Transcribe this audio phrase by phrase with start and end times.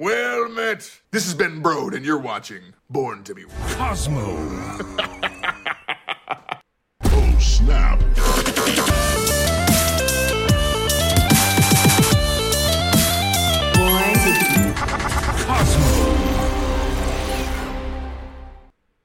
[0.00, 1.02] Well met.
[1.10, 5.06] This has been Brode, and you're watching Born to be Cosmo.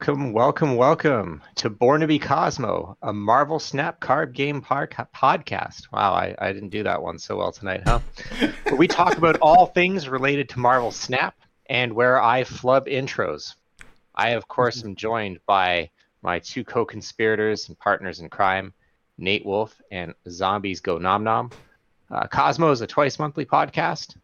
[0.05, 5.91] Welcome, welcome, welcome to Born to be Cosmo, a Marvel Snap card game par- podcast.
[5.91, 8.01] Wow, I, I didn't do that one so well tonight, huh?
[8.77, 11.33] We talk about all things related to Marvel Snap
[11.65, 13.55] and where I flub intros.
[14.13, 15.89] I, of course, am joined by
[16.21, 18.75] my two co conspirators and partners in crime,
[19.17, 21.49] Nate Wolfe and Zombies Go Nom Nom.
[22.11, 24.15] Uh, Cosmo is a twice monthly podcast,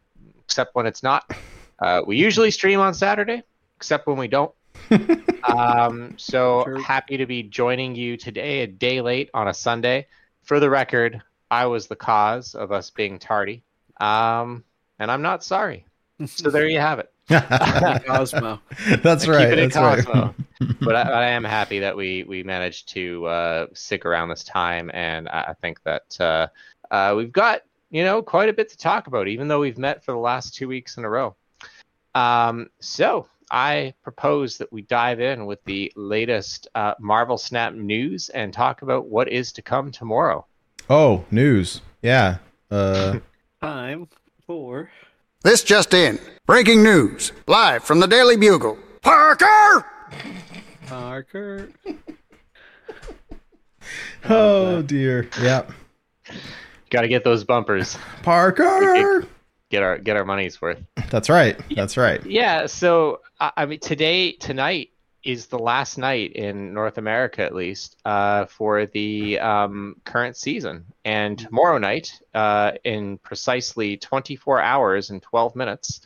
[0.46, 1.36] except when it's not.
[1.80, 3.42] Uh, we usually stream on Saturday,
[3.78, 4.54] except when we don't.
[5.44, 6.80] um, so Sure.
[6.80, 10.08] happy to be joining you today, a day late on a Sunday.
[10.44, 13.64] For the record, I was the cause of us being tardy,
[14.00, 14.64] um,
[15.00, 15.86] and I'm not sorry.
[16.26, 17.12] So there you have it.
[18.06, 18.60] Cosmo.
[19.02, 19.44] That's I right.
[19.44, 20.06] keep it in That's right.
[20.06, 20.36] Cosmo.
[20.82, 24.92] but I, I am happy that we we managed to uh, stick around this time,
[24.94, 26.48] and I, I think that uh,
[26.92, 30.04] uh, we've got you know quite a bit to talk about, even though we've met
[30.04, 31.36] for the last two weeks in a row.
[32.14, 38.30] Um, so I propose that we dive in with the latest uh, Marvel Snap news
[38.30, 40.46] and talk about what is to come tomorrow.
[40.90, 41.82] Oh, news.
[42.02, 42.38] Yeah.
[42.72, 43.20] Uh,
[43.62, 44.08] Time
[44.48, 44.90] for
[45.44, 46.18] This just in.
[46.46, 47.34] Breaking news.
[47.46, 48.78] Live from the Daily Bugle.
[49.02, 49.86] Parker!
[50.88, 51.70] Parker.
[54.30, 55.30] oh dear.
[55.42, 55.72] Yep.
[56.90, 59.28] Got to get those bumpers, Parker.
[59.72, 60.84] Get our get our money's worth.
[61.10, 61.60] That's right.
[61.76, 62.24] That's right.
[62.26, 64.90] Yeah, so I I mean, today, tonight
[65.24, 70.86] is the last night in North America, at least, uh, for the um, current season.
[71.06, 76.02] And tomorrow night, uh, in precisely 24 hours and 12 minutes,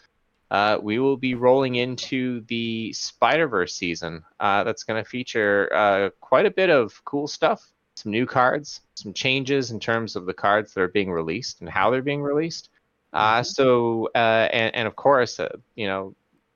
[0.52, 4.24] uh, we will be rolling into the Spider Verse season.
[4.40, 8.82] Uh, that's going to feature uh, quite a bit of cool stuff, some new cards,
[8.96, 12.22] some changes in terms of the cards that are being released and how they're being
[12.22, 12.70] released.
[13.16, 16.14] Uh, so, uh, and, and of course, uh, you know,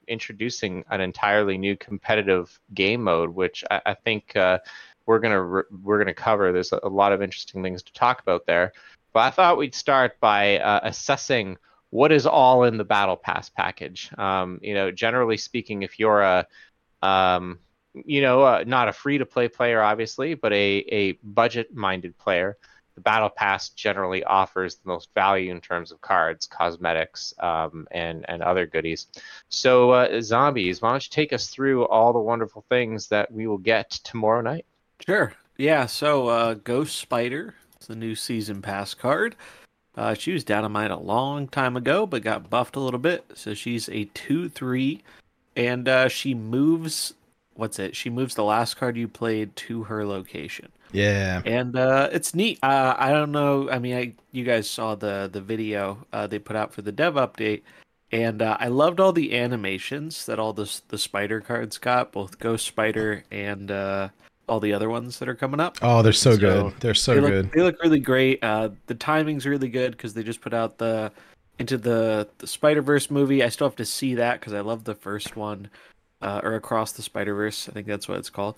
[0.07, 4.59] introducing an entirely new competitive game mode, which I, I think uh,
[5.05, 6.51] we're gonna re- we're gonna cover.
[6.51, 8.73] There's a, a lot of interesting things to talk about there.
[9.13, 11.57] But I thought we'd start by uh, assessing
[11.91, 14.11] what is all in the Battle Pass package.
[14.17, 16.45] Um, you know, generally speaking, if you're a
[17.01, 17.59] um,
[17.93, 22.17] you know, uh, not a free to play player, obviously, but a, a budget minded
[22.17, 22.57] player,
[22.99, 28.25] the Battle Pass generally offers the most value in terms of cards, cosmetics, um, and,
[28.27, 29.07] and other goodies.
[29.47, 33.47] So, uh, Zombies, why don't you take us through all the wonderful things that we
[33.47, 34.65] will get tomorrow night?
[35.05, 35.33] Sure.
[35.57, 39.35] Yeah, so uh, Ghost Spider is the new season pass card.
[39.95, 43.25] Uh, she was dynamite a long time ago, but got buffed a little bit.
[43.33, 45.01] So she's a 2 3,
[45.55, 47.13] and uh, she moves.
[47.59, 47.95] What's it?
[47.95, 50.69] She moves the last card you played to her location.
[50.91, 51.41] Yeah.
[51.45, 52.57] and uh, it's neat.
[52.63, 53.69] Uh, I don't know.
[53.69, 56.91] I mean, I you guys saw the the video uh, they put out for the
[56.91, 57.61] dev update,
[58.11, 62.39] and uh, I loved all the animations that all the the spider cards got, both
[62.39, 64.09] Ghost Spider and uh,
[64.47, 65.77] all the other ones that are coming up.
[65.81, 66.73] Oh, they're so, So, good.
[66.79, 67.51] They're so they look, good.
[67.51, 68.43] They look really great.
[68.43, 71.11] Uh, the timing's really good because they just put out the
[71.59, 73.43] into the the Spider Verse movie.
[73.43, 75.69] I still have to see that because I love the first one,
[76.22, 77.69] uh, or Across the Spider Verse.
[77.69, 78.56] I think that's what it's called.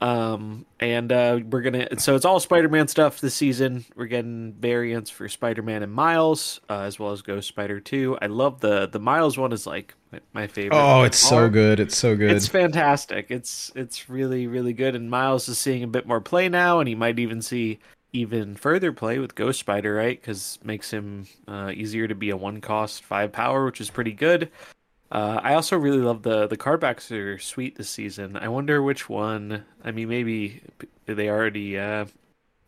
[0.00, 3.84] Um, and uh, we're gonna so it's all Spider-Man stuff this season.
[3.96, 8.16] We're getting variants for Spider-Man and Miles, uh, as well as Ghost Spider Two.
[8.22, 9.94] I love the the Miles one is like
[10.32, 10.78] my, favorite.
[10.78, 11.48] Oh, it's so far.
[11.50, 11.80] good.
[11.80, 12.30] It's so good.
[12.30, 13.26] It's fantastic.
[13.30, 14.94] It's it's really really good.
[14.94, 17.80] And Miles is seeing a bit more play now, and he might even see
[18.12, 20.18] even further play with Ghost Spider, right?
[20.20, 24.12] Because makes him uh, easier to be a one cost five power, which is pretty
[24.12, 24.48] good.
[25.10, 28.36] Uh, I also really love the the card backs are sweet this season.
[28.36, 29.64] I wonder which one.
[29.82, 30.62] I mean, maybe
[31.06, 32.06] they already uh,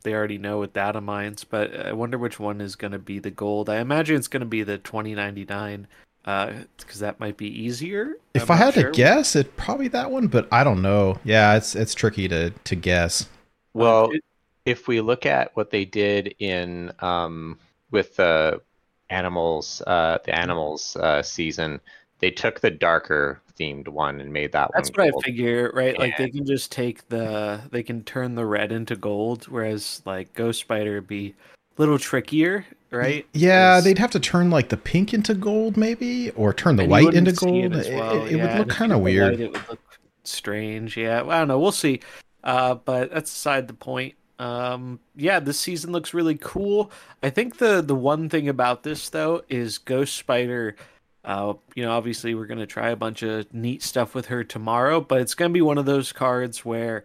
[0.02, 3.18] they already know with data mines, but I wonder which one is going to be
[3.18, 3.68] the gold.
[3.70, 5.86] I imagine it's going to be the twenty ninety nine
[6.24, 8.16] because that might be easier.
[8.34, 8.84] if I'm I had sure.
[8.84, 11.18] to guess, it probably that one, but I don't know.
[11.24, 13.28] Yeah, it's it's tricky to to guess.
[13.74, 14.24] Well, it-
[14.66, 17.58] if we look at what they did in um,
[17.90, 18.60] with the
[19.08, 21.80] animals, uh, the animals uh, season,
[22.20, 25.06] they took the darker themed one and made that That's one.
[25.06, 25.24] what gold.
[25.24, 25.98] I figure, right?
[25.98, 30.32] Like they can just take the they can turn the red into gold, whereas like
[30.34, 31.34] Ghost Spider would be
[31.76, 33.26] a little trickier, right?
[33.32, 36.82] Yeah, 'Cause- they'd have to turn like the pink into gold, maybe, or turn the
[36.84, 37.76] and white into gold.
[37.76, 39.32] It, well, it- it yeah, would look kind of weird.
[39.32, 39.80] white, it would look
[40.24, 40.96] strange.
[40.96, 41.58] Yeah, well, I don't know.
[41.58, 42.00] We'll see.
[42.42, 44.14] Uh, but that's aside the point.
[44.38, 46.90] Um, yeah, this season looks really cool.
[47.22, 50.76] I think the the one thing about this though is Ghost Spider
[51.24, 55.00] Uh, you know, obviously we're gonna try a bunch of neat stuff with her tomorrow,
[55.00, 57.04] but it's gonna be one of those cards where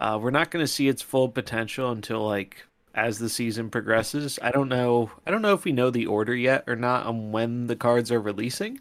[0.00, 2.64] uh, we're not gonna see its full potential until like
[2.94, 4.38] as the season progresses.
[4.40, 5.10] I don't know.
[5.26, 8.12] I don't know if we know the order yet or not on when the cards
[8.12, 8.80] are releasing.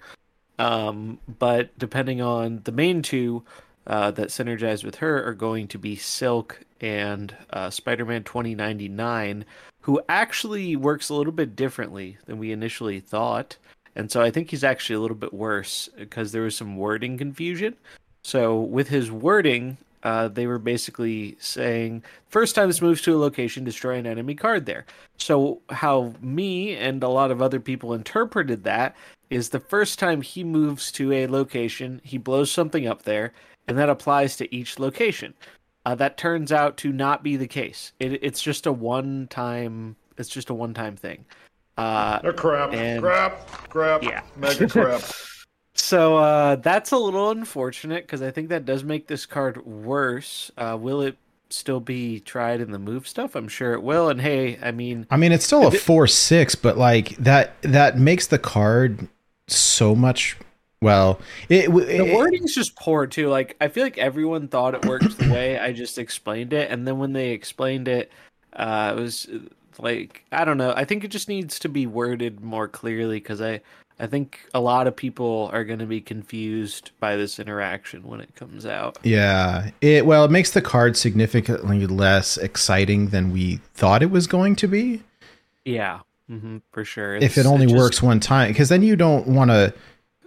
[0.60, 3.44] Um, but depending on the main two
[3.88, 9.46] uh, that synergize with her are going to be Silk and uh, Spider-Man 2099,
[9.82, 13.58] who actually works a little bit differently than we initially thought.
[13.96, 17.18] And so I think he's actually a little bit worse because there was some wording
[17.18, 17.76] confusion.
[18.24, 23.18] So with his wording, uh, they were basically saying first time this moves to a
[23.18, 24.86] location, destroy an enemy card there.
[25.18, 28.96] So how me and a lot of other people interpreted that
[29.30, 33.34] is the first time he moves to a location, he blows something up there,
[33.68, 35.34] and that applies to each location.
[35.86, 37.94] Uh, that turns out to not be the case.
[38.00, 39.96] It, it's just a one time.
[40.18, 41.26] It's just a one time thing.
[41.78, 42.74] Uh, Oh, crap.
[42.74, 43.48] And- crap.
[43.70, 44.04] Crap.
[44.04, 44.22] Yeah.
[44.38, 45.02] Mega crap.
[45.74, 50.52] so uh, that's a little unfortunate because I think that does make this card worse.
[50.58, 51.18] Uh, will it
[51.50, 53.36] still be tried in the move stuff?
[53.36, 54.10] I'm sure it will.
[54.10, 57.98] And hey, I mean, I mean, it's still a four six, but like that that
[57.98, 59.08] makes the card
[59.48, 60.38] so much.
[60.82, 63.30] Well, it, the it wording's just poor too.
[63.30, 66.86] Like I feel like everyone thought it worked the way I just explained it, and
[66.86, 68.12] then when they explained it,
[68.52, 69.30] uh, it was
[69.80, 70.74] like I don't know.
[70.76, 73.62] I think it just needs to be worded more clearly because I
[74.00, 78.22] I think a lot of people are going to be confused by this interaction when
[78.22, 78.98] it comes out.
[79.04, 84.26] yeah, it well, it makes the card significantly less exciting than we thought it was
[84.28, 85.02] going to be.
[85.66, 87.16] Yeah, hmm for sure.
[87.18, 89.74] if it only just- works one time, because then you don't want to.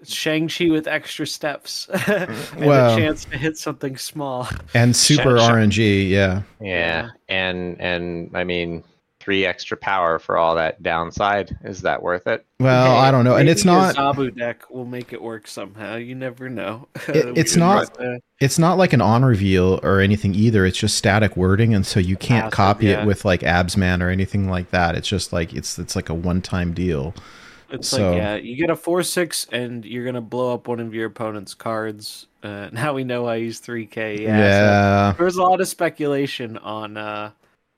[0.05, 2.31] Shang Chi with extra steps and
[2.65, 4.47] Well- a chance to hit something small.
[4.75, 5.51] And super Sure, sure.
[5.57, 6.43] RNG, yeah.
[6.61, 8.85] Yeah, and and I mean,
[9.27, 11.59] three extra power for all that downside.
[11.65, 12.47] Is that worth it?
[12.61, 13.97] Well, Hey, I don't know, and maybe it's not.
[13.97, 15.97] Zabu deck will make it work somehow.
[15.97, 16.87] You never know.
[17.09, 20.65] It- it's We- not- uh, It's not like an on reveal or anything either.
[20.65, 23.03] It's just static wording, and so you can't Passive, copy yeah.
[23.03, 24.95] it with like Absman or anything like that.
[24.95, 27.13] It's just like it's it's like a one time deal.
[27.69, 30.79] It's So- like yeah, you get a four six, and you're gonna blow up one
[30.79, 32.29] of your opponent's cards.
[32.45, 34.23] Uh, now we know I use three K.
[34.23, 37.33] Yeah, Yeah, so there was a lot of speculation on uh,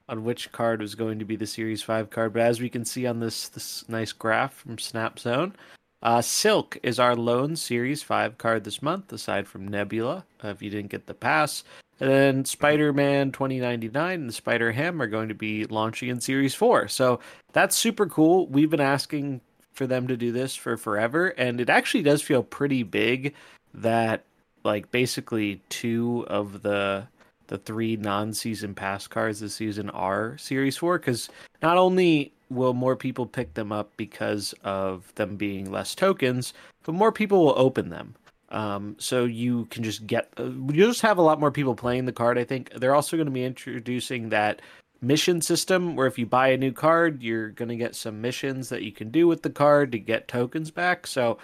[0.08, 2.84] on which card was going to be the Series Five card, but as we can
[2.84, 5.55] see on this this nice graph from Snap Zone,
[6.02, 10.25] uh, Silk is our lone Series Five card this month, aside from Nebula.
[10.43, 11.64] Uh, if you didn't get the pass.
[12.00, 16.55] And then Spider Man 2099 and Spider Ham are going to be launching in Series
[16.55, 16.87] 4.
[16.87, 17.19] So
[17.52, 18.46] that's super cool.
[18.46, 19.40] We've been asking
[19.72, 23.34] for them to do this for forever, and it actually does feel pretty big
[23.75, 24.25] that
[24.64, 27.06] like basically two of the
[27.49, 31.29] the three non-season pass cards this season are series 4 cuz
[31.62, 36.55] not only will more people pick them up because of them being less tokens
[36.89, 38.15] but more people will open them.
[38.50, 42.06] Um, so you can just get uh, you'll just have a lot more people playing
[42.06, 42.71] the card i think.
[42.71, 44.62] They're also going to be introducing that
[45.03, 48.71] mission system where if you buy a new card you're going to get some missions
[48.71, 51.06] that you can do with the card to get tokens back.
[51.06, 51.37] So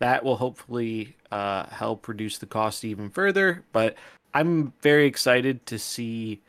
[0.00, 3.94] that will hopefully uh, help reduce the cost even further but
[4.34, 6.40] i'm very excited to see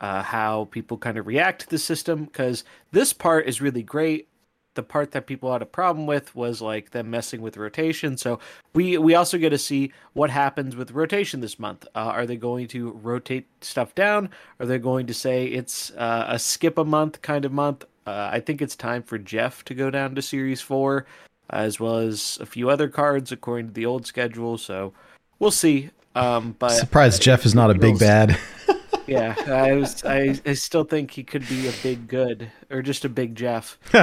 [0.00, 4.28] uh, how people kind of react to the system because this part is really great.
[4.74, 8.18] The part that people had a problem with was like them messing with rotation.
[8.18, 8.40] So
[8.74, 11.86] we we also get to see what happens with rotation this month.
[11.94, 14.28] Uh, are they going to rotate stuff down?
[14.60, 17.84] Are they going to say it's uh, a skip a month kind of month?
[18.06, 21.04] Uh, i think it's time for jeff to go down to series 4
[21.50, 24.58] as well as a few other cards according to the old schedule.
[24.58, 24.92] So
[25.40, 28.38] we'll see um but surprised Jeff is not a big bad.
[29.06, 33.04] yeah i was I, I still think he could be a big good or just
[33.04, 33.78] a big jeff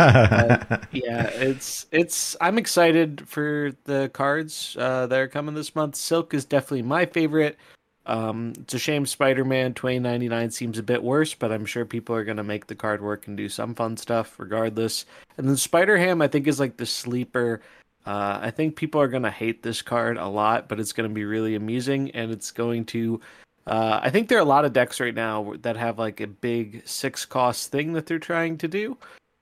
[0.94, 2.36] yeah, it's it's.
[2.40, 5.96] I'm excited for the cards uh, that are coming this month.
[5.96, 7.58] Silk is definitely my favorite.
[8.06, 12.24] Um, it's a shame Spider-Man 2099 seems a bit worse, but I'm sure people are
[12.24, 15.06] gonna make the card work and do some fun stuff regardless.
[15.38, 17.62] And then Spider-Ham, I think, is like the sleeper.
[18.06, 21.26] Uh, I think people are gonna hate this card a lot, but it's gonna be
[21.26, 23.22] really amusing, and it's going to.
[23.66, 26.28] Uh, I think there are a lot of decks right now that have like a
[26.28, 28.98] big six cost thing that they're trying to do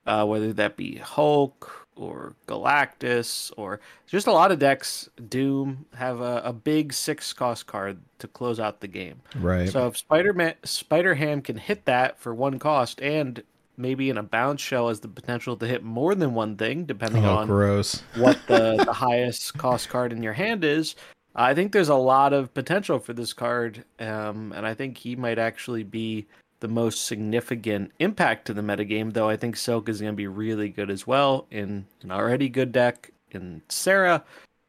[0.06, 5.08] uh, whether that be Hulk or Galactus or just a lot of decks.
[5.28, 9.20] Doom have a, a big six cost card to close out the game.
[9.36, 9.68] right.
[9.68, 13.42] So if Spider Man Spider Ham can hit that for one cost and
[13.76, 17.24] maybe in a bounce shell has the potential to hit more than one thing, depending
[17.24, 18.02] oh, on gross.
[18.16, 20.94] what the, the highest cost card in your hand is.
[21.34, 25.16] I think there's a lot of potential for this card, um, and I think he
[25.16, 26.26] might actually be
[26.60, 29.12] the most significant impact to the metagame.
[29.12, 32.48] Though I think Silk is going to be really good as well in an already
[32.48, 34.22] good deck, in Sera.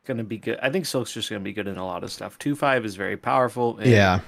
[0.06, 0.60] Going to be good.
[0.62, 2.38] I think Silk's just going to be good in a lot of stuff.
[2.40, 3.78] Two five is very powerful.
[3.78, 4.20] and Yeah.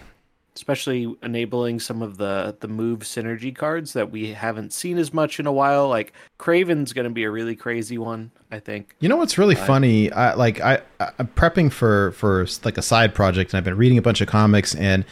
[0.55, 5.39] Especially enabling some of the the move synergy cards that we haven't seen as much
[5.39, 5.89] in a while.
[5.89, 8.31] Like Kraven's going to be a really crazy one.
[8.51, 8.95] I think.
[9.01, 10.11] You know what's really I- funny?
[10.11, 13.77] I like I I- I'm prepping for for like a side project, and I've been
[13.77, 15.03] reading a bunch of comics, and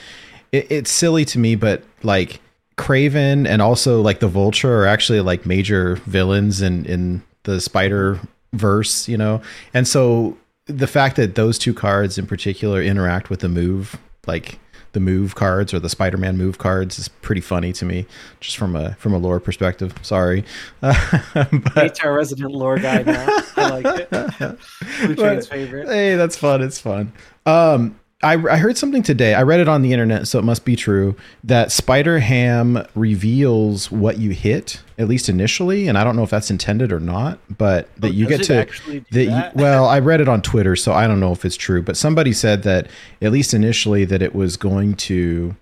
[0.52, 2.40] it, it's silly to me, but like
[2.78, 8.20] Kraven and also like the Vulture are actually like major villains in in the Spider
[8.54, 9.42] verse, you know,
[9.74, 14.58] and so the fact that those two cards in particular interact with the move, like
[14.94, 18.06] the move cards or the Spider-Man move cards, is pretty funny to me,
[18.40, 19.94] just from a from a lore perspective.
[20.02, 20.46] Sorry,
[20.82, 23.28] but, Nate's our resident lore guy now.
[23.58, 24.10] I like it.
[24.40, 25.88] Blutrane's favorite.
[25.88, 26.62] Hey, that's fun.
[26.62, 27.12] It's fun.
[27.46, 29.34] Um, I, I heard something today.
[29.34, 31.16] I read it on the internet, so it must be true.
[31.44, 36.30] That Spider Ham reveals what you hit, at least initially, and I don't know if
[36.30, 37.40] that's intended or not.
[37.58, 39.56] But that Oh, you get to actually do that.
[39.56, 41.82] You, well, I read it on Twitter, so I don't know if it's true.
[41.82, 42.88] But somebody said that
[43.22, 45.56] at least initially that it was going to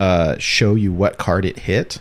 [0.00, 2.00] uh, show you what card it hit.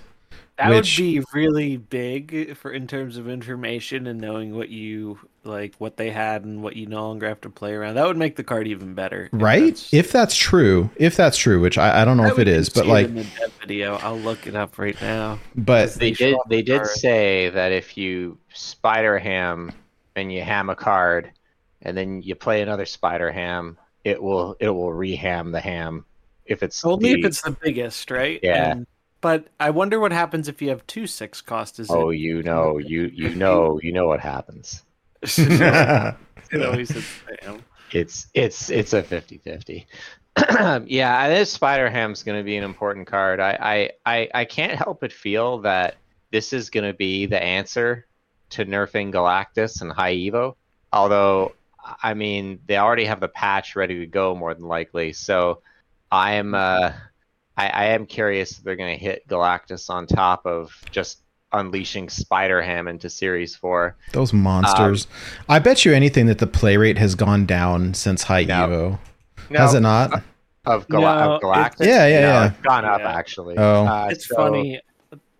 [0.58, 5.20] That which- would be really big for in terms of information and knowing what you
[5.44, 7.96] like, what they had, and what you no longer have to play around.
[7.96, 9.60] That would make the card even better, if Right?
[9.66, 12.48] that's- If that's true, if that's true, which I, I don't know I if it
[12.48, 13.26] is, but like, in the
[13.62, 15.40] video, I'll look it up right now.
[15.56, 16.34] but They They did.
[16.34, 19.72] off They the did say that if you spider ham
[20.16, 21.30] and you ham a card,
[21.84, 26.04] and then you play another spider ham, it will it will reham the ham
[26.48, 28.40] if it's Only the- if it's the biggest, right?
[28.42, 28.72] Yeah.
[28.72, 28.88] And-
[29.22, 31.80] but I wonder what happens if you have two six cost.
[31.80, 32.12] Is Oh, it?
[32.12, 34.84] you know, you you know, you know what happens.
[36.52, 37.64] it always hits spam.
[37.92, 39.88] It's it's it's a 50-50.
[40.88, 43.40] yeah, this Spider Ham's going to be an important card.
[43.40, 45.96] I, I I I can't help but feel that
[46.32, 48.06] this is going to be the answer
[48.52, 50.56] to nerfing Galactus and High Evo.
[50.94, 51.56] Although,
[52.04, 55.14] I mean, they already have the patch ready to go more than likely.
[55.14, 55.62] So,
[56.12, 56.94] I am uh,
[57.58, 61.22] I, I am curious if they're going to hit Galactus on top of just
[61.54, 63.96] unleashing Spider Ham into Series Four.
[64.14, 65.08] Those monsters.
[65.50, 68.68] I bet you anything that the play rate has gone down since High No.
[68.68, 69.00] Evo.
[69.50, 70.24] No, Has it not?
[70.66, 71.86] of, Gal- No, of Galactus?
[71.86, 72.48] Yeah, yeah, No, yeah.
[72.48, 73.12] It's gone up Yeah.
[73.12, 73.58] actually.
[73.58, 73.86] Oh.
[73.88, 74.82] Uh, It's so- funny.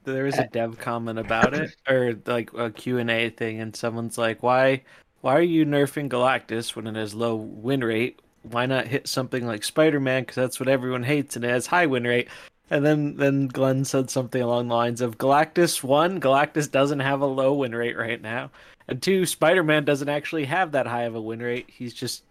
[0.06, 3.76] There was a dev comment about it, or like a Q and A thing, and
[3.76, 4.84] someone's like, "Why,
[5.20, 8.22] why are you nerfing Galactus when it has low win rate?
[8.52, 10.24] Why not hit something like Spider Man?
[10.24, 12.28] Because that's what everyone hates, and it has high win rate."
[12.70, 17.22] And then then Glenn said something along the lines of Galactus one, Galactus doesn't have
[17.22, 18.52] a low win rate right now,
[18.88, 21.70] and two, Spider Man doesn't actually have that high of a win rate.
[21.70, 22.24] He's just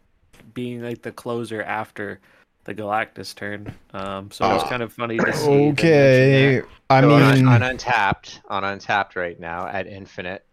[0.54, 2.20] being like the closer after
[2.64, 3.74] the Galactus turn.
[3.94, 5.70] Um, so it was Oh, kind of funny to see.
[5.70, 6.62] Okay.
[6.90, 10.44] I So on, mean, on Untapped, on Untapped right now at Infinite,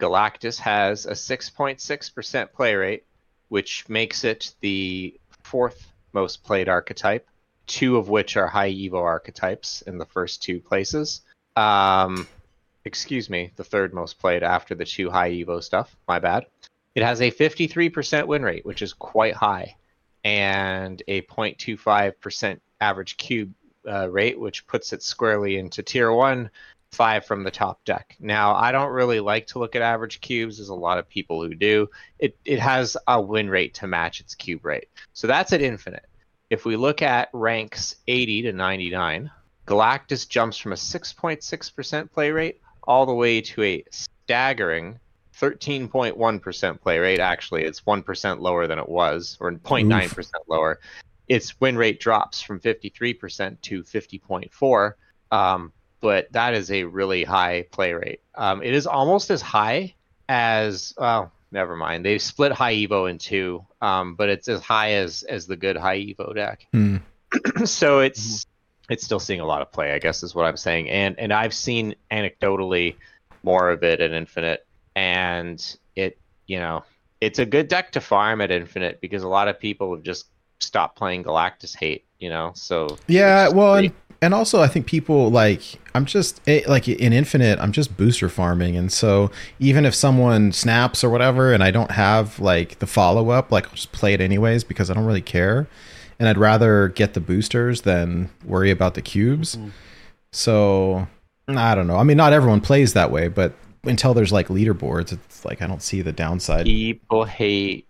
[0.00, 3.04] Galactus has a 6.6% play rate,
[3.50, 7.28] which makes it the fourth most played archetype,
[7.66, 11.20] two of which are high Evo archetypes in the first two places.
[11.56, 12.26] Um,
[12.84, 15.94] excuse me, the third most played after the two high Evo stuff.
[16.08, 16.46] My bad.
[16.94, 19.76] It has a 53% win rate, which is quite high,
[20.24, 23.52] and a 0.25% average cube
[23.88, 26.50] uh, rate, which puts it squarely into tier one,
[26.92, 28.16] five from the top deck.
[28.20, 30.58] Now, I don't really like to look at average cubes.
[30.58, 31.88] There's a lot of people who do.
[32.18, 36.06] It it has a win rate to match its cube rate, so that's at infinite.
[36.50, 39.30] If we look at ranks 80 to 99,
[39.66, 44.98] Galactus jumps from a 6.6% play rate all the way to a staggering
[45.40, 47.20] 13.1% play rate.
[47.20, 50.80] Actually, it's 1% lower than it was, or 0.9% lower.
[51.28, 54.92] Its win rate drops from 53% to 50.4.
[55.30, 58.20] Um, but that is a really high play rate.
[58.34, 59.94] Um, it is almost as high
[60.28, 61.32] as well.
[61.52, 62.04] Never mind.
[62.04, 65.76] They split high Evo in two, um, but it's as high as as the good
[65.76, 66.66] high Evo deck.
[66.72, 66.98] hmm.
[67.64, 68.46] so it's
[68.88, 70.90] it's still seeing a lot of play, I guess is what I'm saying.
[70.90, 72.96] And and I've seen anecdotally
[73.42, 76.84] more of it at Infinite, and it you know
[77.20, 80.26] it's a good deck to farm at Infinite because a lot of people have just
[80.58, 82.52] stopped playing Galactus hate, you know.
[82.54, 85.62] So yeah, well, and, and also I think people like
[85.94, 90.52] I'm just eh, like in Infinite, I'm just booster farming, and so even if someone
[90.52, 94.14] snaps or whatever, and I don't have like the follow up, like I'll just play
[94.14, 95.66] it anyways because I don't really care,
[96.18, 99.56] and I'd rather get the boosters than worry about the cubes.
[99.56, 99.70] Mhm.
[100.32, 101.08] So
[101.48, 101.96] I don't know.
[101.96, 105.66] I mean, not everyone plays that way, but until there's like leaderboards, it's like I
[105.66, 106.66] don't see the downside.
[106.66, 107.86] people hate.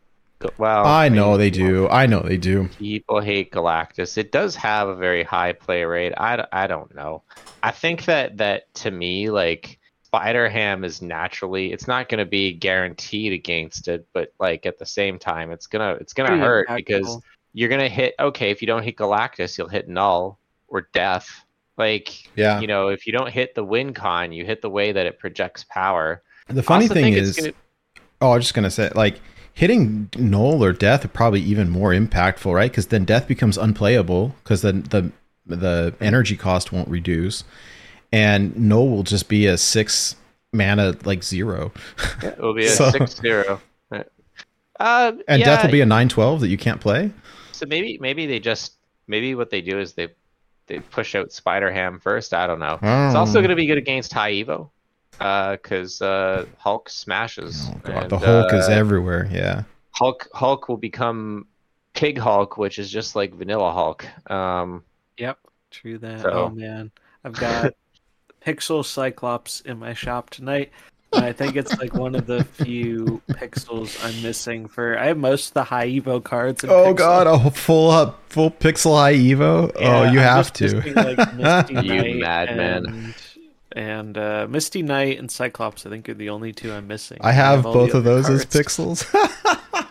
[0.59, 1.88] Well, I know they do.
[1.88, 2.68] I know they do.
[2.78, 4.16] People hate Galactus.
[4.16, 6.14] It does have a very high play rate.
[6.16, 7.23] I, I don't know.
[7.62, 12.25] I think that that to me like Spider Ham is naturally it's not going to
[12.25, 16.42] be guaranteed against it, but like at the same time, it's gonna it's gonna Pretty
[16.42, 16.76] hurt impactful.
[16.76, 17.18] because
[17.52, 18.14] you're gonna hit.
[18.18, 21.44] Okay, if you don't hit Galactus, you'll hit Knull or Death.
[21.76, 22.61] Like Yeah.
[22.61, 25.18] you know, if you don't hit the win con, you hit the way that it
[25.18, 26.23] projects power.
[26.49, 27.52] The funny thing is, gonna-
[28.23, 29.20] oh, I was just gonna say, like
[29.61, 32.71] hitting knull or death are probably even more impactful, right?
[32.71, 35.12] Because then death becomes unplayable because then the
[35.47, 37.45] the energy cost won't reduce,
[38.12, 40.17] and knull will just be a six
[40.52, 41.73] mana like zero,
[42.23, 43.61] it will be a So- six zero.
[44.81, 47.11] Uh, and yeah, death will be a nine twelve that you can't play.
[47.52, 48.73] So maybe maybe they just
[49.07, 50.09] maybe what they do is they
[50.69, 52.33] they push out Spider Ham first.
[52.33, 52.79] I don't know.
[52.81, 53.43] It's also Oh.
[53.43, 54.71] going to be good against High Evo
[55.21, 57.69] because uh, Hulk smashes.
[57.71, 59.29] Oh god, and, the Hulk is uh, everywhere.
[59.31, 59.62] Yeah.
[59.93, 60.29] Hulk.
[60.33, 61.47] Hulk will become
[61.95, 64.07] Pig Hulk, which is just like Vanilla Hulk.
[64.31, 64.83] Um,
[65.19, 65.39] Yep,
[65.71, 66.21] true that.
[66.21, 66.91] So- Oh man,
[67.25, 67.75] I've got
[68.47, 70.71] Pixel Cyclops in my shop tonight.
[71.12, 74.97] And I think it's like one of the few pixels I'm missing for.
[74.97, 76.62] I have most of the high Evo cards.
[76.62, 76.97] In Oh Pixel.
[76.97, 79.73] god, a full up full pixel high Evo.
[79.75, 80.93] oh, you I'm have just to.
[80.95, 83.15] like, Misty You Knight madman.
[83.73, 87.19] And, uh, Misty Knight and Cyclops, I think, are the only two I'm missing.
[87.21, 89.05] I have the both of those as pixels.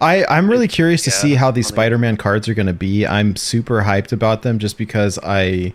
[0.00, 1.76] I I'm really curious to Yeah, see how these funny.
[1.76, 3.06] Spider-Man cards are going to be.
[3.06, 5.72] I'm super hyped about them just because I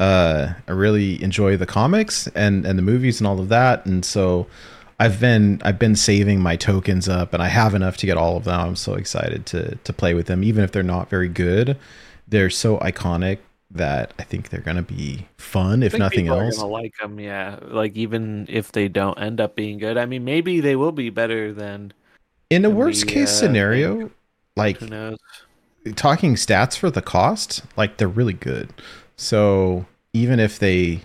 [0.00, 4.04] uh I really enjoy the comics and and the movies and all of that and
[4.04, 4.46] so
[4.98, 8.36] I've been I've been saving my tokens up and I have enough to get all
[8.38, 8.58] of them.
[8.58, 11.76] I'm so excited to to play with them even if they're not very good.
[12.26, 13.38] They're so iconic
[13.74, 16.58] that I think they're going to be fun if think nothing else.
[16.58, 17.58] Like them, yeah.
[17.62, 21.10] Like even if they don't end up being good, I mean, maybe they will be
[21.10, 21.92] better than
[22.50, 24.10] In a worst we, case uh, scenario,
[24.56, 25.18] like who knows.
[25.96, 28.70] talking stats for the cost, like they're really good.
[29.16, 31.02] So even if they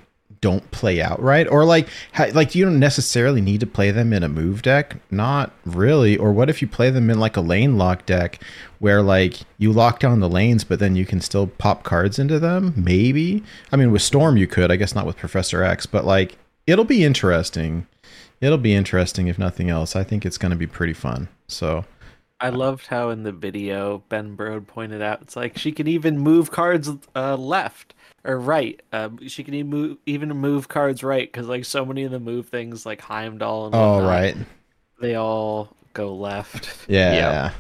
[0.47, 4.13] don't play out right, or like ha- like you don't necessarily need to play them
[4.13, 6.15] in a move deck, not really.
[6.15, 8.41] Or what if you play them in like a lane lock deck,
[8.79, 12.39] where like you lock down the lanes, but then you can still pop cards into
[12.39, 12.73] them?
[12.77, 13.43] Maybe.
[13.73, 16.85] I mean, with Storm you could, I guess not with Professor X, but like it'll
[16.85, 17.85] be interesting.
[18.39, 19.97] It'll be interesting if nothing else.
[19.97, 21.27] I think it's going to be pretty fun.
[21.49, 21.83] So.
[22.39, 26.19] I loved how in the video Ben Brode pointed out it's like she can even
[26.19, 27.95] move cards uh, left
[28.27, 28.79] or right.
[28.91, 32.19] Um, she can even move, even move cards right because like so many of the
[32.19, 34.35] move things like Heimdall and Oh right.
[35.01, 36.69] they all go left.
[36.87, 37.13] Yeah.
[37.13, 37.51] Yeah.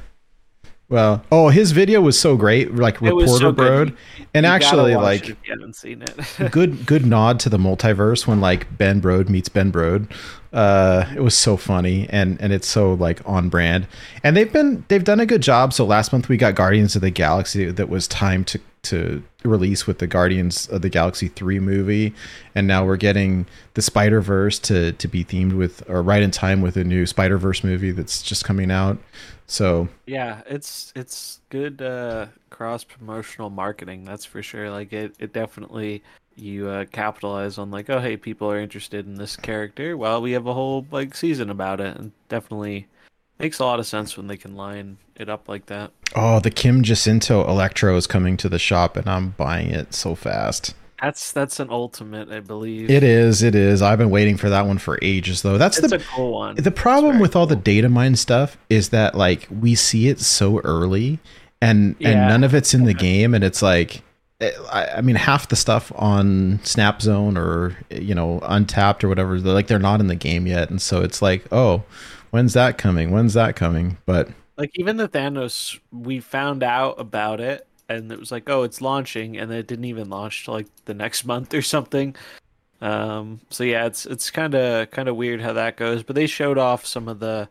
[0.89, 3.91] Well, oh, his video was so great, like It reporter so
[4.33, 6.51] and You actually, like you haven't seen it.
[6.51, 10.09] good, good nod to the multiverse when like Ben Brode meets Ben Brode.
[10.53, 13.85] Uh, it was so funny, and and it's so like on brand,
[14.23, 15.73] and they've been they've done a good job.
[15.73, 19.87] So last month we got Guardians of the Galaxy that was timed to to release
[19.87, 22.13] with the Guardians of the Galaxy three movie,
[22.55, 26.31] and now we're getting the Spider Verse to to be themed with or right in
[26.31, 28.97] time with a new Spider Verse movie that's just coming out.
[29.47, 34.05] So Yeah, it's it's good uh, cross promotional marketing.
[34.05, 34.71] That's for sure.
[34.71, 36.03] Like it, it definitely
[36.35, 39.97] you uh, capitalize on like, oh hey, people are interested in this character.
[39.97, 42.87] Well, we have a whole like season about it, and definitely
[43.39, 45.91] makes a lot of sense when they can line it up like that.
[46.15, 50.15] Oh, the Kim Jacinto Electro is coming to the shop, and I'm buying it so
[50.15, 50.73] fast.
[51.01, 52.89] That's that's an ultimate, I believe.
[52.89, 53.81] It is, it is.
[53.83, 55.57] I've been waiting for that one for ages, though.
[55.57, 56.55] That's It's the a cool one.
[56.55, 60.59] the problem with all the data mine stuff is that like we see it so
[60.61, 61.19] early,
[61.61, 64.01] and and none of it's in the game, and it's like.
[64.41, 69.39] eh, I I mean, half the stuff on Snapzone or you know Untapped or whatever,
[69.39, 71.83] they're like they're not in the game yet, and so it's like, oh,
[72.31, 73.11] when's that coming?
[73.11, 73.97] When's that coming?
[74.05, 78.63] But Like even the Thanos, we found out about it, and it was like, oh,
[78.63, 82.15] it's launching, and it didn't even launch till like the next month or something.
[82.81, 86.03] Um, so yeah, it's it's kind of kind of weird how that goes.
[86.03, 87.49] But they showed off some of the.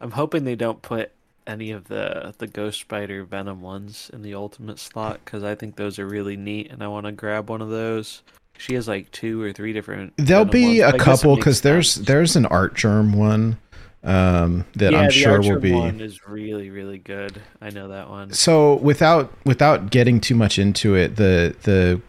[0.00, 1.12] I'm hoping they don't put
[1.46, 5.76] any of the the Ghost Spider Venom ones in the Ultimate slot because I think
[5.76, 8.22] those are really neat, and I want to grab one of those.
[8.58, 10.14] She has like two or three different.
[10.16, 13.12] There'll Venom be ones, a but I guess it couple because there's there's an Artgerm
[13.12, 13.58] one
[14.06, 15.72] um, that yeah, I'm sure Archer will be.
[15.72, 17.42] one is really really good.
[17.60, 18.30] I know that one.
[18.32, 22.00] So without without getting too much into it, the the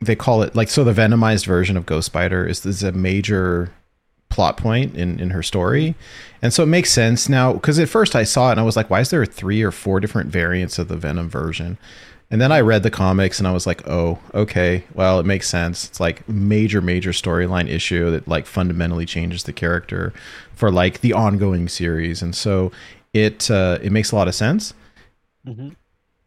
[0.00, 3.70] they call it like so the venomized version of Ghost Spider is is a major
[4.30, 5.94] plot point in in her story,
[6.40, 8.76] and so it makes sense now because at first I saw it and I was
[8.76, 11.76] like, why is there three or four different variants of the Venom version?
[12.30, 15.48] And then I read the comics and I was like, oh, okay, well, it makes
[15.48, 15.84] sense.
[15.84, 20.12] It's like major, major storyline issue that like fundamentally changes the character
[20.52, 22.72] for like the ongoing series, and so
[23.14, 24.74] it uh, it makes a lot of sense.
[25.44, 25.68] hmm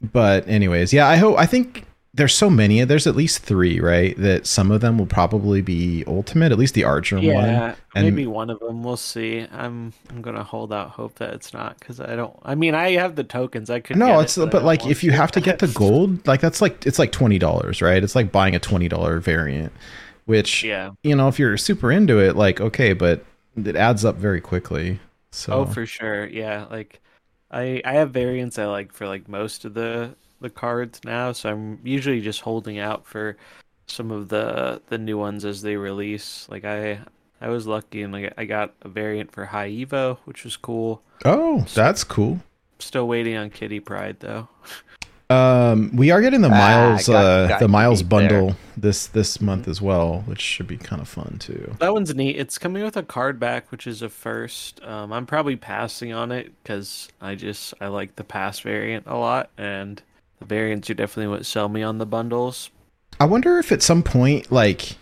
[0.01, 2.83] But anyways, yeah, I hope I think there's so many.
[2.83, 4.17] There's at least three, right?
[4.17, 6.51] That some of them will probably be ultimate.
[6.51, 7.75] At least the Archer Yeah, one.
[7.95, 8.83] And maybe one of them.
[8.83, 9.45] We'll see.
[9.51, 12.35] I'm I'm gonna hold out hope that it's not because I don't.
[12.43, 13.69] I mean, I have the tokens.
[13.69, 13.97] I could.
[13.97, 16.61] no, get it's it, but like if you have to get the gold, like that's
[16.61, 18.03] like it's like twenty dollars, right?
[18.03, 19.73] It's like buying a twenty dollar variant,
[20.25, 20.91] which Yeah.
[21.03, 24.99] you know if you're super into it, like okay, but it adds up very quickly.
[25.31, 26.27] So Oh, for sure.
[26.27, 27.01] Yeah, like
[27.51, 31.49] I I have variants I like for like most of the the cards now, so
[31.49, 33.37] I'm usually just holding out for
[33.87, 36.47] some of the the new ones as they release.
[36.49, 36.99] Like I
[37.41, 41.01] I was lucky and like I got a variant for High Evo, which was cool.
[41.25, 42.39] oh, that's cool.
[42.79, 44.47] Still waiting on Kitty Pryde though.
[45.31, 48.29] Um, we are getting the Ah, Miles, got- uh, got the Miles beat there.
[48.29, 51.75] bundle this this month as well, which should be kind of fun too.
[51.79, 52.35] That one's neat.
[52.35, 54.83] It's coming with a card back, which is a first.
[54.83, 59.17] Um, I'm probably passing on it because I just I like the pass variant a
[59.17, 60.01] lot, and
[60.39, 62.69] the variants are definitely what sell me on the bundles.
[63.19, 64.95] I wonder if at some point, like,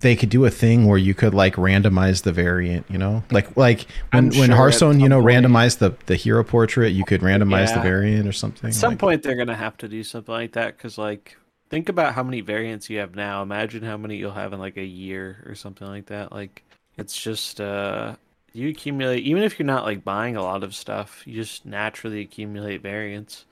[0.00, 2.84] they could do a thing where you could like randomize the variant.
[2.90, 6.90] You know, like like when when Hearthstone, you know, point- randomized the the hero portrait,
[6.90, 8.68] you could randomize the variant or something.
[8.68, 11.38] At some like- point, they're gonna have to do something like that because, like,
[11.70, 13.42] think about how many variants you have now.
[13.42, 16.30] Imagine how many you'll have in like a year or something like that.
[16.30, 16.62] Like,
[16.98, 18.16] it's just uh,
[18.52, 19.24] you accumulate.
[19.24, 23.46] Even if you're not like buying a lot of stuff, you just naturally accumulate variants.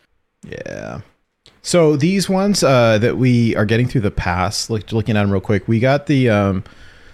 [0.46, 1.00] Yeah.
[1.66, 5.30] So these ones uh, that we are getting through the pass, like looking at them
[5.30, 6.62] real quick, we got the um,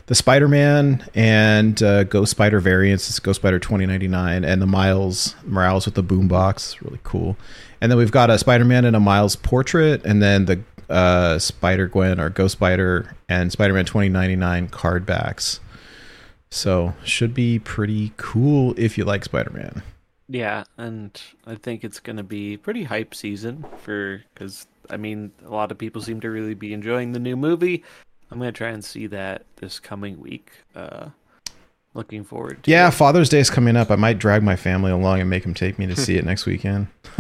[0.06, 3.08] the Spider Man and uh, Ghost Spider variants.
[3.08, 7.36] It's Ghost Spider twenty ninety nine, and the Miles Morales with the boombox, really cool.
[7.80, 11.38] And then we've got a Spider Man and a Miles portrait, and then the uh,
[11.38, 15.60] Spider Gwen or Ghost Spider and Spider Man twenty ninety nine card backs.
[16.50, 19.82] So should be pretty cool if you like Spider Man.
[20.30, 25.50] Yeah, and I think it's gonna be pretty hype season for because I mean a
[25.50, 27.82] lot of people seem to really be enjoying the new movie.
[28.30, 30.52] I'm gonna try and see that this coming week.
[30.74, 31.08] Uh,
[31.94, 32.62] looking forward.
[32.62, 32.92] to Yeah, it.
[32.92, 33.90] Father's Day is coming up.
[33.90, 36.46] I might drag my family along and make them take me to see it next
[36.46, 36.86] weekend.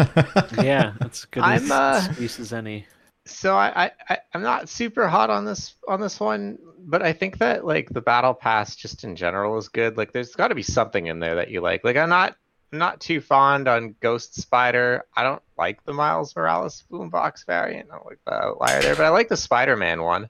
[0.62, 1.42] yeah, that's good.
[1.42, 2.86] I'm, as uh, excuse as any.
[3.26, 7.12] So I, I, I I'm not super hot on this on this one, but I
[7.12, 9.96] think that like the battle pass just in general is good.
[9.96, 11.82] Like there's got to be something in there that you like.
[11.82, 12.36] Like I'm not
[12.72, 15.04] I'm not too fond on Ghost Spider.
[15.16, 17.88] I don't like the Miles Morales boombox variant.
[17.90, 20.28] I don't like the outlier there, but I like the Spider-Man one.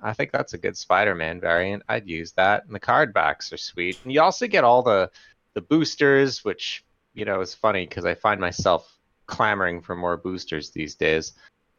[0.00, 1.82] I think that's a good Spider-Man variant.
[1.88, 2.66] I'd use that.
[2.66, 3.98] And the card backs are sweet.
[4.04, 5.10] And you also get all the
[5.54, 8.94] the boosters, which you know is funny because I find myself
[9.26, 11.32] clamoring for more boosters these days.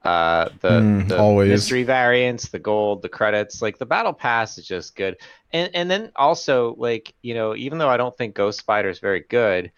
[0.04, 1.50] Uh, the, Mm, the always.
[1.50, 5.18] mystery variants, the gold, the credits, like the battle pass is just good.
[5.54, 9.00] And and then also like you know even though I don't think Ghost Spider is
[9.00, 9.72] very good,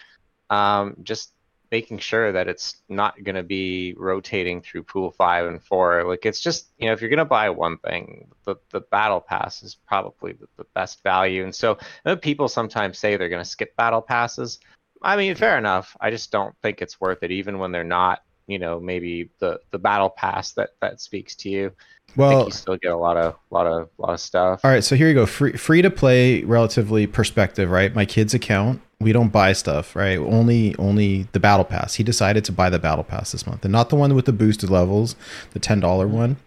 [0.52, 1.32] um, just
[1.72, 6.04] making sure that it's not going to be rotating through pool five and four.
[6.04, 9.22] Like it's just you know if you're going to buy one thing, the the battle
[9.22, 11.44] pass is probably the, the best value.
[11.44, 11.78] And so
[12.22, 14.60] people sometimes say they're going to skip battle passes.
[15.02, 15.96] I mean, fair enough.
[16.00, 18.22] I just don't think it's worth it, even when they're not.
[18.48, 21.68] You know, maybe the the battle pass that that speaks to you.
[21.68, 24.60] I think Well, you still get a lot of lot of lot of stuff.
[24.66, 24.84] all right.
[24.84, 25.26] So here you go.
[25.26, 27.96] Free free to play, relatively perspective, right?
[27.96, 28.82] My kid's account.
[29.02, 30.18] We don't buy stuff, right?
[30.18, 31.96] Only only the battle pass.
[31.96, 34.34] He decided to buy the battle pass this month, and not the one with the
[34.34, 35.16] boosted levels,
[35.52, 36.38] the ten dollar one.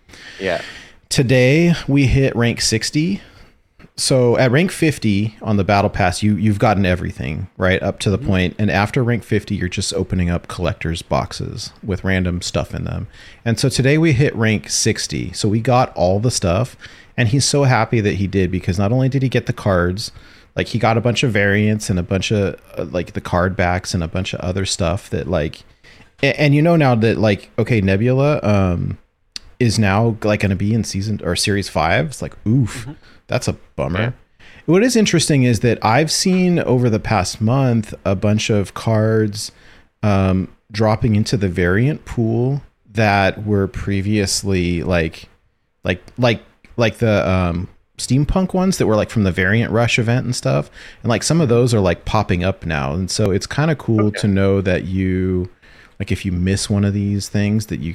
[0.41, 0.63] Yeah.
[1.09, 3.21] Today we hit rank sixty.
[3.97, 8.11] So at rank 50 on the battle pass, you you've gotten everything right up to
[8.11, 8.27] the mm-hmm.
[8.27, 12.85] point, and after rank 50, you're just opening up collectors boxes with random stuff in
[12.85, 13.07] them.
[13.45, 16.77] And so today we hit rank 60, so we got all the stuff,
[17.17, 20.11] and he's so happy that he did because not only did he get the cards,
[20.57, 23.57] like he got a bunch of variants and a bunch of uh, like the card
[23.57, 25.63] backs and a bunch of other stuff that like,
[26.23, 28.99] and, and you know now that like okay Nebula um
[29.61, 32.07] is now like going to be in season or series five.
[32.07, 32.89] It's like, oof,
[33.27, 34.01] that's a bummer.
[34.01, 34.13] Yeah.
[34.67, 39.53] What is interesting is that I've seen over the past month a bunch of cards
[40.03, 42.63] um, dropping into the variant pool
[42.93, 45.29] that were previously like,
[45.83, 46.43] like, like,
[46.77, 50.71] like the um, steampunk ones that were like from the variant rush event and stuff.
[51.03, 52.93] And like some of those are like popping up now.
[52.93, 54.21] And so it's kind of cool Okay.
[54.21, 55.49] to know that you,
[55.99, 57.95] like, if you miss one of these things, that you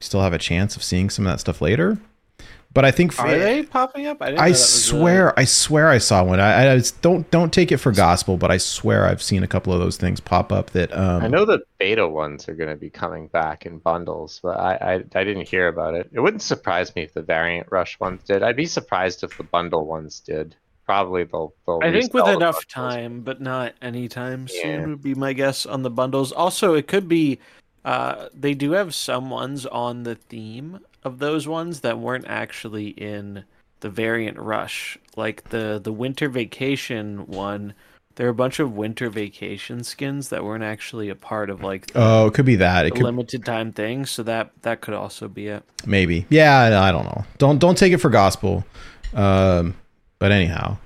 [0.00, 1.98] still have a chance of seeing some of that stuff later.
[2.74, 4.20] But I think Are they popping up?
[4.20, 6.40] I, didn't I that was swear, I swear, I saw one.
[6.40, 9.72] I, I don't don't take it for gospel, but I swear I've seen a couple
[9.72, 10.70] of those things pop up.
[10.70, 14.40] That um, I know the beta ones are going to be coming back in bundles,
[14.42, 16.10] but I, I I didn't hear about it.
[16.12, 18.42] It wouldn't surprise me if the variant rush ones did.
[18.42, 20.56] I'd be surprised if the bundle ones did.
[20.84, 21.78] Probably they'll they'll.
[21.80, 22.64] I think with enough bundles.
[22.66, 24.62] time, but not anytime Yeah.
[24.62, 26.32] soon would be my guess on the bundles.
[26.32, 27.38] Also, it could be
[27.84, 32.88] uh, they do have some ones on the theme of those ones that weren't actually
[32.88, 33.44] in
[33.80, 34.98] the variant rush.
[35.16, 37.74] Like the the winter vacation one,
[38.16, 41.88] there are a bunch of winter vacation skins that weren't actually a part of like
[41.88, 42.86] the, Oh, it could be that.
[42.86, 44.06] It could limited time thing.
[44.06, 45.62] So that that could also be it.
[45.86, 46.26] maybe.
[46.30, 47.24] Yeah, I don't know.
[47.38, 48.64] Don't don't take it for gospel.
[49.12, 49.76] Um,
[50.18, 50.78] but anyhow,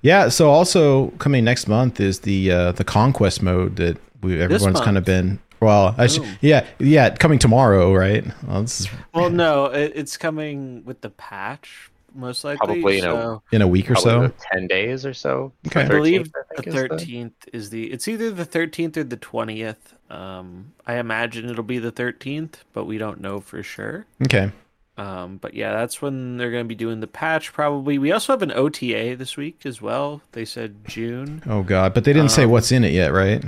[0.00, 0.28] yeah.
[0.28, 4.96] So also coming next month is the uh, the conquest mode that we everyone's kind
[4.96, 5.40] of been.
[5.60, 8.24] Well, I sh- yeah, yeah, coming tomorrow, right?
[8.46, 12.66] Well, this is Well, no, it, it's coming with the patch most likely.
[12.80, 14.32] Probably, you know, so in a week or so.
[14.52, 15.52] ten days or so.
[15.66, 15.82] Okay.
[15.82, 17.84] I believe 13th, I the think, is the- thirteenth is the.
[17.92, 19.94] It's either the thirteenth or the twentieth.
[20.10, 24.06] Um, I imagine it'll be the thirteenth, but we don't know for sure.
[24.24, 24.50] Okay.
[24.98, 27.52] Um, but yeah, that's when they're going to be doing the patch.
[27.52, 27.98] Probably.
[27.98, 30.22] We also have an OTA this week as well.
[30.32, 31.42] They said June.
[31.46, 33.44] Oh God, but they didn't say Um, what's in it yet, right?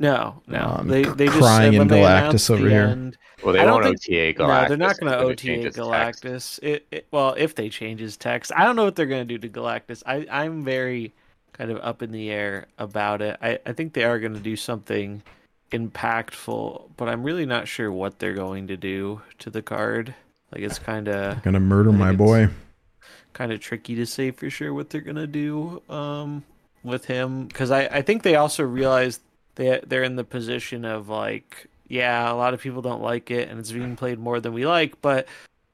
[0.00, 0.76] No, no.
[0.80, 2.84] I'm they c- they just crying in Galactus over here.
[2.86, 4.62] end- Well, they I don't won't think- OTA Galactus.
[4.62, 6.22] No, they're not going to OTA change its text.
[6.24, 6.58] Galactus.
[6.62, 9.38] It, it, well, if they change his text, I don't know what they're going to
[9.38, 10.02] do to Galactus.
[10.06, 11.12] I, I'm very
[11.52, 13.36] kind of up in the air about it.
[13.42, 15.22] I, I think they are going to do something
[15.72, 20.14] impactful, but I'm really not sure what they're going to do to the card.
[20.52, 22.48] Like it's kind of Gonna murder my boy.
[23.32, 26.42] kind of tricky to say for sure what they're gonna do um,
[26.82, 29.20] with him because I, I think they also realized
[29.60, 33.48] they they're in the position of like yeah a lot of people don't like it
[33.48, 35.28] and it's being played more than we like but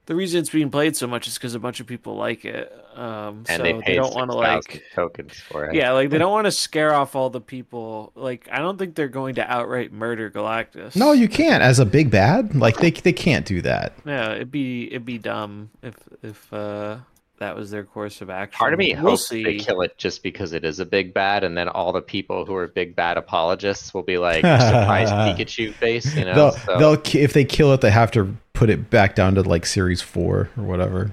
[0.07, 2.73] the reason it's being played so much is because a bunch of people like it
[2.95, 5.75] um, And so they they, don't want to like tokens for it.
[5.75, 8.95] yeah like they don't want to scare off all the people like I don't think
[8.95, 11.63] they're going to outright murder Galactus No, you can't.
[11.63, 13.93] As a big bad, like they they can't do that.
[14.07, 16.99] yeah it'd be it'd be dumb if if uh
[17.39, 19.97] that was their course of action Part of me we'll hopes see they kill it
[19.99, 22.97] just because it is a big bad, and then all the people who are big
[22.97, 26.35] bad apologists will be like surprised Pikachu face, you know.
[26.35, 29.43] they'll so, they'll if they kill it, they have to put it back down to
[29.43, 31.13] like series four or whatever.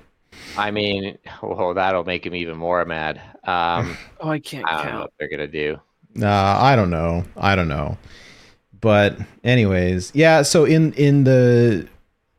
[0.58, 3.22] I mean, well, that'll make him even more mad.
[3.44, 5.80] Um, oh I can't I don't know count what they're gonna do.
[6.22, 7.26] Uh, I don't know.
[7.36, 7.98] I don't know.
[8.80, 10.42] But anyways, yeah.
[10.42, 11.88] So in in the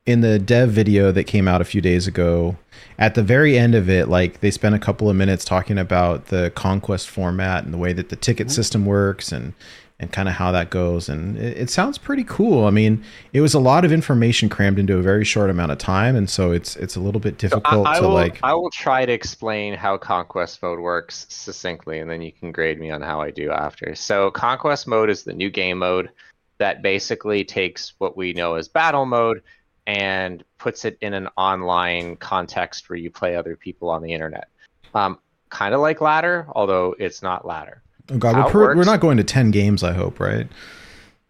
[0.06, 2.56] in the dev video that came out a few days ago,
[2.98, 6.26] at the very end of it, like they spent a couple of minutes talking about
[6.26, 8.54] the conquest format and the way that the ticket mm-hmm.
[8.54, 9.54] system works and
[10.00, 11.08] and kind of how that goes.
[11.08, 12.66] And it, it sounds pretty cool.
[12.66, 15.78] I mean, it was a lot of information crammed into a very short amount of
[15.78, 18.38] time, and so it's it's a little bit So difficult I, I to will, like.
[18.42, 22.78] I will try to explain how Conquest mode works succinctly, and then you can grade
[22.78, 23.94] me on how I do after.
[23.94, 26.10] So, Conquest mode is the new game mode
[26.58, 29.42] that basically takes what we know as battle mode
[29.86, 34.48] and puts it in an online context where you play other people on the internet.
[34.94, 35.18] Um,
[35.50, 37.82] kind of like ladder, although it's not ladder.
[38.10, 39.82] oh God, how we're, it per- we're not going to ten games.
[39.82, 40.48] I hope, right?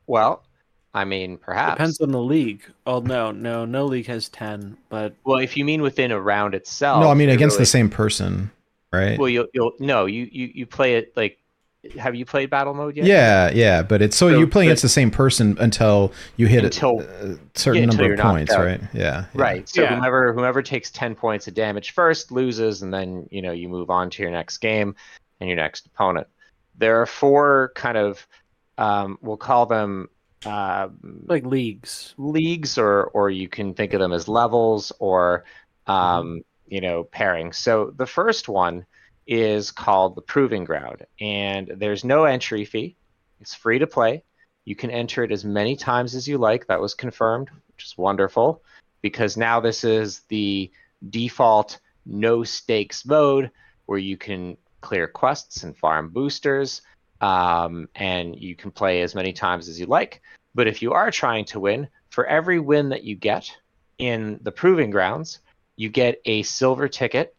[0.06, 0.44] Well,
[0.92, 1.74] I mean, perhaps.
[1.74, 2.62] Depends on the league.
[2.86, 4.76] Oh no, no, no league has ten.
[4.88, 7.02] But Well, if you mean within a round itself.
[7.02, 8.50] no, I mean against really- the same person,
[8.92, 9.18] right?
[9.18, 11.38] Well, you'll you'll no, you you you play it like.
[11.98, 13.06] Have you played battle mode yet?
[13.06, 16.64] Yeah, yeah, but it's so, So- you play against the same person until you hit
[16.64, 18.80] Until- a, a certain yeah, number of points, right?
[18.92, 19.24] Yeah, yeah.
[19.34, 19.68] Right.
[19.68, 19.94] So Yeah.
[19.94, 23.90] whomever whomever takes ten points of damage first loses, and then you know you move
[23.90, 24.94] on to your next game
[25.40, 26.26] and your next opponent.
[26.76, 28.26] There are four kind of
[28.78, 30.08] um, we'll call them
[30.46, 30.88] uh,
[31.26, 32.14] like leagues.
[32.18, 35.44] leagues, or or you can think of them as levels or
[35.86, 37.56] um, you know pairings.
[37.56, 38.86] So the first one
[39.26, 42.96] is called the Proving Ground, and there's no entry fee.
[43.40, 44.24] It's free to play.
[44.64, 46.66] You can enter it as many times as you like.
[46.66, 48.62] That was confirmed, which is wonderful
[49.02, 50.70] because now this is the
[51.10, 53.50] default no stakes mode
[53.86, 56.82] where you can clear quests and farm boosters
[57.20, 60.22] um, and you can play as many times as you like.
[60.54, 63.50] But if you are trying to win, for every win that you get
[63.98, 65.40] in the proving grounds,
[65.76, 67.34] you get a silver ticket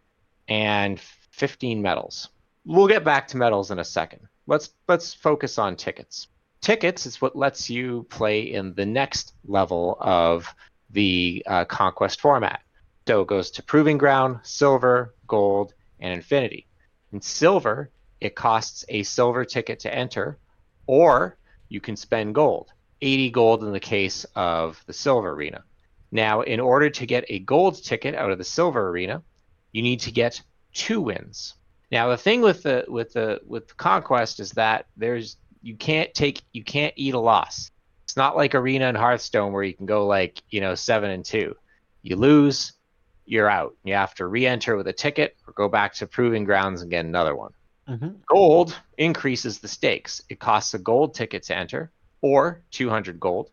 [0.47, 0.99] and
[1.35, 2.29] 15 medals.
[2.65, 4.21] We'll get back to medals in a second.
[4.47, 6.27] Let's let's focus on tickets.
[6.61, 10.47] Tickets is what lets you play in the next level of
[10.89, 12.61] the uh, conquest format.
[13.07, 16.67] So it goes to proving ground, silver, gold, and infinity.
[17.11, 20.39] In silver, it costs a silver ticket to enter,
[20.87, 21.37] or
[21.69, 22.71] you can spend gold.
[23.01, 25.63] 80 gold in the case of the silver arena.
[26.11, 29.21] Now, in order to get a gold ticket out of the silver arena,
[29.73, 30.41] you need to get
[30.75, 31.55] two wins.
[31.91, 36.13] Now, the thing with the with the with the conquest is that there's you can't
[36.13, 37.71] take you can't eat a loss.
[38.03, 41.25] It's not like arena and Hearthstone where you can go like you know seven and
[41.25, 41.55] two.
[42.03, 42.73] You lose,
[43.25, 43.75] you're out.
[43.83, 47.05] You have to re-enter with a ticket or go back to proving grounds and get
[47.05, 47.51] another one.
[48.27, 50.21] Gold increases the stakes.
[50.29, 53.51] It costs a gold ticket to enter or 200 gold.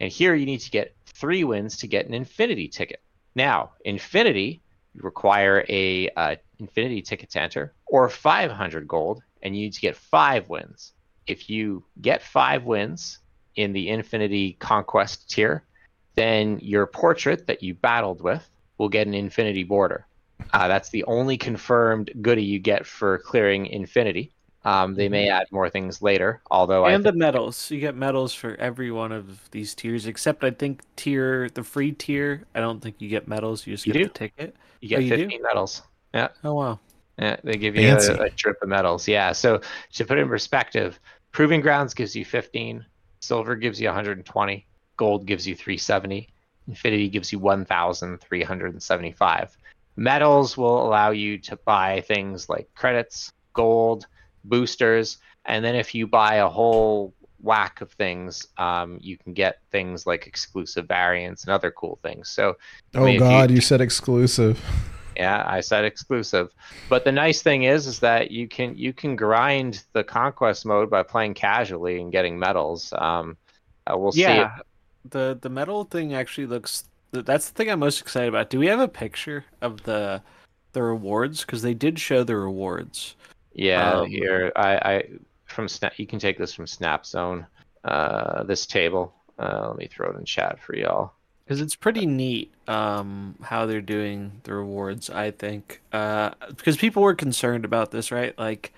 [0.00, 3.00] And here you need to get three wins to get an infinity ticket.
[3.34, 4.60] Now, Infinity,
[4.94, 9.80] you require a uh, Infinity ticket to enter or 500 gold, and you need to
[9.80, 10.92] get five wins.
[11.26, 13.18] If you get five wins
[13.56, 15.64] in the Infinity Conquest tier,
[16.14, 18.48] then your portrait that you battled with
[18.78, 20.06] will get an Infinity border.
[20.52, 24.32] Uh, that's the only confirmed goodie you get for clearing Infinity.
[24.64, 27.68] Um, they may add more things later, although I and the medals.
[27.70, 31.90] You get medals for every one of these tiers, except I think tier the free
[31.90, 32.44] tier.
[32.54, 33.66] I don't think you get medals.
[33.66, 34.04] You just You get do.
[34.04, 34.56] the ticket.
[34.80, 35.22] you get Oh, you do?
[35.24, 35.82] 15 medals.
[36.14, 36.28] Yeah.
[36.44, 36.78] Oh wow.
[37.18, 38.12] Yeah, they give you a, Fancy.
[38.14, 39.06] a drip of medals.
[39.06, 39.32] Yeah.
[39.32, 39.60] So
[39.94, 40.98] to put it in perspective,
[41.30, 42.84] Proving Grounds gives you 15,
[43.20, 46.28] Silver gives you 120, Gold gives you 370,
[46.68, 49.56] Infinity gives you 1,375.
[49.96, 54.06] Medals will allow you to buy things like credits, gold,
[54.44, 59.58] boosters, and then if you buy a whole whack of things, um, you can get
[59.70, 62.30] things like exclusive variants and other cool things.
[62.30, 62.56] So
[62.94, 64.64] I Oh mean, if you- God, you said exclusive.
[65.16, 66.50] yeah, I said exclusive.
[66.88, 70.90] But the nice thing is, is that you can you can grind the conquest mode
[70.90, 72.92] by playing casually and getting medals.
[72.96, 73.36] Um,
[73.86, 74.22] uh, we'll see.
[74.22, 74.58] yeah.
[75.10, 76.84] The the medal thing actually looks.
[77.10, 78.50] That's the thing I'm most excited about.
[78.50, 80.22] Do we have a picture of the
[80.72, 81.44] the rewards?
[81.44, 83.16] Because they did show the rewards.
[83.52, 85.04] Yeah, Um, here I, I
[85.44, 85.98] from Snap.
[85.98, 87.46] You can take this from Snap Zone.
[87.84, 89.12] Uh, this table.
[89.38, 91.12] Uh, let me throw it in chat for y'all.
[91.52, 95.82] Because it's pretty neat um, how they're doing the rewards, I think.
[95.92, 98.32] Uh, because people were concerned about this, right?
[98.38, 98.72] Like,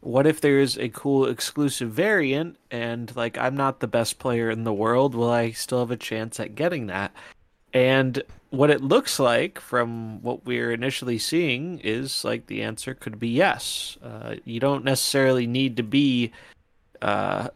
[0.00, 4.64] what if there's a cool exclusive variant and, like, I'm not the best player in
[4.64, 5.14] the world?
[5.14, 7.12] Will I still have a chance at getting that?
[7.74, 13.18] And what it looks like from what we're initially seeing is like the answer could
[13.18, 13.98] be yes.
[14.02, 16.32] Uh, you don't necessarily need to be
[17.02, 17.48] uh,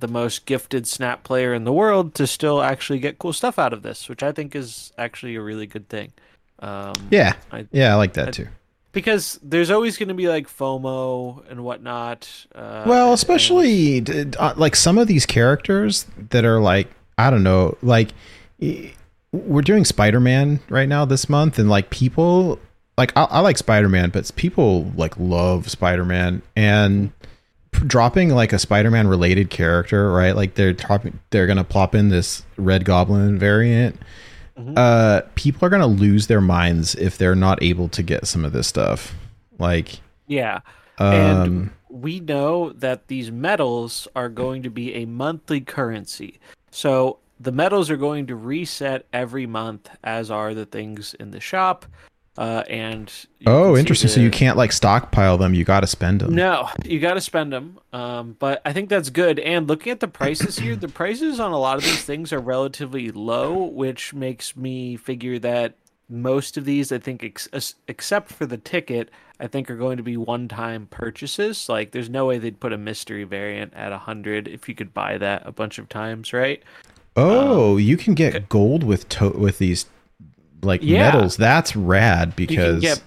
[0.00, 3.72] the most gifted snap player in the world to still actually get cool stuff out
[3.72, 6.12] of this, which I think is actually a really good thing.
[6.58, 8.48] Um, Yeah, I- yeah, I like that I- too.
[8.92, 12.28] because there's always going to be like FOMO and whatnot.
[12.54, 17.42] Uh, Well, especially d- uh, like some of these characters that are like I don't
[17.42, 18.10] know, like
[19.32, 22.58] we're doing Spider-Man right now this month, and like people
[22.98, 27.12] like I, I like Spider-Man, but people like love Spider-Man and
[27.72, 30.36] dropping like a Spider-Man related character, right?
[30.36, 33.96] Like they're dropping, they're gonna plop in this Red Goblin variant.
[34.58, 34.74] Mhm.
[34.76, 38.52] Uh, people are gonna lose their minds if they're not able to get some of
[38.52, 39.14] this stuff.
[39.58, 40.60] Like, yeah,
[40.98, 46.38] um, and we know that these medals are going to be a monthly currency.
[46.70, 51.40] So the medals are going to reset every month, as are the things in the
[51.40, 51.86] shop.
[52.38, 53.12] Uh, and
[53.46, 54.08] Oh, interesting.
[54.08, 55.52] So you can't like stockpile them.
[55.52, 56.34] You got to spend them.
[56.34, 57.78] No, you got to spend them.
[57.92, 59.38] Um, but I think that's good.
[59.40, 62.38] And looking at the prices here, the prices on a lot of these things are
[62.38, 65.74] relatively low, which makes me figure that
[66.08, 69.96] most of these, I think, ex- ex- except for the ticket, I think are going
[69.96, 71.68] to be one-time purchases.
[71.68, 74.92] Like, there's no way they'd put a mystery variant at a hundred if you could
[74.94, 76.62] buy that a bunch of times, right?
[77.16, 79.86] Oh, you can get gold with to- with these
[80.62, 81.12] like Yeah.
[81.12, 81.36] medals.
[81.36, 83.02] That's rad because get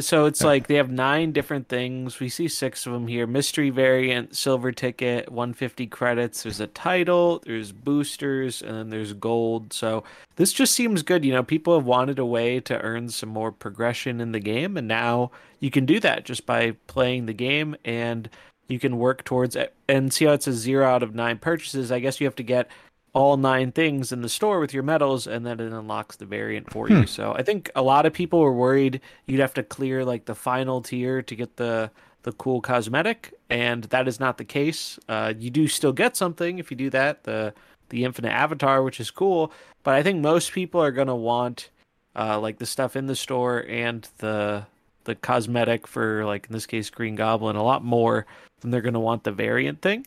[0.00, 2.18] so it's like they have nine different things.
[2.18, 6.42] We see six of them here: mystery variant, silver ticket, 150 credits.
[6.42, 9.72] There's a title, there's boosters, and then there's gold.
[9.72, 10.02] So
[10.36, 11.24] this just seems good.
[11.24, 14.76] You know, people have wanted a way to earn some more progression in the game,
[14.76, 18.28] and now you can do that just by playing the game, and
[18.66, 19.74] you can work towards it.
[19.88, 21.92] And see how it says zero out of nine purchases.
[21.92, 22.68] I guess you have to get
[23.14, 26.70] all nine things in the store with your medals and then it unlocks the variant
[26.70, 27.06] for you.
[27.06, 30.34] So I think a lot of people were worried you'd have to clear like the
[30.34, 31.90] final tier to get the
[32.24, 34.98] the cool cosmetic and that is not the case.
[35.08, 37.54] Uh, you do still get something if you do that, the
[37.90, 39.52] the infinite avatar which is cool,
[39.84, 41.70] but I think most people are going to want
[42.16, 44.66] uh, like the stuff in the store and the
[45.04, 48.26] the cosmetic for like in this case Green Goblin a lot more
[48.60, 50.04] than they're going to want the variant thing.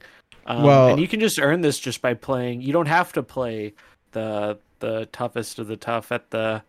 [0.48, 2.62] Um, Well- and you can just earn this just by playing.
[2.62, 3.74] You don't have to play
[4.12, 6.62] the the toughest of the tough at the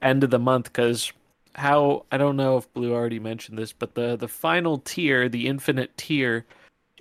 [0.00, 1.12] end of the month because
[1.56, 5.46] how I don't know if Blue already mentioned this, but the the final tier, the
[5.48, 6.46] infinite tier,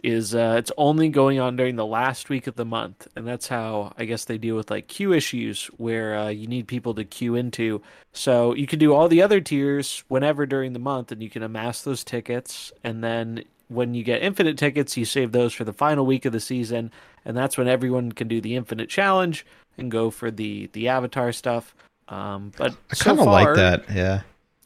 [0.03, 3.47] is uh, it's only going on during the last week of the month, and that's
[3.47, 7.03] how I guess they deal with like queue issues where uh, you need people to
[7.03, 7.81] queue into.
[8.13, 11.43] So you can do all the other tiers whenever during the month, and you can
[11.43, 15.73] amass those tickets, and then when you get infinite tickets, you save those for the
[15.73, 16.91] final week of the season,
[17.25, 19.45] and that's when everyone can do the infinite challenge
[19.77, 21.75] and go for the the avatar stuff.
[22.07, 23.83] Um, but I kind of like that.
[23.93, 24.21] Yeah.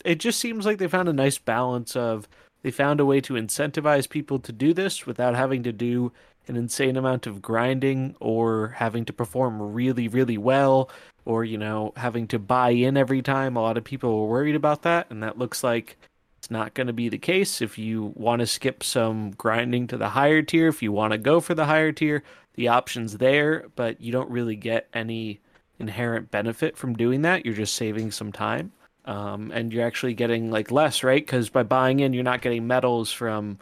[0.05, 2.27] it just seems like they found a nice balance of
[2.61, 6.11] they found a way to incentivize people to do this without having to do
[6.47, 10.89] an insane amount of grinding or having to perform really, really well
[11.25, 13.55] or, you know, having to buy in every time.
[13.55, 15.97] A lot of people were worried about that, and that looks like
[16.41, 17.61] it's not going to be the case.
[17.61, 21.19] If you want to skip some grinding to the higher tier, if you want to
[21.19, 22.23] go for the higher tier,
[22.55, 25.39] the option's there, but you don't really get any
[25.77, 27.45] inherent benefit from doing that.
[27.45, 28.71] You're just saving some time.
[29.05, 31.23] Um, and you're actually getting like less, right?
[31.23, 33.59] Because by buying in, you're not getting medals from,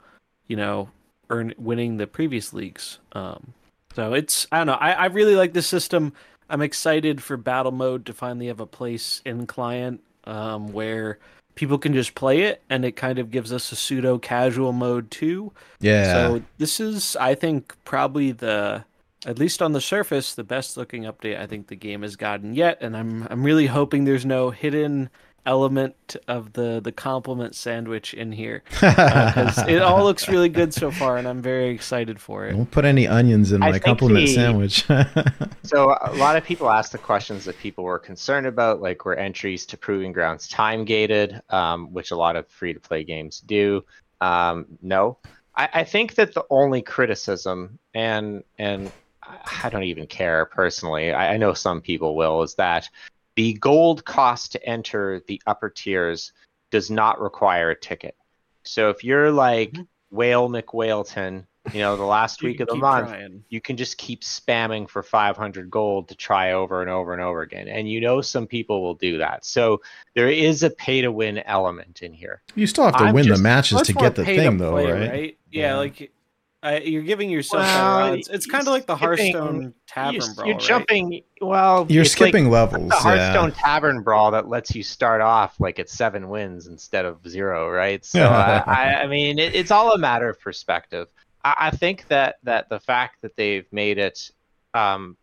[0.47, 0.89] you know,
[1.29, 2.99] earn winning the previous leagues.
[3.11, 3.53] Um,
[3.93, 4.73] so it's I don't know.
[4.73, 6.13] I, I really like this system.
[6.49, 11.19] I'm excited for battle mode to finally have a place in client um, where
[11.59, 15.11] people can just play it, and it kind of gives us a pseudo casual mode
[15.11, 15.51] too.
[15.81, 16.13] Yeah.
[16.13, 18.85] So this is, I think, probably the
[19.25, 22.53] at least on the surface, the best looking update I think the game has gotten
[22.53, 25.09] yet, and I'm I'm really hoping there's no hidden
[25.49, 30.91] element of the the compliment sandwich in here because it all looks really good so
[30.91, 32.53] far, and I'm very excited for it.
[32.53, 34.85] Don't put any onions in I my compliment the- sandwich.
[35.63, 39.15] So a lot of people asked the questions that people were concerned about, like were
[39.15, 43.39] entries to Proving Grounds time gated, um, which a lot of free to play games
[43.41, 43.83] do.
[44.19, 45.17] Um, no,
[45.55, 48.91] I, I think that the only criticism, and and
[49.21, 51.11] I- I don't even care personally.
[51.13, 52.89] I, I know some people will, is that
[53.39, 56.33] the gold cost to enter the upper tiers
[56.71, 58.13] does not require a ticket.
[58.63, 59.87] So if you're like Mhm.
[60.11, 63.41] Whale McWhaleton, you know, the last week of the month, trying.
[63.47, 67.41] you can just keep spamming for 500 gold to try over and over and over
[67.41, 67.69] again.
[67.69, 69.45] And you know some people will do that.
[69.45, 69.81] So
[70.15, 72.41] there is a pay to win element in here.
[72.55, 75.37] you still have to I'm win the matches to get the thing, though, play, right?
[75.49, 75.77] Yeah, Yeah.
[75.77, 76.11] like
[76.61, 78.27] uh, you're giving yourself Well, better odds.
[78.29, 80.47] It's kind of like the skipping- Hearthstone Tavern you're, Brawl.
[80.47, 80.63] you're right?
[80.65, 82.89] jumping, well, You're it's like skipping levels.
[82.89, 83.01] the yeah.
[83.01, 87.69] Hearthstone Tavern Brawl that lets you start off like at seven wins instead of zero,
[87.69, 88.03] right?
[88.03, 91.07] So uh, I, I mean, it, it's all a matter of perspective.
[91.45, 94.29] I, I think that that the fact that they've made it,
[94.73, 95.15] um,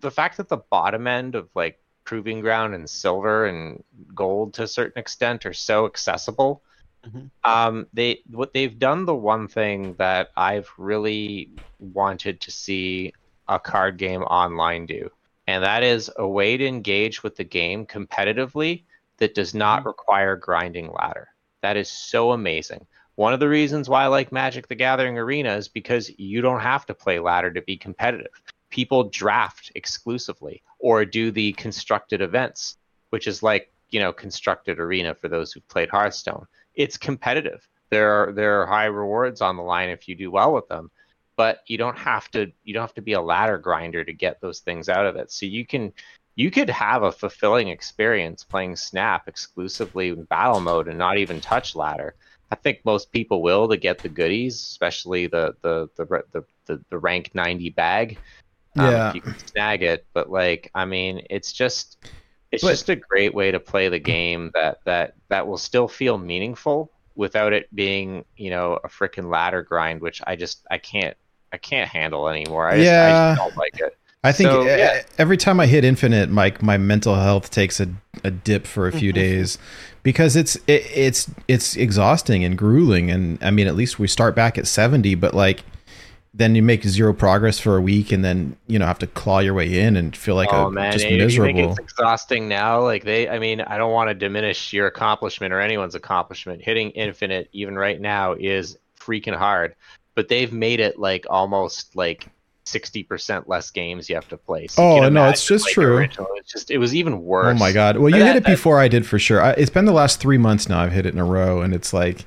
[0.00, 3.82] the fact that the bottom end of like Proving Ground and Silver and
[4.14, 6.62] Gold to a certain extent are so accessible.
[7.06, 7.30] Mhm.
[7.44, 13.12] Um, they what they've done the one thing that I've really wanted to see
[13.48, 15.10] a card game online do
[15.46, 18.84] and that is a way to engage with the game competitively
[19.18, 21.28] that does not require grinding ladder.
[21.62, 22.86] That is so amazing.
[23.16, 26.60] One of the reasons why I like Magic the Gathering Arena is because you don't
[26.60, 28.32] have to play ladder to be competitive.
[28.70, 32.76] People draft exclusively or do the constructed events,
[33.10, 36.46] which is like, you know, constructed arena for those who've played Hearthstone.
[36.74, 37.66] It's competitive.
[37.90, 40.90] There are there are high rewards on the line if you do well with them
[41.36, 44.40] but you don't have to you don't have to be a ladder grinder to get
[44.40, 45.92] those things out of it so you can
[46.36, 51.40] you could have a fulfilling experience playing snap exclusively in battle mode and not even
[51.40, 52.14] touch ladder
[52.50, 56.80] i think most people will to get the goodies especially the the the the, the,
[56.90, 58.18] the rank 90 bag
[58.78, 59.08] um, Yeah.
[59.08, 61.98] if you can snag it but like i mean it's just
[62.54, 65.88] it's But- just a great way to play the game that that that will still
[65.88, 70.78] feel meaningful without it being you know a freaking ladder grind which i just i
[70.78, 71.16] can't
[71.52, 75.02] i can't handle anymore i just, I just don't like it I think So, yeah.
[75.18, 77.88] every time I hit infinite, my my mental health takes a,
[78.24, 79.20] a dip for a few mm-hmm.
[79.20, 79.58] days
[80.02, 83.10] because it's it, it's it's exhausting and grueling.
[83.10, 85.62] And I mean, at least we start back at seventy, but like
[86.36, 89.38] then you make zero progress for a week, and then you know have to claw
[89.38, 91.54] your way in and feel like oh a, man just if you miserable.
[91.54, 95.52] think it's exhausting now like they i mean i don't want to diminish your accomplishment
[95.54, 99.76] or anyone's accomplishment hitting infinite even right now is freaking hard
[100.16, 102.26] but they've made it like almost like
[102.66, 105.96] 60% less games you have to play So Oh, no, it's just true.
[105.98, 107.98] original- it's just it was even worse Oh my god!
[107.98, 109.40] Well, you hit it before I did for sure.
[109.42, 110.80] I, it's been the last three months now.
[110.80, 112.24] I've hit it in a row, and it's like,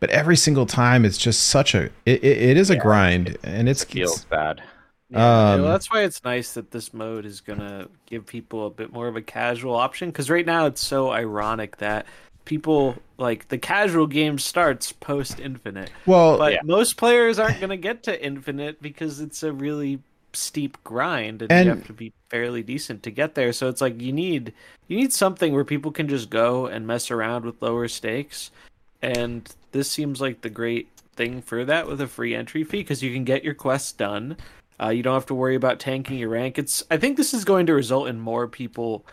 [0.00, 1.84] but every single time, it's just such a.
[2.06, 4.62] It, it, it is a Yeah, grind, and it's, feels it's bad
[5.10, 8.70] Yeah, Um, well, that's why it's nice that this mode is gonna give people a
[8.70, 10.10] bit more of a casual option.
[10.10, 12.06] Because right now it's so ironic that
[12.44, 16.38] people like the casual game starts post infinite, well.
[16.38, 16.60] but Yeah.
[16.64, 20.00] most players aren't gonna get to infinite because it's a really
[20.32, 23.52] steep grind, and, And- you have to be fairly decent to get there.
[23.52, 24.52] So it's like you need
[24.88, 28.50] you need something where people can just go and mess around with lower stakes,
[29.02, 33.02] and this seems like the great thing for that with a free entry fee because
[33.02, 34.36] you can get your quests done.
[34.80, 36.58] Uh, you don't have to worry about tanking your rank.
[36.58, 39.04] It's I think this is going to result in more people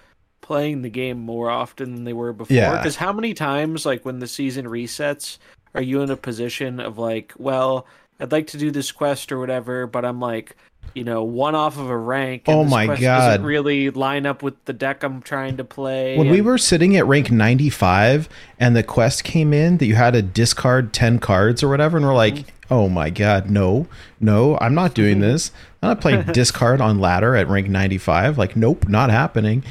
[0.42, 2.56] playing the game more often than they were before.
[2.56, 2.78] Yeah.
[2.78, 5.38] Because how many times, like when the season resets,
[5.76, 7.86] are you in a position of like, well,
[8.20, 10.56] I'd like to do this quest or whatever, but I'm like,
[10.94, 12.44] you know, one off of a rank.
[12.48, 13.28] And Oh this my quest God.
[13.28, 16.18] Doesn't really line up with the deck I'm trying to play.
[16.18, 18.28] when we were sitting at rank 95
[18.60, 22.06] and the quest came in that you had to discard 10 cards or whatever and
[22.06, 22.74] we're like mm-hmm.
[22.74, 23.88] oh my god, no,
[24.20, 25.52] no, I'm not doing this.
[25.82, 28.38] I'm not playing discard on ladder at rank 95.
[28.38, 29.64] Like, nope, not happening.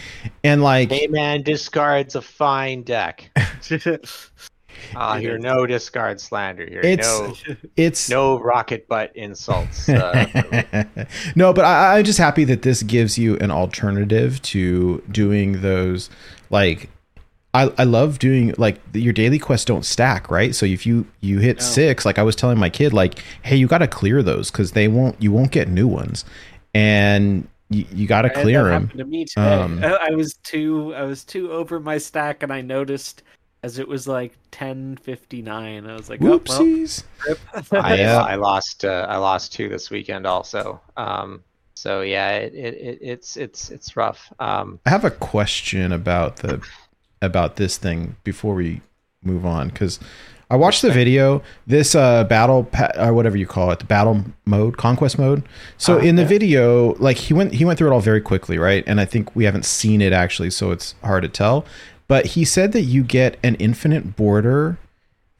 [0.45, 3.31] And like, Hey man, discard's a fine deck.
[4.95, 6.81] I hear no discard slander here.
[6.83, 7.07] It's-
[7.49, 9.89] no, it's no rocket butt insults.
[9.89, 10.85] Uh,
[11.35, 16.11] no, but I, I'm just happy that this gives you an alternative to doing those.
[16.51, 16.91] Like,
[17.55, 20.55] I, I love doing like your daily quests don't stack, right?
[20.55, 21.65] So if you you hit No.
[21.65, 24.73] six, like I was telling my kid, like, hey, you got to clear those because
[24.73, 26.25] they won't you won't get new ones,
[26.75, 28.85] and you, you got to clear them.
[28.85, 29.41] happen To me today.
[29.55, 33.23] Um, I I was too I was too over my stack, and I noticed
[33.67, 35.87] as it was like ten fifty nine.
[35.87, 37.03] I was like, oh, well, Whoopsies.
[37.73, 38.23] I, Yeah.
[38.23, 40.81] I lost uh, I lost two this weekend also.
[40.97, 41.43] Um,
[41.75, 44.33] so yeah, it, it, it it's it's it's rough.
[44.39, 46.65] Um, I have a question about the
[47.21, 48.81] about this thing before we
[49.23, 49.99] move on because
[50.49, 51.43] I watched the video.
[51.67, 55.43] This uh, battle pa- or whatever you call it, the battle mode, conquest mode.
[55.77, 56.29] So Uh, in the yeah.
[56.29, 58.85] video, like he went he went through it all very quickly, right?
[58.87, 61.65] And I think we haven't seen it actually, so it's hard to tell.
[62.09, 64.79] But he said that you get an infinite border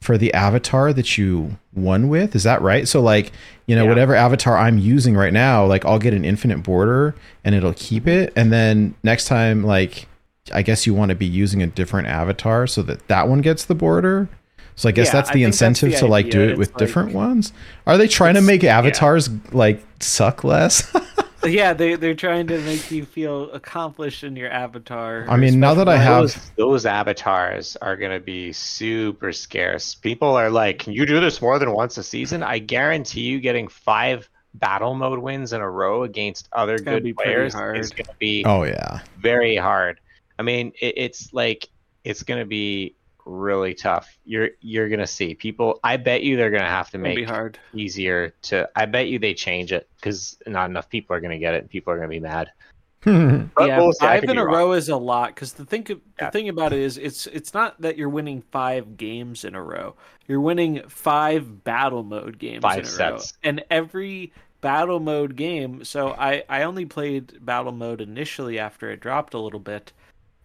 [0.01, 2.35] for the avatar that you won with.
[2.35, 2.87] Is that right?
[2.87, 3.31] So like,
[3.65, 3.89] you know, Yeah.
[3.89, 8.07] whatever avatar I'm using right now, like I'll get an infinite border and it'll keep
[8.07, 8.31] it.
[8.35, 10.07] And then next time, like,
[10.53, 13.65] I guess you want to be using a different avatar so that that one gets
[13.65, 14.29] the border.
[14.75, 16.69] So I guess Yeah, that's the think that's incentive the to like do it with
[16.69, 17.51] It's different ones.
[17.87, 18.77] Are they trying to It's- make yeah.
[18.77, 20.83] avatars like suck less?
[21.45, 25.25] yeah, they they're trying to make you feel accomplished in your avatar.
[25.29, 29.95] I mean, now that I have- those those avatars are gonna be super scarce.
[29.95, 33.39] People are like, "Can you do this more than once a season?" I guarantee you,
[33.39, 38.43] getting five battle mode wins in a row against other good players is gonna be
[38.45, 39.01] oh yeah.
[39.19, 39.99] very hard.
[40.39, 41.69] I mean, it, it's like
[42.03, 42.95] it's gonna be
[43.27, 44.17] really tough.
[44.25, 45.79] You're you're gonna see people.
[45.83, 47.59] I bet you they're gonna have to It'll be make hard.
[47.73, 48.69] easier to.
[48.75, 51.61] I bet you they change it because not enough people are gonna get it.
[51.63, 52.51] and People are gonna be mad.
[53.03, 53.89] But yeah, we'll.
[54.01, 54.55] I five could in a wrong.
[54.55, 56.29] row is a lot because the thing the Yeah.
[56.31, 59.95] thing about it is it's it's not that you're winning five games in a row.
[60.27, 63.33] You're winning five battle mode games Five in a row, sets.
[63.43, 65.83] and every battle mode game.
[65.85, 69.93] So I I only played battle mode initially after it dropped a little bit,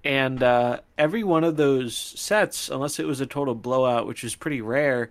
[0.04, 4.34] and uh, every one of those sets, unless it was a total blowout, which is
[4.34, 5.10] pretty rare.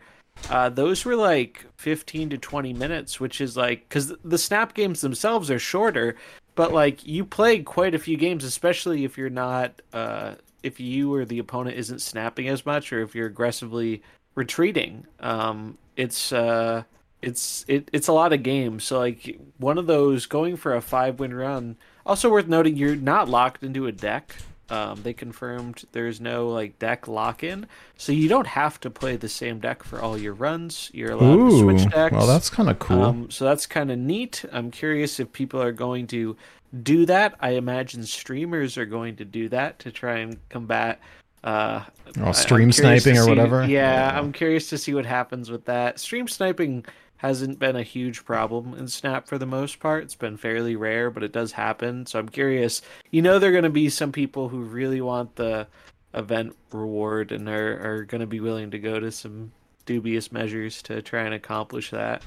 [0.49, 5.01] Uh, those were like 15 to 20 minutes, which is like because the snap games
[5.01, 6.15] themselves are shorter,
[6.55, 11.13] but like you play quite a few games, especially if you're not, uh, if you
[11.13, 14.01] or the opponent isn't snapping as much, or if you're aggressively
[14.35, 15.05] retreating.
[15.19, 16.83] Um, it's uh,
[17.21, 18.83] it's it, it's a lot of games.
[18.83, 21.77] So like one of those going for a five win run.
[22.05, 24.35] Also worth noting, you're not locked into a deck.
[24.71, 27.67] Um, they confirmed there's no like deck lock in,
[27.97, 30.89] so you don't have to play the same deck for all your runs.
[30.93, 31.59] You're allowed to Ooh.
[31.59, 32.15] switch decks.
[32.15, 33.03] Well, that's kind of cool.
[33.03, 34.45] Um, so that's kind of neat.
[34.49, 36.37] I'm curious if people are going to
[36.83, 37.35] do that.
[37.41, 41.01] I imagine streamers are going to do that to try and combat.
[41.43, 41.83] Uh,
[42.21, 43.65] oh, stream to sniping or whatever.
[43.65, 45.99] Yeah, I'm curious to see what happens with that.
[45.99, 46.85] Stream sniping
[47.21, 50.03] hasn't been a huge problem in Snap for the most part.
[50.03, 52.07] It's been fairly rare, but it does happen.
[52.07, 52.81] So I'm curious.
[53.11, 55.67] You know, there are going to be some people who really want the
[56.15, 59.51] event reward and are, are going to be willing to go to some
[59.85, 62.23] dubious measures to try and accomplish that.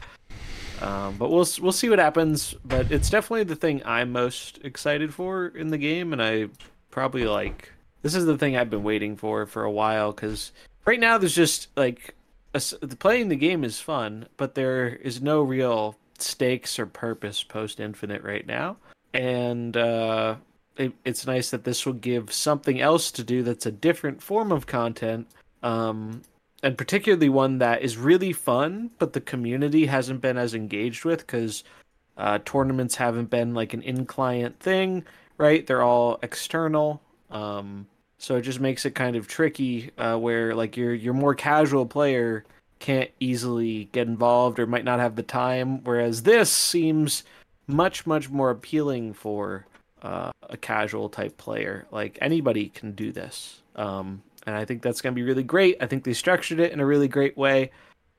[0.81, 2.55] Um, but we'll we'll see what happens.
[2.65, 6.51] But it's definitely the thing I'm most excited for in the game, and I
[6.93, 7.73] probably like
[8.03, 10.53] this is the thing I've been waiting for for a while because
[10.85, 12.15] right now there's just like
[12.99, 18.23] playing the game is fun, but there is no real stakes or purpose post Infinite
[18.23, 18.77] right now,
[19.13, 20.37] and uh,
[20.77, 24.53] it, it's nice that this will give something else to do that's a different form
[24.53, 25.27] of content.
[25.63, 26.23] Um,
[26.63, 31.21] and particularly one that is really fun, but the community hasn't been as engaged with
[31.21, 31.63] because
[32.17, 35.05] uh, tournaments haven't been like an in-client thing,
[35.37, 35.67] right?
[35.67, 37.87] They're all external, um,
[38.25, 41.85] so it just makes it kind of tricky uh, where like your your more casual
[41.85, 42.43] player
[42.79, 47.23] can't easily get involved or might not have the time, whereas this seems
[47.67, 49.67] much much more appealing for
[50.01, 51.87] uh, a casual type player.
[51.91, 53.61] Like anybody can do this.
[53.77, 55.77] Um, and I think that's going to be really great.
[55.83, 57.73] I think they structured it in a really great way,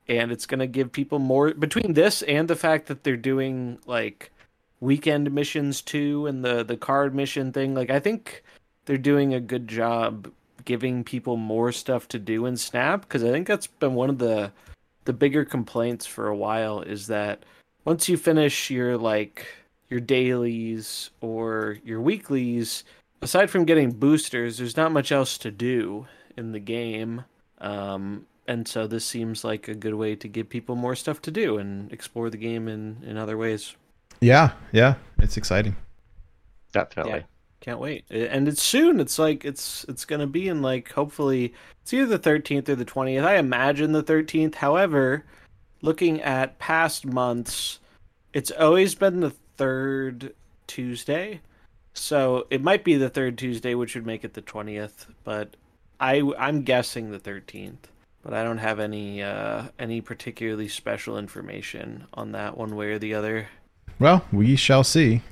[0.07, 3.79] and it's going to give people more between this and the fact that they're doing
[3.87, 4.31] like
[4.79, 7.73] weekend missions too, and the the card mission thing.
[7.73, 8.43] Like I think
[8.85, 10.31] they're doing a good job
[10.63, 14.17] giving people more stuff to do in Snap because I think that's been one of
[14.17, 14.51] the
[15.05, 17.43] the bigger complaints for a while is that
[17.83, 19.45] once you finish your like
[19.89, 22.83] your dailies or your weeklies
[23.21, 27.23] aside from getting boosters, there's not much else to do in the game.
[27.59, 31.31] Um, and so this seems like a good way to give people more stuff to
[31.31, 33.75] do and explore the game in in other ways.
[34.21, 35.75] Yeah, yeah, it's exciting.
[36.71, 37.19] Definitely.
[37.19, 37.34] Yeah.
[37.65, 38.05] Can't wait.
[38.11, 38.99] And it's soon.
[38.99, 41.51] It's like it's it's gonna be in like hopefully
[41.81, 43.25] it's either the thirteenth or the twentieth.
[43.25, 44.53] I imagine the thirteenth.
[44.53, 45.25] However,
[45.81, 47.79] looking at past months,
[48.33, 50.35] it's always been the third
[50.67, 51.41] Tuesday.
[51.95, 55.07] So it might be the third Tuesday, which would make it the twentieth.
[55.23, 55.55] But
[55.99, 57.87] I I'm guessing the thirteenth.
[58.21, 62.99] But I don't have any uh, any particularly special information on that one way or
[62.99, 63.47] the other.
[63.97, 65.23] Well, we shall see.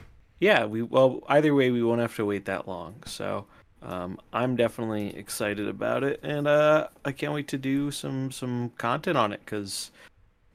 [0.43, 2.95] Yeah, we well either way we won't have to wait that long.
[3.05, 3.45] So
[3.81, 8.73] um, I'm definitely excited about it, and uh, I can't wait to do some some
[8.77, 9.91] content on it because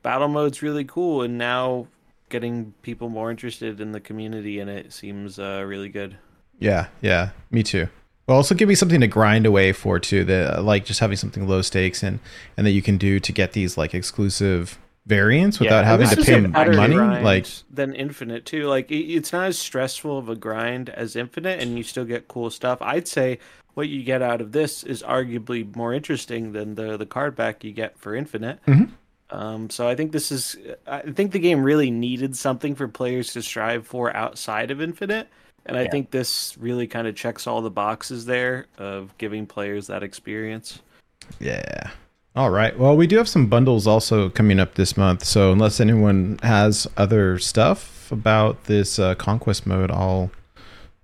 [0.03, 1.87] battle mode's really cool, and now
[2.29, 6.19] getting people more interested in the community in it seems uh, really good.
[6.59, 7.89] Yeah, yeah, me too.
[8.27, 10.23] Well, also give me something to grind away for too.
[10.25, 12.21] That like just having something low stakes and
[12.59, 14.79] and that you can do to get these like exclusive
[15.09, 16.97] variants without Yeah, having to pay money.
[17.23, 18.69] Like than Infinite too.
[18.69, 22.51] Like it's not as stressful of a grind as Infinite, and you still get cool
[22.51, 22.81] stuff.
[22.83, 23.39] I'd say
[23.75, 27.65] what you get out of this is arguably more interesting than the the card back
[27.65, 28.65] you get for Infinite.
[28.67, 28.91] Mhm.
[29.31, 30.57] Um, so I think this is.
[30.87, 35.29] I think the game really needed something for players to strive for outside of Infinite,
[35.67, 39.87] and I think this really kind of checks all the boxes there of giving players
[39.89, 40.81] that experience.
[41.41, 41.91] Yeah.
[42.37, 42.79] All right.
[42.79, 45.25] Well, we do have some bundles also coming up this month.
[45.25, 50.31] So unless anyone has other stuff about this uh, conquest mode, I'll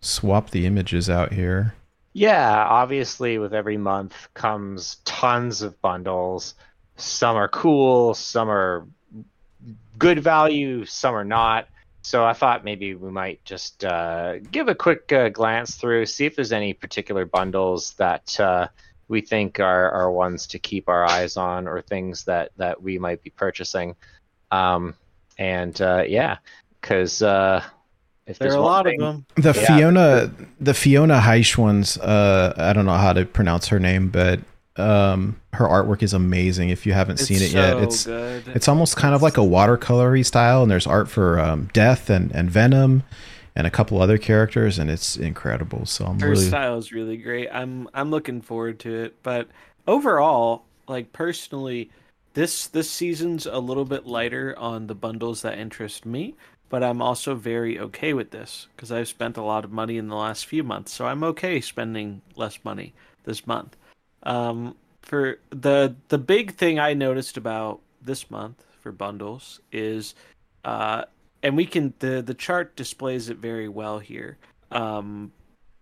[0.01, 1.75] swap the images out here.
[2.13, 6.55] Yeah, obviously, with every month comes tons of bundles.
[6.97, 8.87] Some are cool, some are
[9.99, 11.67] good value, some are not.
[12.03, 16.27] So I thought maybe we might just uh, give a quick uh, glance through, see
[16.27, 18.69] if there's any particular bundles that uh,
[19.09, 22.99] we think are, are ones to keep our eyes on, or things that that we
[22.99, 23.95] might be purchasing.
[24.51, 24.95] Um,
[25.39, 26.39] and uh, yeah,
[26.81, 27.63] because uh,
[28.27, 29.27] if There there's are a lot thing- of them.
[29.37, 29.67] The Yeah.
[29.77, 30.31] Fiona,
[30.61, 31.99] the Fiona Hsieh ones.
[31.99, 34.41] Uh, I don't know how to pronounce her name, but
[34.77, 36.71] um, her artwork is amazing.
[36.71, 38.45] If you haven't seen it yet, it's good.
[38.49, 42.33] it's almost kind of like a watercolory style, and there's art for um, Death and
[42.33, 43.03] and Venom,
[43.57, 45.87] and a couple other characters, and it's incredible.
[45.87, 47.49] So I'm her really style is really great.
[47.53, 49.23] I'm I'm looking forward to it.
[49.23, 49.49] But
[49.87, 51.91] overall, like personally,
[52.35, 56.35] this this season's a little bit lighter on the bundles that interest me.
[56.71, 60.09] But I'm also very okay with this because I've spent a lot of money in
[60.09, 62.95] the last few months, so I'm okay spending less money
[63.25, 63.77] this month.
[64.25, 70.15] Um, for the the big thing I noticed about this month for bundles is,
[70.65, 71.05] uh,
[71.45, 74.39] and we can the the chart displays it very well here.
[74.73, 75.31] Um,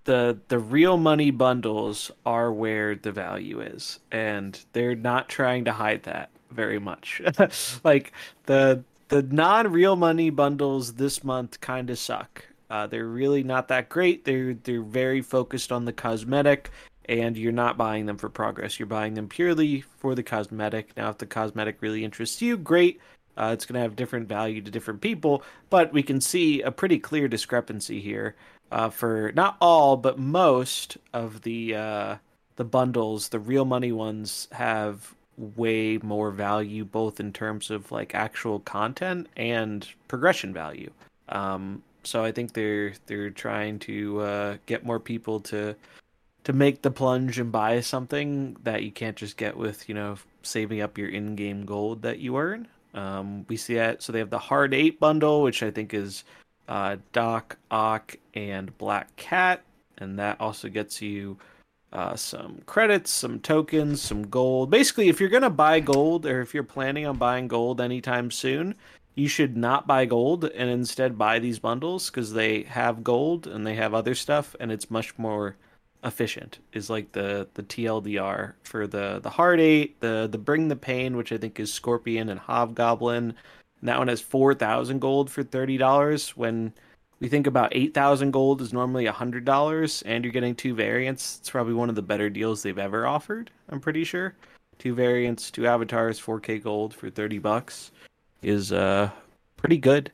[0.04, 5.72] the the real money bundles are where the value is and they're not trying to
[5.72, 7.22] hide that very much.
[7.84, 8.12] Like
[8.46, 12.44] the the non-real money bundles this month kind of suck.
[12.70, 14.24] Uh, they're really not that great.
[14.24, 16.70] They're they're very focused on the cosmetic
[17.08, 18.78] and you're not buying them for progress.
[18.78, 20.96] You're buying them purely for the cosmetic.
[20.96, 23.00] Now if the cosmetic really interests you great
[23.36, 26.70] uh, it's going to have different value to different people but we can see a
[26.70, 28.34] pretty clear discrepancy here
[28.70, 32.16] uh, for not all but most of the uh,
[32.56, 38.14] the bundles, the real money ones have way more value, both in terms of like
[38.14, 40.90] actual content and progression value.
[41.28, 45.74] Um, so I think they're they're trying to uh, get more people to
[46.44, 50.16] to make the plunge and buy something that you can't just get with you know
[50.42, 52.68] saving up your in-game gold that you earn.
[52.94, 56.24] Um, we see that so they have the hard eight bundle, which I think is
[56.68, 59.62] uh, Doc, Ock, and Black Cat,
[59.98, 61.38] and that also gets you
[61.92, 64.70] uh, some credits, some tokens, some gold.
[64.70, 68.74] Basically, if you're gonna buy gold, or if you're planning on buying gold anytime soon,
[69.14, 73.66] you should not buy gold and instead buy these bundles because they have gold and
[73.66, 75.56] they have other stuff, and it's much more
[76.04, 76.58] efficient.
[76.72, 81.16] Is like the the TLDR for the the Hard Eight, the the Bring the Pain,
[81.16, 83.34] which I think is Scorpion and Hobgoblin.
[83.80, 86.72] And that one has 4,000 gold for $30 when
[87.18, 91.38] we think about 8,000 gold is normally $100 and you're getting two variants.
[91.40, 94.34] It's probably one of the better deals they've ever offered, I'm pretty sure.
[94.78, 97.90] Two variants, two avatars, 4k gold for 30 bucks
[98.40, 99.10] is uh
[99.56, 100.10] pretty good.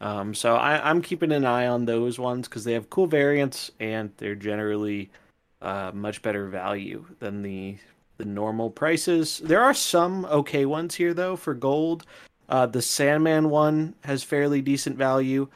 [0.00, 3.70] Um, so I, I'm keeping an eye on those ones because they have cool variants
[3.80, 5.10] and they're generally
[5.66, 7.76] uh, much better value than the
[8.18, 9.42] the normal prices.
[9.44, 12.06] There are some okay ones here though for gold.
[12.48, 15.48] Uh, the Sandman one has fairly decent value.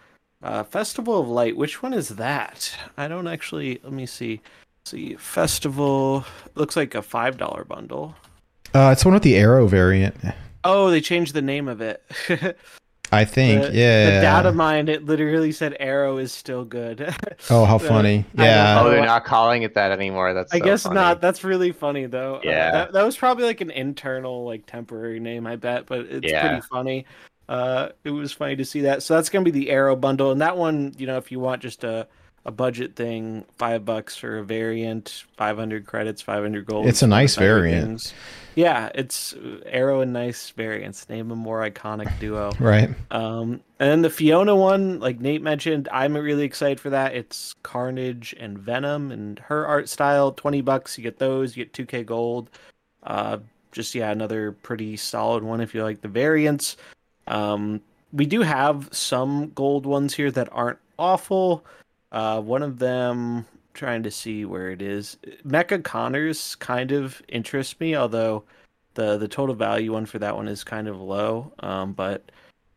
[0.42, 2.74] Uh, Festival of Light, which one is that?
[2.96, 3.80] I don't actually.
[3.84, 4.40] Let me see.
[4.84, 6.24] see, Festival
[6.56, 8.16] looks like a five dollar bundle.
[8.74, 10.16] Uh, it's one with the arrow variant.
[10.64, 12.04] Oh, they changed the name of it.
[13.12, 13.62] I think.
[13.62, 14.04] the, yeah.
[14.06, 17.14] The data mine it literally said arrow is still good.
[17.50, 18.24] Oh, how So, funny!
[18.36, 18.80] Yeah.
[18.80, 20.32] Oh, they're not calling it that anymore.
[20.34, 20.94] That's I so guess funny.
[20.94, 21.20] not.
[21.20, 22.36] That's really funny though.
[22.36, 22.70] Uh, Yeah.
[22.70, 26.46] that, that was probably like an internal, like temporary name, I bet, but it's Yeah.
[26.46, 27.06] pretty funny.
[27.48, 29.02] Uh, it was funny to see that.
[29.02, 31.62] So that's gonna be the Arrow bundle, and that one, you know, if you want
[31.62, 32.06] just a
[32.46, 36.86] a budget thing, five bucks for a variant, five hundred credits, five hundred gold.
[36.86, 37.86] It's a nice variant.
[37.86, 38.14] things.
[38.54, 41.08] Yeah, it's uh, Arrow and nice variants.
[41.08, 42.52] Name a more iconic duo.
[42.60, 42.90] Right.
[43.10, 47.14] Um, and then the Fiona one, like Nate mentioned, I'm really excited for that.
[47.14, 50.32] It's Carnage and Venom and her art style.
[50.32, 51.56] Twenty bucks, you get those.
[51.56, 52.50] You get 2K gold.
[53.02, 53.38] Uh,
[53.72, 56.76] just yeah, another pretty solid one if you like the variants.
[57.26, 57.80] Um,
[58.12, 61.64] we do have some gold ones here that aren't awful.
[62.12, 65.16] Uh, one of them, trying to see where it is.
[65.46, 68.44] Mecha Connors kind of interests me, although
[68.94, 71.52] the the total value one for that one is kind of low.
[71.60, 72.30] Um, but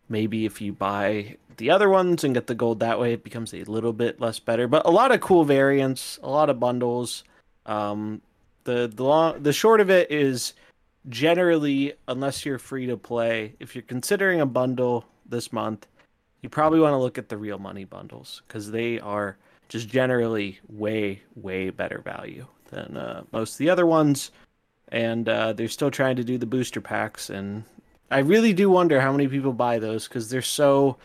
[0.10, 3.54] maybe if you buy the other ones and get the gold that way, it becomes
[3.54, 4.68] a little bit less better.
[4.68, 7.24] But a lot of cool variants, a lot of bundles.
[7.66, 8.22] Um,
[8.66, 10.54] the the long the short of it is
[11.10, 15.88] generally, unless you're free to play, if you're considering a bundle this month,
[16.44, 19.38] you probably want to look at the real money bundles because they are
[19.70, 24.30] just generally way way better value than uh, most of the other ones.
[24.90, 27.64] And uh, they're still trying to do the booster packs, and
[28.12, 30.98] I really do wonder how many people buy those because they're so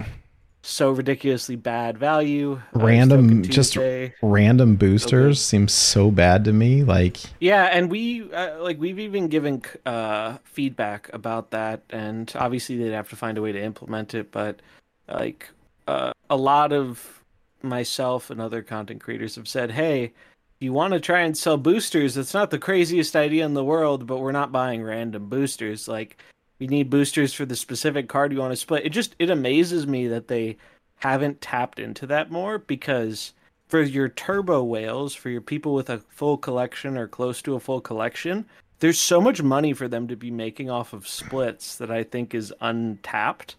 [0.61, 2.61] so ridiculously bad value.
[2.74, 3.78] Random- just-
[4.20, 6.82] Random boosters seems so bad to me.
[6.84, 12.76] Like, Yeah, and we uh, like we've even given uh, feedback about that, and obviously
[12.76, 14.30] they'd have to find a way to implement it.
[14.30, 14.61] But
[15.09, 15.50] like
[15.86, 17.22] uh, a lot of
[17.62, 20.12] myself and other content creators have said, "Hey, if
[20.61, 24.06] you want to try and sell boosters, it's not the craziest idea in the world,
[24.06, 25.88] but we're not buying random boosters.
[25.88, 26.22] Like
[26.59, 29.86] we need boosters for the specific card you want to split." It just it amazes
[29.86, 30.56] me that they
[30.96, 33.32] haven't tapped into that more because
[33.68, 37.61] for your turbo whales, for your people with a full collection or close to a
[37.61, 38.46] full collection,
[38.80, 42.34] there's so much money for them to be making off of splits that I think
[42.34, 43.56] is untapped.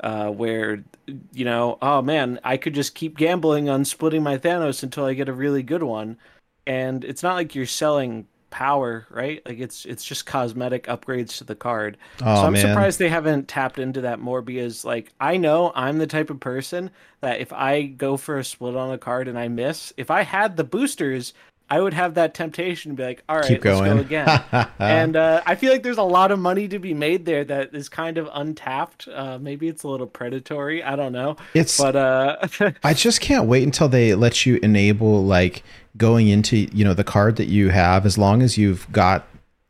[0.00, 0.84] Uh, where
[1.32, 5.14] you know, oh man, I could just keep gambling on splitting my Thanos until I
[5.14, 6.18] get a really good one,
[6.66, 9.42] and it's not like you're selling power, right?
[9.46, 11.96] Like it's it's just cosmetic upgrades to the card.
[12.22, 15.72] oh so I'm man, surprised they haven't tapped into that more because, like, I know
[15.74, 16.90] I'm the type of person
[17.20, 20.22] that if I go for a split on a card and I miss, if I
[20.22, 21.34] had the boosters,
[21.68, 24.44] I would have that temptation to be like, all right, keep let's going go again.
[24.78, 27.74] and uh, I feel like there's a lot of money to be made there that
[27.74, 29.08] is kind of untapped.
[29.08, 30.84] Uh, maybe it's a little predatory.
[30.84, 31.36] I don't know.
[31.54, 32.46] it's But uh,
[32.84, 35.64] I just can't wait until they let you enable like
[35.96, 39.26] going into you know the card that you have as long as you've got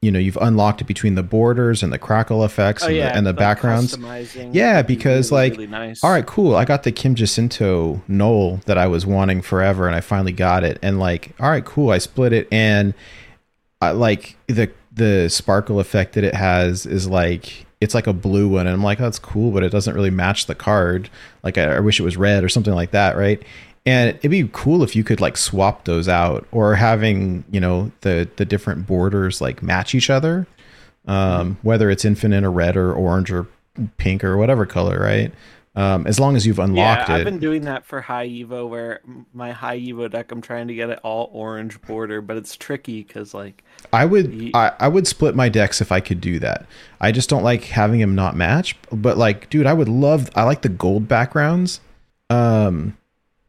[0.06, 3.10] you know you've unlocked it between the borders and the crackle effects oh and, yeah,
[3.10, 3.98] the, and the like backgrounds.
[4.52, 6.04] Yeah, because, really, like, really nice.
[6.04, 6.54] All right, cool.
[6.54, 10.62] I got the Kim Jacinto Knull that I was wanting forever, and I finally got
[10.62, 10.78] it.
[10.80, 11.90] And like, all right, cool.
[11.90, 12.94] I split it, and
[13.80, 18.48] I like the the sparkle effect that it has is like it's like a blue
[18.48, 21.10] one, and I'm like, oh, that's cool, but it doesn't really match the card.
[21.42, 23.42] Like, I, I wish it was red or something like that, right?
[23.86, 27.92] And it'd be cool if you could like swap those out, or having you know
[28.00, 30.46] the the different borders like match each other,
[31.06, 33.46] um, whether it's infinite or red or orange or
[33.96, 35.32] pink or whatever color, right?
[35.76, 37.18] Um, as long as you've unlocked yeah, it.
[37.18, 39.02] I've been doing that for high Evo, where
[39.34, 43.02] my high Evo deck, I'm trying to get it all orange border, but it's tricky
[43.02, 43.62] because like
[43.92, 46.64] I would I, I would split my decks if I could do that.
[46.98, 48.74] I just don't like having them not match.
[48.90, 50.30] But like, dude, I would love.
[50.34, 51.80] I like the gold backgrounds.
[52.30, 52.96] Um,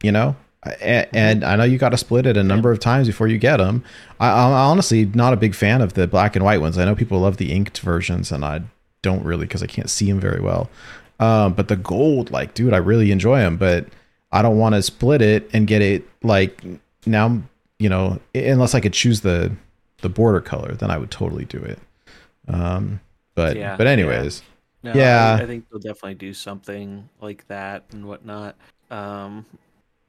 [0.02, 0.36] you know,
[0.80, 3.38] and, and I know you got to split it a number of times before you
[3.38, 3.84] get them.
[4.20, 6.78] I, I'm honestly not a big fan of the black and white ones.
[6.78, 8.62] I know people love the inked versions, and I
[9.02, 10.68] don't really because I can't see them very well.
[11.20, 13.56] Um, but the gold, like, dude, I really enjoy them.
[13.56, 13.86] But
[14.32, 16.62] I don't want to split it and get it like
[17.06, 17.42] now.
[17.78, 19.54] You know, unless I could choose the
[20.02, 21.78] the border color, then I would totally do it.
[22.48, 23.00] Um,
[23.34, 24.42] but Yeah, but anyways,
[24.82, 25.36] No, Yeah.
[25.38, 28.56] I, I think they'll definitely do something like that and whatnot.
[28.90, 29.46] Um,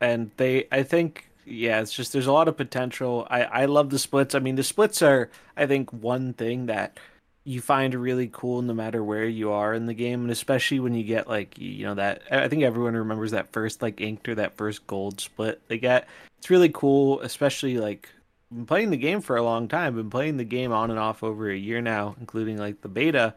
[0.02, 3.28] and they, I think, yeah, it's just there's a lot of potential.
[3.30, 4.36] I I love the splits.
[4.36, 7.00] I mean, the splits are, I think, one thing that
[7.44, 10.94] you find really cool no matter where you are in the game, and especially when
[10.94, 12.24] you get like you know that.
[12.32, 16.08] I think everyone remembers that first like inked or that first gold split they get.
[16.38, 18.10] It's really cool, especially like
[18.52, 19.96] been playing the game for a long time.
[19.96, 23.34] Been playing the game on and off over a year now, including like the beta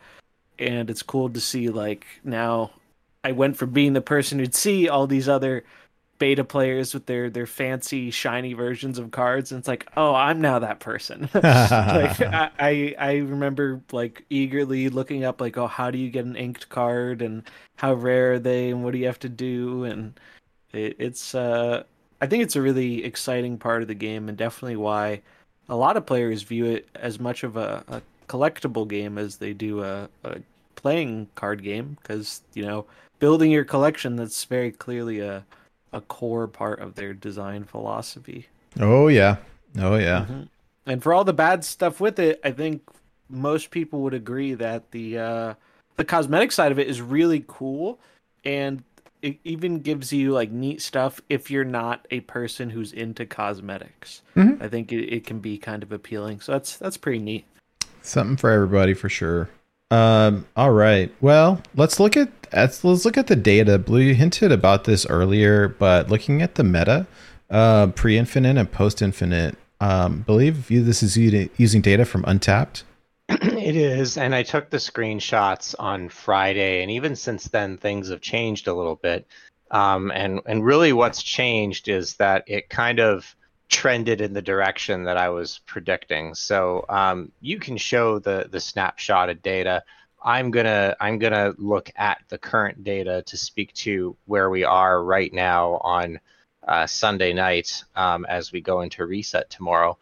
[0.59, 2.71] and it's cool to see like now
[3.25, 5.65] I went from being the person who'd see all these other
[6.23, 10.41] beta players with their their fancy shiny versions of cards, and it's like, oh, I'm
[10.41, 11.29] now that person.
[11.35, 11.43] like
[12.20, 16.37] I, I I remember like eagerly looking up like, oh, how do you get an
[16.37, 17.43] inked card, and
[17.75, 20.20] how rare are they, and what do you have to do, and
[20.73, 21.83] it, it's uh,
[22.20, 25.23] I think it's a really exciting part of the game, and definitely why
[25.68, 29.53] a lot of players view it as much of a, a collectible game as they
[29.53, 30.39] do a, a
[30.77, 32.85] playing card game because you know
[33.18, 35.45] building your collection that's very clearly a
[35.93, 38.47] a core part of their design philosophy.
[38.80, 39.36] Oh yeah.
[39.78, 40.26] Oh yeah.
[40.28, 40.43] Mm-hmm.
[40.86, 42.82] And for all the bad stuff with it, I think
[43.28, 45.55] most people would agree that the uh,
[45.97, 48.01] the cosmetic side of it is really cool,
[48.45, 48.82] and
[49.20, 54.22] it even gives you like neat stuff if you're not a person who's into cosmetics.
[54.36, 54.61] Mhm.
[54.61, 56.40] I think it, it can be kind of appealing.
[56.40, 57.45] So that's that's pretty neat.
[58.03, 59.49] Something for everybody for sure.
[59.93, 61.12] Um, all right.
[61.20, 63.78] Well, let's look at let's, let's look at the data.
[63.78, 67.07] Blue you hinted about this earlier, but looking at the meta,
[67.51, 72.84] uh, pre-infinite and post-infinite, um, believe you this is using data from Untapped.
[73.28, 78.22] it is, and I took the screenshots on Friday, and even since then, things have
[78.22, 79.26] changed a little bit.
[79.70, 83.36] Um, and and really, what's changed is that it kind of
[83.69, 86.35] trended in the direction that I was predicting.
[86.35, 89.83] So um, you can show the the snapshot of data.
[90.23, 95.03] I'm gonna I'm gonna look at the current data to speak to where we are
[95.03, 96.21] right now on
[96.67, 99.99] uh, Sunday night um, as we go into reset tomorrow.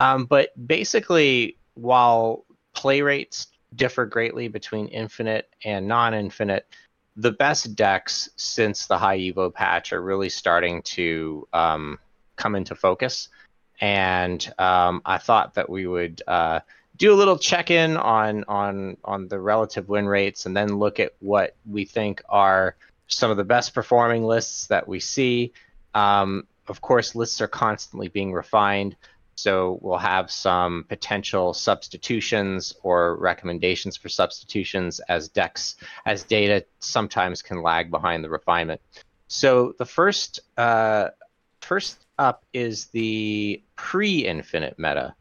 [0.00, 6.66] Um, but basically, while play rates differ greatly between infinite and non-infinite,
[7.16, 11.98] the best decks since the high Evo patch are really starting to um,
[12.36, 13.28] come into focus.
[13.80, 16.60] And um, I thought that we would uh,
[16.96, 21.12] do a little check-in on on on the relative win rates, and then look at
[21.18, 22.76] what we think are
[23.08, 25.52] some of the best performing lists that we see.
[25.92, 28.96] Um, of course, lists are constantly being refined,
[29.34, 35.76] so we'll have some potential substitutions or recommendations for substitutions as decks
[36.06, 38.80] as data sometimes can lag behind the refinement.
[39.26, 41.08] So the first uh,
[41.60, 45.14] first up is the pre-infinite meta.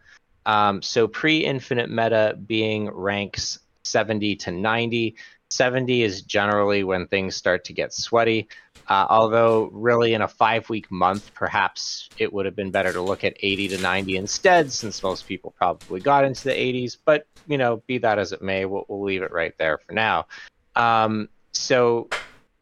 [0.45, 5.15] Um, so pre-infinite meta being ranks 70 to 90.
[5.49, 8.47] 70 is generally when things start to get sweaty.
[8.87, 13.01] Uh, although, really, in a five week month, perhaps it would have been better to
[13.01, 16.97] look at 80 to 90 instead, since most people probably got into the 80s.
[17.05, 19.93] But, you know, be that as it may, we'll, we'll leave it right there for
[19.93, 20.25] now.
[20.75, 22.09] Um, so,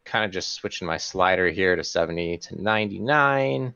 [0.06, 3.74] kind of just switching my slider here to 70 to 99.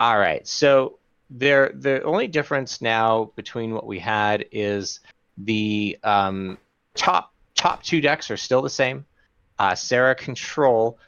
[0.00, 0.46] All right.
[0.48, 0.98] So,
[1.28, 4.98] there, the only difference now between what we had is
[5.38, 6.58] the um,
[6.94, 9.04] top top two decks are still the same.
[9.58, 10.98] Uh, Sera Control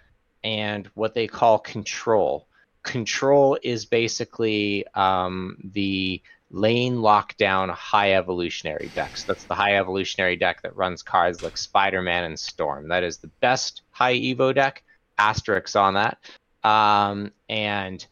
[0.45, 2.47] and what they call Control.
[2.83, 6.21] Control is basically um, the
[6.51, 9.25] lane lockdown high evolutionary decks.
[9.25, 12.89] That's the high evolutionary deck that runs cards like Spider Man and Storm.
[12.89, 14.83] That is the best high Evo deck.
[15.19, 16.19] Asterisks on that.
[16.65, 18.05] Um, and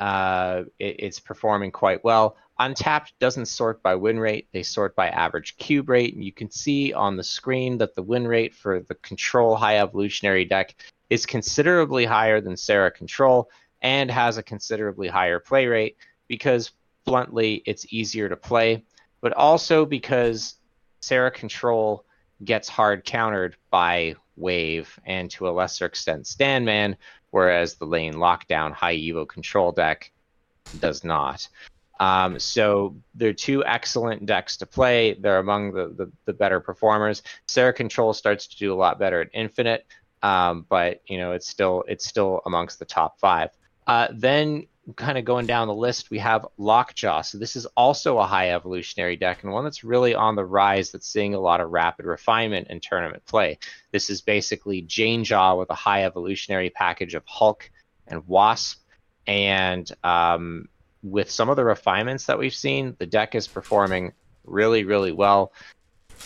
[0.00, 2.36] uh, it, it's performing quite well.
[2.58, 6.14] Untapped doesn't sort by win rate, they sort by average cube rate.
[6.14, 9.78] And you can see on the screen that the win rate for the Control High
[9.78, 10.74] Evolutionary deck
[11.10, 13.50] is considerably higher than Sera Control
[13.82, 15.96] and has a considerably higher play rate
[16.28, 16.72] because,
[17.04, 18.82] bluntly, it's easier to play,
[19.20, 20.54] but also because
[21.00, 22.04] Sera Control
[22.44, 26.96] gets hard countered by Wave and to a lesser extent Sandman,
[27.36, 30.10] whereas the lane lockdown high Evo control deck
[30.80, 31.46] does not.
[32.00, 35.18] Um, so they're two excellent decks to play.
[35.20, 37.22] They're among the, the, the, better performers.
[37.46, 39.84] Sera Control starts to do a lot better at Infinite,
[40.22, 43.50] um, but you know it's still it's still amongst the top five.
[43.86, 47.22] Uh, then kind of going down the list, we have Lockjaw.
[47.22, 50.92] So this is also a high evolutionary deck and one that's really on the rise.
[50.92, 53.58] That's seeing a lot of rapid refinement in tournament play.
[53.90, 57.68] This is basically Jane Jaw with a high evolutionary package of Hulk
[58.06, 58.80] and Wasp,
[59.26, 60.68] and um,
[61.02, 64.12] with some of the refinements that we've seen, the deck is performing
[64.44, 65.52] really, really well.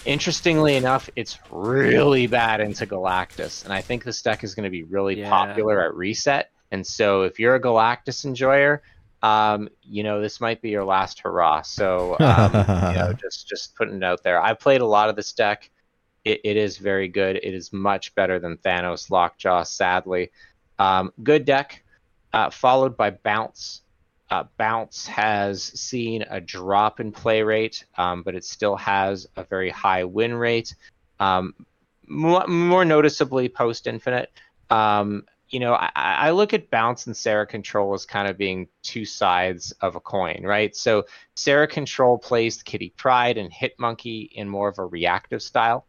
[0.05, 4.71] Interestingly enough, it's really bad into Galactus, and I think this deck is going to
[4.71, 5.31] be really Yeah.
[5.31, 6.51] popular at reset.
[6.71, 8.83] And so, if you're a Galactus enjoyer,
[9.23, 11.62] um, you know this might be your last hurrah.
[11.62, 14.41] So, um, you know, just just putting it out there.
[14.41, 15.71] I played a lot of this deck.
[16.25, 17.37] It, it is very good.
[17.37, 20.31] It is much better than Thanos Lockjaw, sadly.
[20.79, 21.83] Um, good deck,
[22.33, 23.83] uh, followed by Bounce.
[24.31, 29.45] Uh, Bounce has seen a drop in play rate, um, but it still has a
[29.45, 30.75] very high win rate.
[31.18, 31.55] Um,
[32.07, 34.31] more, more noticeably, post Infinite,
[34.71, 38.69] um, you know, I, I look at bounce and Sera control as kind of being
[38.83, 40.75] two sides of a coin, right?
[40.77, 45.87] So Sera control plays Kitty Pryde and Hit Monkey in more of a reactive style,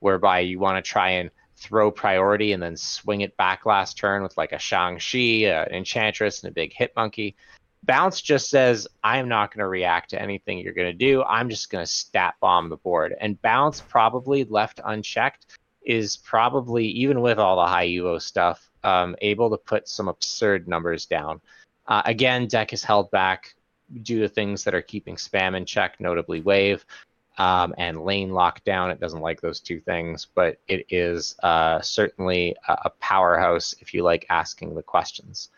[0.00, 4.22] whereby you want to try and throw priority and then swing it back last turn
[4.22, 7.36] with like a Shang-Chi, an Enchantress, and a big Hit Monkey.
[7.84, 11.22] Bounce just says, I'm not going to react to anything you're going to do.
[11.24, 13.14] I'm just going to stat bomb the board.
[13.20, 19.16] And Bounce, probably left unchecked, is probably, even with all the high Evo stuff, um,
[19.20, 21.40] able to put some absurd numbers down.
[21.86, 23.54] Uh, again, deck is held back
[24.02, 26.84] due to things that are keeping spam in check, notably wave
[27.38, 28.92] um, and lane lockdown.
[28.92, 33.94] It doesn't like those two things, but it is uh, certainly a, a, powerhouse if
[33.94, 35.48] you like asking the questions.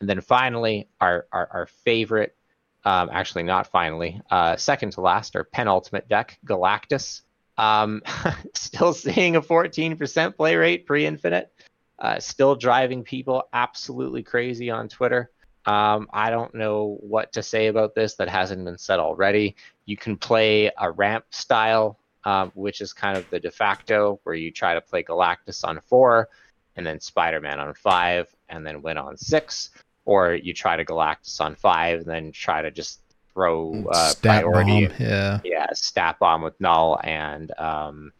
[0.00, 2.34] And then finally, our, our, our favorite,
[2.84, 7.22] um, actually not finally, uh, second to last, our penultimate deck, Galactus.
[7.58, 8.02] Um,
[8.54, 11.52] still seeing a 14% play rate pre infinite
[12.00, 15.30] uh, still driving people absolutely crazy on Twitter.
[15.66, 19.56] Um, I don't know what to say about this that hasn't been said already.
[19.84, 24.34] You can play a ramp style, um, which is kind of the de facto, where
[24.34, 26.28] you try to play Galactus on four,
[26.76, 29.70] and then Spider Man on five, and then win on six.
[30.06, 33.00] Or you try to Galactus on five, and then try to just
[33.34, 34.86] throw uh, stat priority.
[34.86, 38.12] Bomb, yeah, yeah, stat bomb with Knull and um,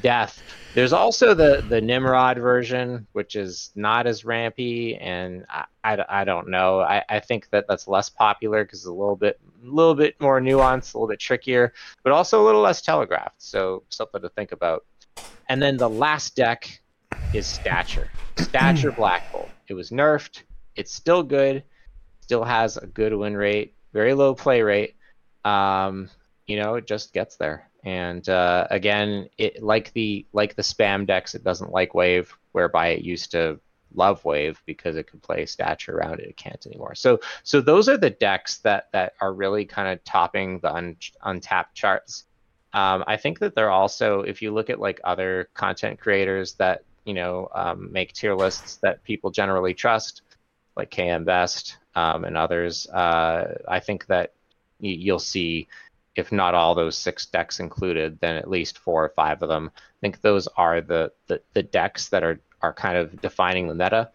[0.00, 0.42] death.
[0.74, 6.24] There's also the the Nimrod version, which is not as rampy, and I, I, I
[6.24, 6.80] don't know.
[6.80, 10.20] I, I think that that's less popular because it's a little bit a little bit
[10.20, 11.72] more nuanced, a little bit trickier,
[12.02, 13.42] but also a little less telegraphed.
[13.42, 14.84] So something to think about.
[15.48, 16.80] And then the last deck
[17.32, 18.10] is Stature.
[18.38, 19.48] Stature Black Bolt.
[19.68, 20.42] It was nerfed.
[20.74, 21.62] It's still good.
[22.20, 23.74] Still has a good win rate.
[23.92, 24.96] Very low play rate.
[25.44, 26.10] Um,
[26.46, 27.70] you know, it just gets there.
[27.86, 32.88] And uh, again, it like the like the spam decks, it doesn't like wave, whereby
[32.88, 33.60] it used to
[33.94, 36.28] love wave because it could play stature around it.
[36.28, 36.96] It can't anymore.
[36.96, 40.96] So so those are the decks that that are really kind of topping the un,
[41.22, 42.24] untapped charts.
[42.72, 46.82] Um, I think that they're also, if you look at like other content creators that
[47.04, 50.22] you know um, make tier lists that people generally trust,
[50.76, 54.32] like KM Best um, and others, uh, I think that
[54.80, 55.68] you'll see
[56.16, 59.70] if not all those six decks included, then at least four or five of them.
[59.76, 63.74] I think those are the, the, the decks that are, are kind of defining the
[63.74, 64.10] meta.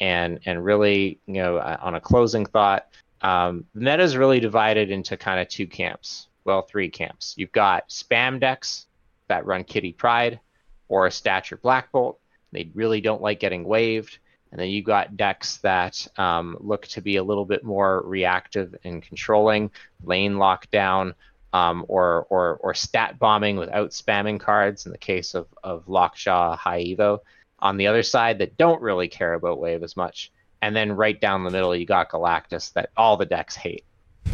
[0.00, 2.86] And, and really, you know, uh, on a closing thought,
[3.20, 6.28] um, the meta is really divided into kind of two camps.
[6.44, 7.34] Well, three camps.
[7.36, 8.86] You've got spam decks
[9.28, 10.40] that run Kitty Pryde
[10.88, 12.18] or a Stature Black Bolt.
[12.52, 14.18] They really don't like getting waved.
[14.50, 18.74] And then you've got decks that um, look to be a little bit more reactive
[18.84, 19.70] and controlling,
[20.02, 21.14] lane lockdown,
[21.52, 26.56] um, or, or, or stat bombing without spamming cards in the case of, of Lockjaw
[26.56, 27.18] High Evo.
[27.58, 30.32] On the other side, that don't really care about Wave as much.
[30.62, 33.84] And then right down the middle, you got Galactus that all the decks hate.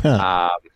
[0.03, 0.51] Huh.
[0.51, 0.71] Um,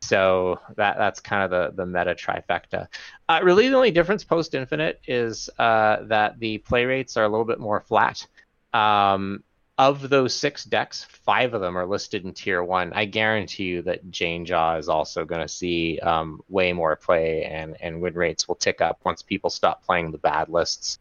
[0.00, 2.88] so that that's kind of the, the meta trifecta.
[3.28, 7.28] Uh, really, the only difference post Infinite is uh, that the play rates are a
[7.28, 8.26] little bit more flat.
[8.74, 9.42] Um,
[9.76, 12.92] of those six decks, five of them are listed in tier one.
[12.92, 17.44] I guarantee you that Jane Jaw is also going to see um, way more play,
[17.44, 20.98] and and win rates will tick up once people stop playing the bad lists.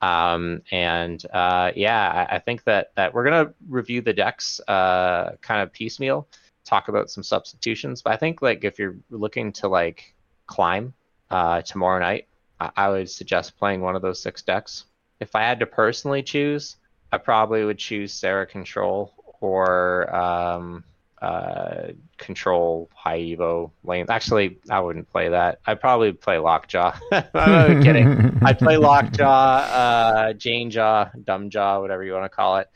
[0.00, 4.60] Um, and uh, yeah, I, I, think that that we're going to review the decks
[4.66, 6.26] uh, kind of piecemeal,
[6.64, 8.02] talk about some substitutions.
[8.02, 10.14] But I think like if you're looking to like
[10.46, 10.92] climb
[11.30, 12.26] uh, tomorrow night,
[12.60, 14.84] I, I would suggest playing one of those six decks.
[15.20, 16.76] If I had to personally choose.
[17.12, 20.82] I probably would choose Sera Control or um,
[21.20, 24.06] uh, Control High Evo lane.
[24.08, 25.60] Actually, I wouldn't play that.
[25.66, 26.96] I'd probably play Lockjaw.
[27.34, 28.38] I'm kidding.
[28.42, 32.70] I'd play Lockjaw, uh, Jane Jaw, Dumb Jaw, whatever you want to call it,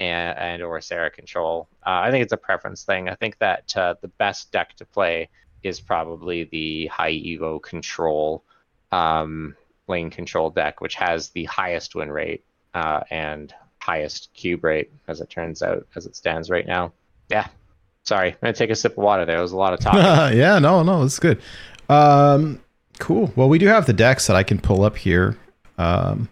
[0.00, 1.68] and, and or Sera Control.
[1.86, 3.08] Uh, I think it's a preference thing.
[3.08, 5.28] I think that uh, the best deck to play
[5.62, 8.42] is probably the High Evo Control
[8.90, 9.56] um,
[9.88, 13.54] lane control deck, which has the highest win rate uh, and
[13.86, 16.92] highest cube rate, as it turns out, as it stands right now.
[17.28, 17.46] Yeah.
[18.02, 19.24] Sorry, I'm gonna take a sip of water.
[19.24, 19.94] There was a lot of talk.
[20.34, 21.40] yeah, no, no, it's good.
[21.88, 22.60] Um,
[22.98, 23.32] cool.
[23.36, 25.36] Well, we do have the decks that I can pull up here.
[25.78, 26.28] Um,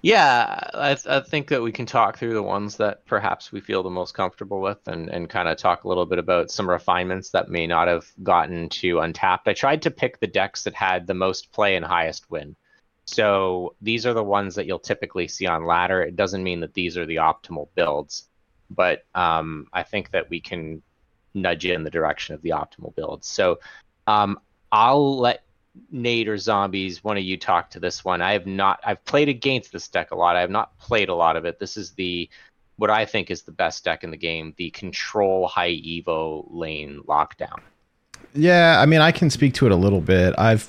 [0.00, 3.60] yeah, I, th- I, think that we can talk through the ones that perhaps we
[3.60, 6.68] feel the most comfortable with and, and kind of talk a little bit about some
[6.68, 9.48] refinements that may not have gotten to untapped.
[9.48, 12.56] I tried to pick the decks that had the most play and highest win.
[13.06, 16.02] So these are the ones that you'll typically see on ladder.
[16.02, 18.28] It doesn't mean that these are the optimal builds,
[18.70, 20.82] but um, I think that we can
[21.34, 23.28] nudge you in the direction of the optimal builds.
[23.28, 23.60] So
[24.06, 24.40] um,
[24.72, 25.44] I'll let
[25.90, 28.22] Nate or Zombies, one of you talk to this one.
[28.22, 28.80] I have not.
[28.84, 30.36] I've played against this deck a lot.
[30.36, 31.58] I have not played a lot of it.
[31.58, 32.28] This is the
[32.76, 37.02] what I think is the best deck in the game, the Control High Evo Lane
[37.06, 37.60] Lockdown.
[38.34, 40.34] Yeah, I mean, I can speak to it a little bit.
[40.36, 40.68] I've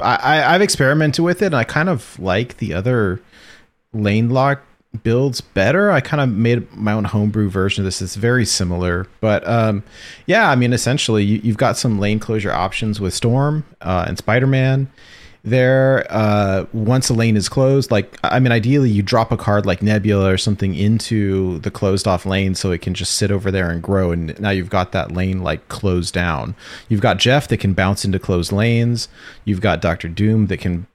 [0.00, 3.20] I, I've experimented with it, and I kind of like the other
[3.92, 4.62] lane lock
[5.02, 5.90] builds better.
[5.90, 8.00] I kind of made my own homebrew version of this.
[8.00, 9.82] It's very similar, but um,
[10.26, 14.16] yeah, I mean, essentially, you, have got some lane closure options with Storm uh, and
[14.16, 14.90] Spider Man.
[15.44, 19.66] There, uh, once a lane is closed, like I mean, ideally, you drop a card
[19.66, 23.50] like Nebula or something into the closed off lane so it can just sit over
[23.50, 24.10] there and grow.
[24.10, 26.56] And now you've got that lane like closed down.
[26.88, 29.08] You've got Jeff that can bounce into closed lanes.
[29.44, 30.86] You've got Doctor Doom that can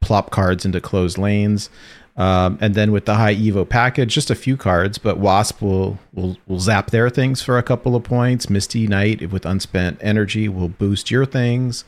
[0.00, 1.68] plop cards into closed lanes.
[2.16, 5.98] Um, and then with the high Evo package, just a few cards, but Wasp will,
[6.12, 8.50] will will zap their things for a couple of points.
[8.50, 11.84] Misty Knight with unspent energy will boost your things.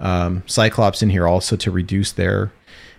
[0.00, 2.52] Um, Cyclops in here also to reduce their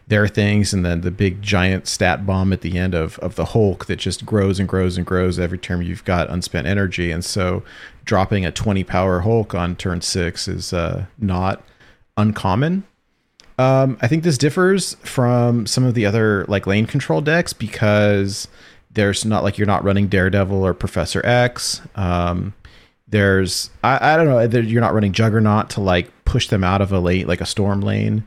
[0.08, 3.46] their things, and then the big giant stat bomb at the end of of the
[3.46, 7.12] Hulk that just grows and grows and grows every turn you've got unspent energy.
[7.12, 7.64] And so,
[8.06, 11.64] dropping a twenty power Hulk on turn six is uh, not
[12.18, 12.84] uncommon.
[13.58, 18.48] Um, I think this differs from some of the other like lane control decks because
[18.92, 21.82] there's not like you're not running Daredevil or Professor X.
[21.96, 22.54] Um,
[23.08, 26.94] there's I, I don't know you're not running Juggernaut to like push them out of
[26.94, 28.26] a lane like a storm lane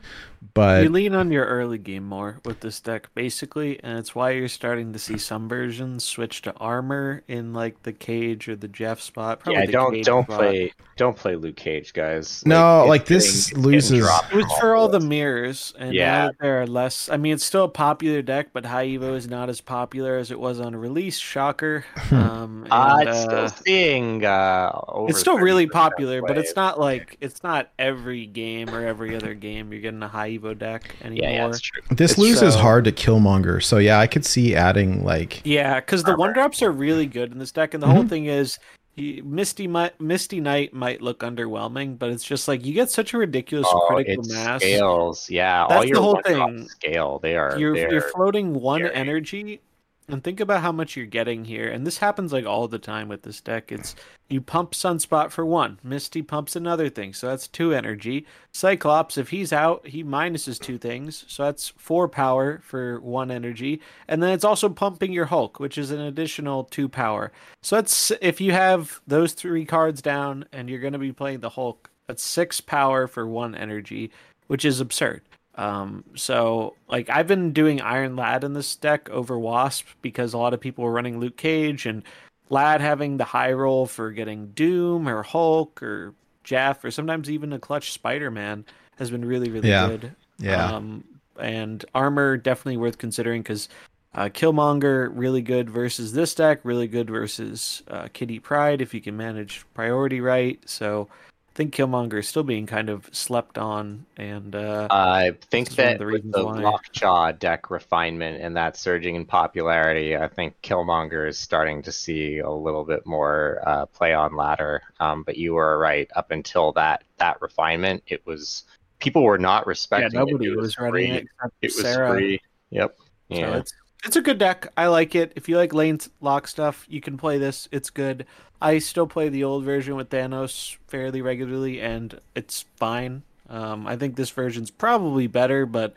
[0.54, 4.30] but you lean on your early game more with this deck, basically, and it's why
[4.30, 8.68] you're starting to see some versions switch to armor in like the cage or the
[8.68, 9.40] Jeff spot.
[9.40, 10.38] Probably yeah, don't don't spot.
[10.38, 12.44] play don't play Luke Cage, guys.
[12.46, 13.98] No, like, like this getting, loses.
[13.98, 17.08] It was for all the mirrors, and yeah, there are less.
[17.08, 20.30] I mean, it's still a popular deck, but High Evo is not as popular as
[20.30, 21.18] it was on release.
[21.18, 21.84] Shocker.
[22.14, 24.24] Um, and, uh, it's still seeing.
[24.24, 24.70] Uh,
[25.08, 29.34] it's still really popular, but it's not like it's not every game or every other
[29.34, 31.30] game you're getting a High Evo Evo deck anymore.
[31.30, 31.82] Yeah, yeah that's true.
[31.90, 32.60] This it's loses so...
[32.60, 36.62] hard to Killmonger, so yeah, I could see adding like yeah, because the one drops
[36.62, 37.96] are really good in this deck, and the mm-hmm.
[37.96, 38.58] whole thing is
[38.96, 43.12] he, Misty might, Misty Knight might look underwhelming, but it's just like you get such
[43.12, 44.60] a ridiculous oh, critical mass.
[44.60, 45.66] Scales, yeah.
[45.68, 46.68] That's the whole thing.
[46.68, 47.58] Scale, they are.
[47.58, 48.94] You're they're you're floating one scary.
[48.94, 49.60] energy
[50.08, 51.70] and think about how much you're getting here.
[51.70, 53.72] And this happens like all the time with this deck.
[53.72, 53.96] It's
[54.28, 55.78] you pump Sunspot for one.
[55.82, 58.26] Misty pumps another thing, so that's two energy.
[58.52, 63.80] Cyclops, if he's out, he minuses two things, so that's four power for one energy.
[64.08, 67.32] And then it's also pumping your Hulk, which is an additional two power.
[67.62, 71.50] So that's if you have those three cards down and you're gonna be playing the
[71.50, 74.10] Hulk, that's six power for one energy,
[74.46, 75.22] which is absurd.
[75.56, 80.38] Um, so like I've been doing Iron Lad in this deck over Wasp because a
[80.38, 82.02] lot of people were running Luke Cage and
[82.50, 87.52] Lad having the high roll for getting Doom or Hulk or Jeff or sometimes even
[87.52, 88.64] a clutch Spider Man
[88.96, 89.88] has been really really yeah.
[89.88, 90.14] good.
[90.38, 90.66] Yeah.
[90.66, 91.04] Um,
[91.38, 93.68] and armor definitely worth considering because
[94.14, 99.00] uh, Killmonger really good versus this deck, really good versus uh, Kitty Pryde if you
[99.00, 100.60] can manage priority right.
[100.66, 101.08] So
[101.54, 106.06] think Killmonger is still being kind of slept on, and uh, I think that the,
[106.06, 111.82] with the Lockjaw deck refinement and that surging in popularity, I think Killmonger is starting
[111.82, 114.82] to see a little bit more uh, play on ladder.
[115.00, 118.64] Um, but you were right up until that that refinement, it was
[118.98, 120.12] people were not respecting.
[120.12, 120.52] Yeah, nobody it.
[120.52, 121.26] It was, was running it.
[121.62, 122.10] It was Sera.
[122.10, 122.40] free.
[122.70, 122.98] Yep.
[123.28, 123.52] Yeah.
[123.52, 123.74] So it's
[124.04, 124.68] it's a good deck.
[124.76, 125.32] I like it.
[125.36, 127.68] If you like lane lock stuff, you can play this.
[127.72, 128.26] It's good.
[128.60, 133.22] I still play the old version with Thanos fairly regularly, and it's fine.
[133.48, 135.94] Um, I think this version's probably better, but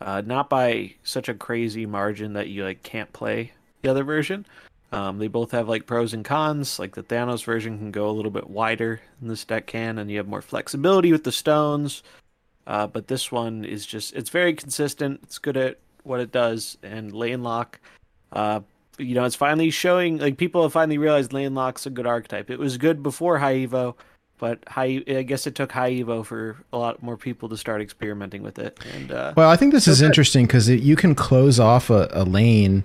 [0.00, 3.52] uh, not by such a crazy margin that you like can't play
[3.82, 4.46] the other version.
[4.92, 6.78] Um, they both have like pros and cons.
[6.78, 10.10] Like the Thanos version can go a little bit wider than this deck can, and
[10.10, 12.02] you have more flexibility with the stones.
[12.66, 15.20] Uh, but this one is just it's very consistent.
[15.22, 17.80] It's good at what it does, and lane lock.
[18.32, 18.60] Uh,
[18.98, 20.18] you know, it's finally showing.
[20.18, 22.50] Like people have finally realized lane lock's a good archetype.
[22.50, 23.94] It was good before High Evo,
[24.38, 25.02] but high.
[25.08, 28.58] I guess it took High Evo for a lot more people to start experimenting with
[28.58, 28.78] it.
[28.94, 30.06] And uh, well, I think this is good.
[30.06, 32.84] interesting because you can close off a, a, lane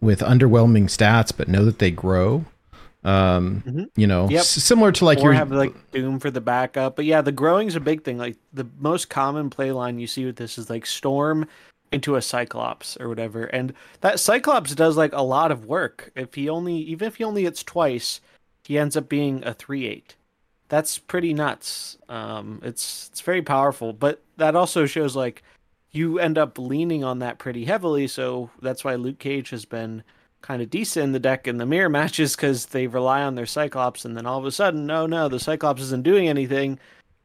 [0.00, 2.44] with underwhelming stats, but know that they grow.
[3.02, 3.84] Um, mm-hmm.
[3.96, 4.44] you know, yep.
[4.44, 7.74] similar to like your have like Doom for the backup, but yeah, the growing is
[7.74, 8.18] a big thing.
[8.18, 11.46] Like the most common play line you see with this is like Storm
[11.92, 13.44] into a Cyclops or whatever.
[13.44, 16.12] And that Cyclops does like a lot of work.
[16.14, 18.20] If he only even if he only hits twice,
[18.64, 20.16] he ends up being a three eight.
[20.68, 21.98] That's pretty nuts.
[22.08, 25.42] Um, it's it's very powerful, but that also shows like
[25.92, 28.06] you end up leaning on that pretty heavily.
[28.06, 30.04] So that's why Luke Cage has been
[30.42, 33.46] kind of decent in the deck in the mirror matches because they rely on their
[33.46, 36.78] Cyclops, and then all of a sudden, no, no, the Cyclops isn't doing anything.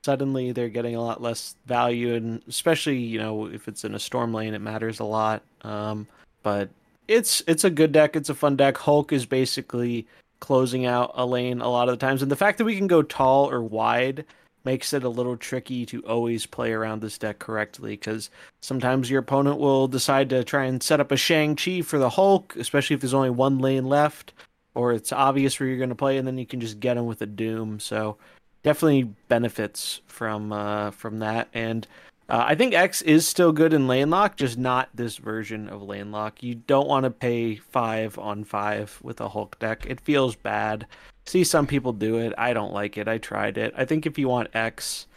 [0.06, 4.00] Suddenly they're getting a lot less value, and especially you know if it's in a
[4.00, 5.42] storm lane, it matters a lot.
[5.64, 6.08] Um,
[6.44, 6.70] but
[7.08, 8.16] it's it's a good deck.
[8.16, 8.78] It's a fun deck.
[8.78, 10.06] Hulk is basically
[10.40, 12.88] closing out a lane a lot of the times, and the fact that we can
[12.88, 14.26] go tall or wide
[14.64, 18.30] makes it a little tricky to always play around this deck correctly because
[18.62, 22.56] sometimes your opponent will decide to try and set up a Shang-Chi for the Hulk,
[22.56, 24.34] especially if there's only one lane left
[24.74, 27.06] or it's obvious where you're going to play and then you can just get them
[27.06, 27.80] with a Doom.
[27.80, 28.18] So
[28.66, 31.48] definitely benefits from uh, from that.
[31.54, 31.88] And
[32.28, 35.82] uh, I think X is still good in lane lock, just not this version of
[35.82, 36.44] lane lock.
[36.44, 39.86] You don't want to pay five on five with a Hulk deck.
[39.88, 40.86] It feels bad
[41.26, 42.34] see some people do it.
[42.38, 43.08] I don't like it.
[43.08, 43.74] I tried it.
[43.76, 45.08] I think if you want X,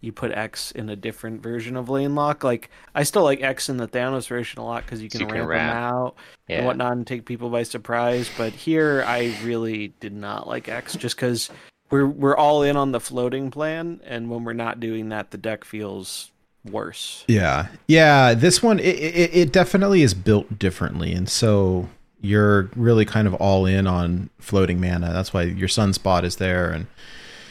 [0.00, 2.44] you put X in a different version of lane lock.
[2.44, 5.26] Like I still like X in the Thanos version a lot because you can you
[5.26, 6.16] ramp, ramp them out
[6.48, 6.58] yeah.
[6.58, 8.30] and whatnot and take people by surprise.
[8.36, 11.50] But here, I really did not like X just because
[11.90, 15.38] we're we're all in on the floating plan, and when we're not doing that, the
[15.38, 16.30] deck feels
[16.64, 17.24] worse.
[17.28, 18.34] Yeah, yeah.
[18.34, 21.88] This one, it, it, it definitely is built differently, and so
[22.20, 25.12] you're really kind of all in on floating mana.
[25.12, 26.86] That's why your sunspot is there, and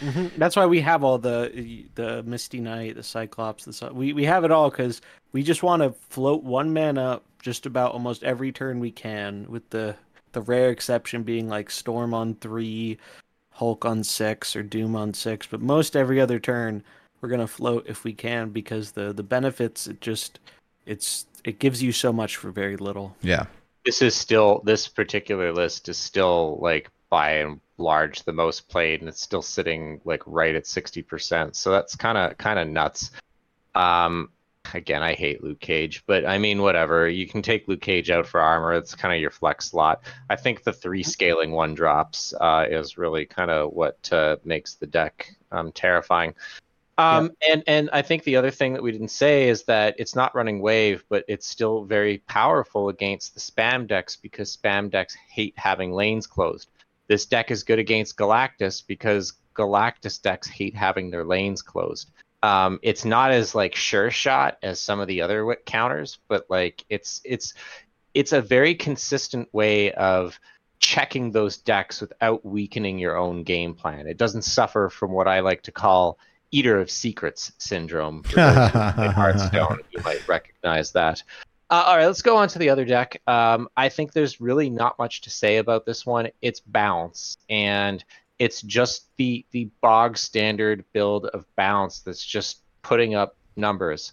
[0.02, 0.28] mm-hmm.
[0.38, 3.96] that's why we have all the the Misty Knight, the Cyclops, the sun.
[3.96, 5.02] we we have it all because
[5.32, 9.70] we just want to float one mana just about almost every turn we can, with
[9.70, 9.96] the
[10.34, 12.98] the rare exception being like Storm on three,
[13.56, 15.48] Hulk on six, or Doom on six.
[15.48, 16.84] But most every other turn
[17.22, 20.40] we're gonna float if we can because the the benefits it just
[20.86, 23.16] it's it gives you so much for very little.
[23.22, 23.46] Yeah
[23.86, 29.00] this is still this particular list is still like by and large the most played
[29.00, 33.12] and it's still sitting like right at 60% so that's kind of kind of nuts
[33.76, 34.30] um
[34.74, 38.26] again i hate luke cage but i mean whatever you can take luke cage out
[38.26, 42.34] for armor it's kind of your flex slot i think the three scaling one drops
[42.42, 46.34] uh, is really kind of what uh, makes the deck um, terrifying
[46.98, 47.54] um, yeah.
[47.54, 50.34] and and I think the other thing that we didn't say is that it's not
[50.34, 55.54] running wave, but it's still very powerful against the spam decks because spam decks hate
[55.58, 56.70] having lanes closed.
[57.08, 62.12] This deck is good against Galactus because Galactus decks hate having their lanes closed.
[62.46, 66.86] Um, it's not as like sure shot as some of the other counters, but like
[66.90, 67.56] it's it's
[68.14, 70.40] it's a very consistent way of
[70.78, 74.06] checking those decks without weakening your own game plan.
[74.06, 76.20] It doesn't suffer from what I like to call
[76.52, 78.24] Eater of Secrets syndrome.
[78.30, 81.24] in Hearthstone, you might recognize that.
[81.72, 83.24] Uh, all right, let's go on to the other deck.
[83.26, 86.30] Um, I think there's really not much to say about this one.
[86.44, 88.06] It's bounce, and
[88.40, 94.12] it's just the the bog standard build of bounce that's just putting up numbers.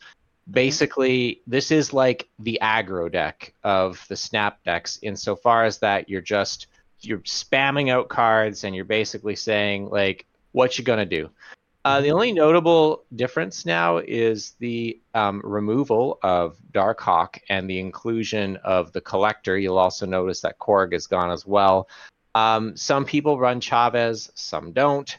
[0.51, 6.21] Basically, this is like the aggro deck of the snap decks, insofar as that you're
[6.21, 6.67] just
[7.01, 11.29] you're spamming out cards and you're basically saying like what you gonna do
[11.85, 18.57] uh, the only notable difference now is the um, removal of Darkhawk and the inclusion
[18.59, 19.59] of the Collector.
[19.59, 21.89] You'll also notice that Korg is gone as well.
[22.35, 25.19] Um, some people run Chavez, some don't.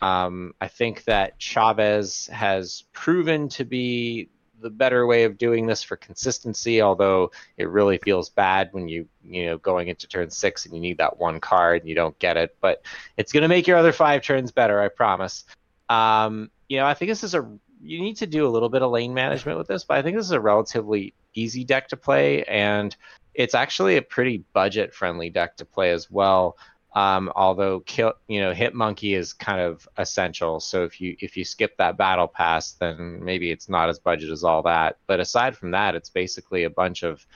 [0.00, 4.28] Um, I think that Chavez has proven to be
[4.60, 9.08] the better way of doing this for consistency, although it really feels bad when you
[9.24, 12.18] you know going into turn six and you need that one card and you don't
[12.18, 12.56] get it.
[12.60, 12.82] But
[13.16, 15.44] it's going to make your other five turns better, I promise.
[15.88, 17.48] Um, you know, I think this is a
[17.82, 20.16] you need to do a little bit of lane management with this, but I think
[20.16, 22.94] this is a relatively easy deck to play, and
[23.34, 26.56] it's actually a pretty budget friendly deck to play as well.
[26.94, 30.60] Um, although kill, you know, Hit Monkey is kind of essential.
[30.60, 34.30] So if you if you skip that battle pass, then maybe it's not as budget
[34.30, 34.98] as all that.
[35.06, 37.26] But aside from that, it's basically a bunch of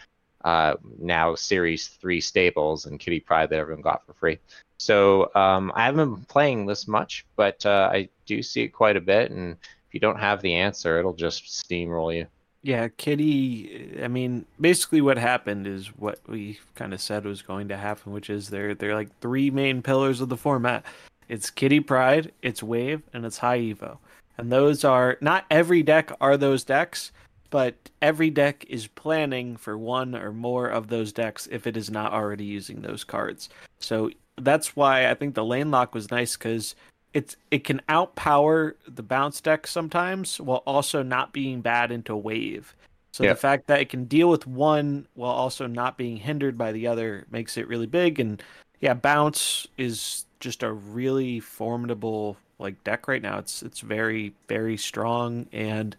[0.44, 4.38] uh, now Series Three staples and Kitty Pryde that everyone got for free.
[4.78, 8.98] So um, I haven't been playing this much, but uh, I do see it quite
[8.98, 9.30] a bit.
[9.30, 9.56] And
[9.96, 12.26] you don't have the answer, it'll just steamroll you.
[12.62, 13.98] Yeah, Kitty.
[14.02, 18.12] I mean, basically, what happened is what we kind of said was going to happen,
[18.12, 20.84] which is there they're like three main pillars of the format.
[21.28, 23.98] It's Kitty Pryde, it's Wave, and it's High Evo.
[24.36, 27.12] And those are not every deck are those decks,
[27.50, 31.90] but every deck is planning for one or more of those decks if it is
[31.90, 33.48] not already using those cards.
[33.78, 36.74] So that's why I think the lane lock was nice because
[37.16, 42.74] it's it can outpower the bounce deck sometimes while also not being bad into wave.
[43.12, 46.72] So the fact that it can deal with one while also not being hindered by
[46.72, 48.20] the other makes it really big.
[48.20, 48.42] And
[48.80, 53.38] yeah, bounce is just a really formidable like deck right now.
[53.38, 55.96] It's it's very very strong, and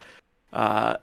[0.53, 0.98] uh,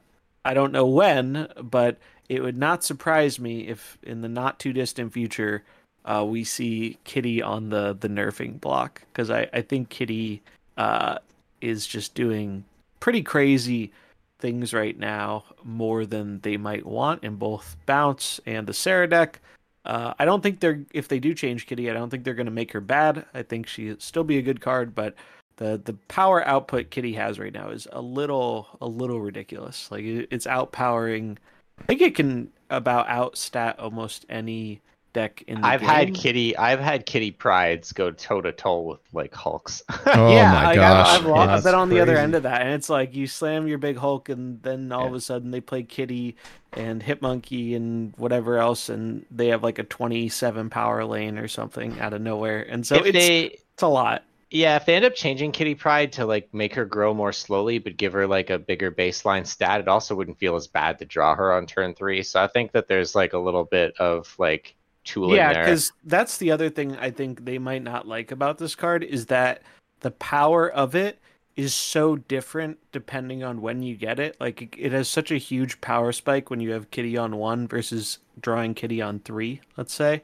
[0.44, 1.96] I don't know when, but
[2.28, 5.64] it would not surprise me if in the not too distant future
[6.04, 10.42] uh, we see Kitty on the the nerfing block because I I think Kitty
[10.76, 11.18] uh,
[11.60, 12.64] is just doing
[13.00, 13.92] pretty crazy
[14.38, 19.40] things right now, more than they might want in both bounce and the Sera deck.
[19.84, 22.46] Uh, I don't think they're if they do change Kitty, I don't think they're going
[22.46, 23.24] to make her bad.
[23.34, 25.14] I think she still be a good card, but
[25.56, 29.90] the the power output Kitty has right now is a little a little ridiculous.
[29.90, 31.38] Like it, it's outpowering.
[31.78, 34.80] I think it can about outstat almost any
[35.14, 35.88] deck in the I've game.
[35.88, 36.56] had Kitty.
[36.58, 39.82] I've had Kitty Prydes go toe to toe with like Hulks.
[40.06, 41.08] Oh yeah, my like, gosh.
[41.08, 43.26] I've, I've, lo- I've been on the other end of that, and it's like you
[43.26, 46.36] slam your big Hulk, and then all of a sudden they play Kitty
[46.72, 51.98] and Hitmonkey and whatever else, and they have like a twenty-seven power lane or something
[52.00, 54.24] out of nowhere, and so if it's they, it's a lot.
[54.50, 57.78] yeah, if they end up changing Kitty Pryde to like make her grow more slowly,
[57.78, 61.04] but give her like a bigger baseline stat, it also wouldn't feel as bad to
[61.04, 62.22] draw her on turn three.
[62.22, 66.38] So I think that there's like a little bit of like tooling yeah, because that's
[66.38, 69.62] the other thing I think they might not like about this card is that
[70.00, 71.18] the power of it
[71.56, 74.36] is so different depending on when you get it.
[74.40, 77.68] Like it- it has such a huge power spike when you have Kitty on one
[77.68, 80.22] versus drawing Kitty on three, let's say.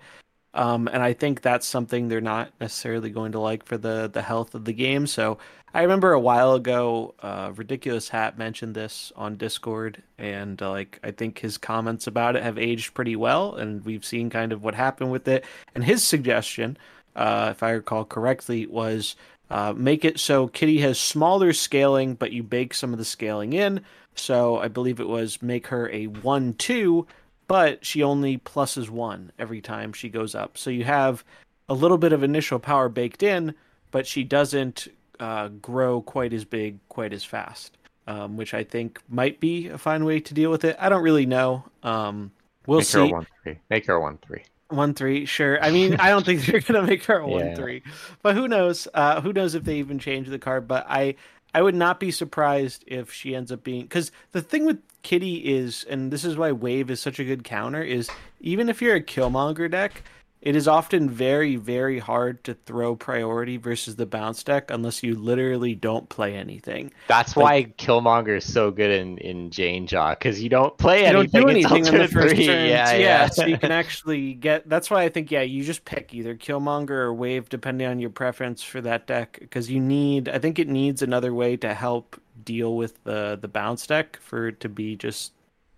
[0.52, 4.22] Um, and I think that's something they're not necessarily going to like for the the
[4.22, 5.06] health of the game.
[5.06, 5.38] So
[5.72, 10.98] I remember a while ago, uh, Ridiculous Hat mentioned this on Discord, and uh, like
[11.04, 14.64] I think his comments about it have aged pretty well, and we've seen kind of
[14.64, 15.44] what happened with it.
[15.76, 16.76] And his suggestion,
[17.14, 19.14] uh, if I recall correctly, was
[19.48, 23.52] uh, make it so Kitty has smaller scaling, but you bake some of the scaling
[23.52, 23.82] in.
[24.16, 27.06] So I believe it was make her a one-two,
[27.50, 30.56] but she only pluses one every time she goes up.
[30.56, 31.24] So you have
[31.68, 33.56] a little bit of initial power baked in,
[33.90, 34.86] but she doesn't
[35.18, 39.78] uh, grow quite as big, quite as fast, um, which I think might be a
[39.78, 40.76] fine way to deal with it.
[40.78, 41.64] I don't really know.
[41.82, 42.30] Um,
[42.68, 43.58] we'll Make her a one three.
[43.68, 44.44] Make her a one three.
[44.68, 45.60] One three, sure.
[45.60, 47.56] I mean, I don't think they're gonna make her a one Yeah.
[47.56, 47.82] three,
[48.22, 48.86] but who knows?
[48.94, 50.68] Uh, who knows if they even change the card?
[50.68, 51.16] But I,
[51.52, 55.36] I would not be surprised if she ends up being because the thing with Kitty
[55.36, 58.10] is, and this is why Wave is such a good counter, is
[58.40, 60.02] even if you're a Killmonger deck,
[60.42, 65.14] it is often very, very hard to throw priority versus the bounce deck unless you
[65.14, 66.90] literally don't play anything.
[67.08, 71.12] That's why Killmonger is so good in in Jane Jaw because you don't play you
[71.12, 71.40] don't anything.
[71.42, 72.46] do anything in the first three.
[72.46, 72.70] turns.
[72.70, 73.28] Yeah, Yeah, yeah.
[73.28, 74.66] so you can actually get.
[74.68, 78.10] That's why I think yeah, you just pick either Killmonger or Wave depending on your
[78.10, 80.28] preference for that deck because you need.
[80.30, 84.48] I think it needs another way to help deal with the the bounce deck for
[84.48, 85.32] it to be just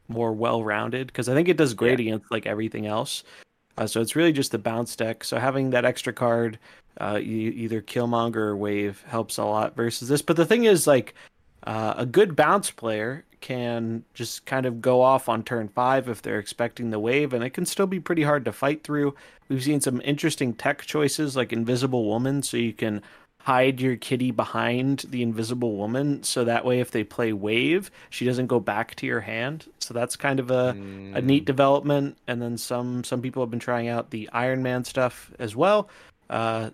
[0.09, 3.25] more well rounded because I think it does great against like everything else.
[3.79, 5.25] Uh, so it's really just the bounce deck.
[5.25, 6.59] So having that extra card,
[7.01, 10.23] uh, you, either Killmonger or Wave helps a lot versus this.
[10.23, 11.15] But the thing is, like,
[11.65, 16.23] uh, a good bounce player can just kind of go off on turn five if
[16.23, 19.15] they're expecting the wave, and it can still be pretty hard to fight through.
[19.49, 23.03] We've seen some interesting tech choices like Invisible Woman, so you can
[23.45, 28.25] hide your kitty behind the invisible woman so that way if they play wave she
[28.25, 30.77] doesn't go back to your hand so that's kind of a,
[31.15, 34.85] a neat development and then some some people have been trying out the iron man
[34.85, 35.89] stuff as well
[36.33, 36.71] uh,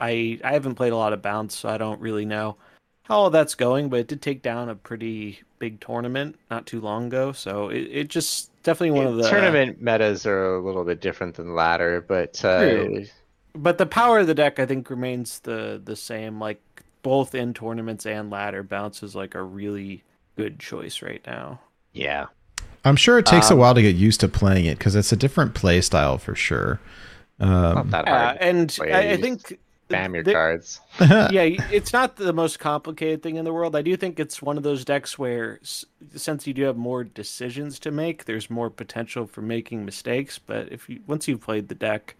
[0.00, 2.56] I I haven't played a lot of bounce, so I don't really know
[3.04, 3.88] how all that's going.
[3.88, 7.88] But it did take down a pretty big tournament not too long ago, so it,
[7.92, 12.04] it just definitely one of the tournament metas are a little bit different than ladder,
[12.06, 12.88] but uh.
[13.56, 16.38] But the power of the deck, I think, remains the the same.
[16.40, 16.60] Like
[17.02, 20.02] both in tournaments and ladder, bounce is like a really
[20.36, 21.60] good choice right now.
[21.92, 22.26] yeah,
[22.84, 25.12] I'm sure it takes a Um, while to get used to playing it because it's
[25.12, 26.78] a different play style for sure.
[27.38, 28.36] not Um, that Uh, hard.
[28.40, 28.78] and.
[28.82, 29.58] I, I think
[29.88, 30.80] Spam your the- cards.
[31.00, 33.76] yeah, it's not the most complicated thing in the world.
[33.76, 37.78] I do think it's one of those decks where, since you do have more decisions
[37.80, 40.40] to make, there's more potential for making mistakes.
[40.40, 42.16] But if you once you've played the deck,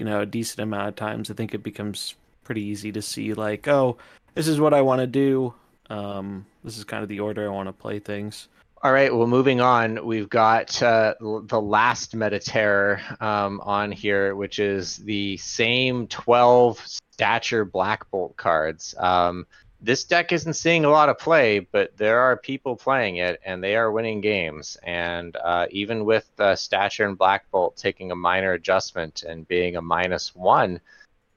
[0.00, 3.34] you know, a decent amount of times, I think it becomes pretty easy to see
[3.34, 3.98] like, oh,
[4.34, 5.52] this is what I want to do.
[5.90, 8.48] Um, this is kind of the order I want to play things.
[8.82, 14.34] All right, well, moving on, we've got uh, the last Meta Terror um, on here,
[14.34, 18.94] which is the same 12 stature Black Bolt cards.
[18.96, 19.46] Um,
[19.82, 23.62] this deck isn't seeing a lot of play, but there are people playing it, and
[23.62, 24.76] they are winning games.
[24.82, 29.76] And uh, even with uh, stature and Black Bolt taking a minor adjustment and being
[29.76, 30.80] a minus one,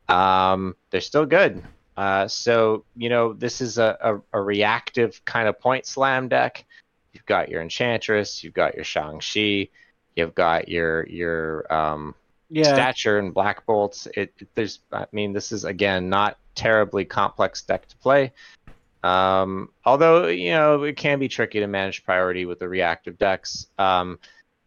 [0.09, 1.63] um, they're still good.
[1.95, 6.65] Uh, so, you know, this is a, a, a reactive kind of point slam deck
[7.13, 9.69] you've got your enchantress you've got your shang-chi
[10.15, 12.13] you've got your your um
[12.53, 17.03] Yeah, stature and black bolts it, it- there's i mean this is again not terribly
[17.05, 18.31] complex deck to play
[19.03, 23.67] um although you know it can be tricky to manage priority with the reactive decks
[23.79, 24.19] um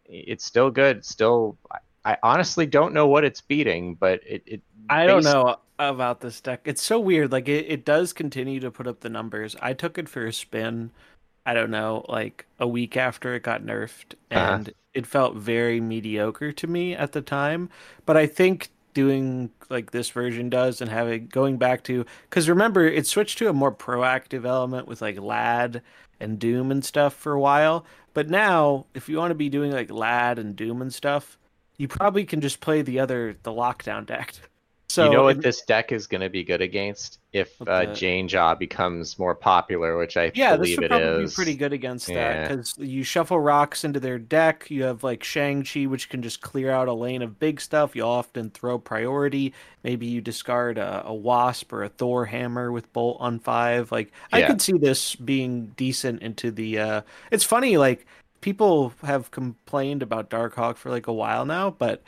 [0.05, 1.57] it's still good It's still
[2.05, 4.41] I- honestly don't know what it's beating, but it.
[4.45, 6.61] it I don't know about this deck.
[6.63, 7.33] It's so weird.
[7.33, 9.57] Like it, it does continue to put up the numbers.
[9.61, 10.91] I took it for a spin.
[11.45, 14.71] I don't know, like a week after it got nerfed, Uh-huh.
[14.97, 17.69] It felt very mediocre to me at the time.
[18.07, 22.87] But I think doing like this version does and having going back to because remember
[22.87, 25.83] it switched to a more proactive element with like lad
[26.19, 29.71] and doom and stuff for a while but now if you want to be doing
[29.71, 31.37] like lad and doom and stuff
[31.77, 34.33] you probably can just play the other the lockdown deck
[34.89, 38.27] so you know what this deck is going to be good against if uh, Jane
[38.27, 41.31] Jaw becomes more popular, which I yeah, this would it probably is.
[41.31, 44.71] be pretty good against that because you shuffle rocks into their deck.
[44.71, 47.95] You have like Shang Chi, which can just clear out a lane of big stuff.
[47.95, 49.53] You'll often throw priority.
[49.83, 53.91] Maybe you discard a, a Wasp or a Thor hammer with Bolt on five.
[53.91, 56.79] Like I could see this being decent into the.
[56.79, 58.07] uh It's funny, like
[58.41, 62.03] people have complained about Darkhawk for like a while now, but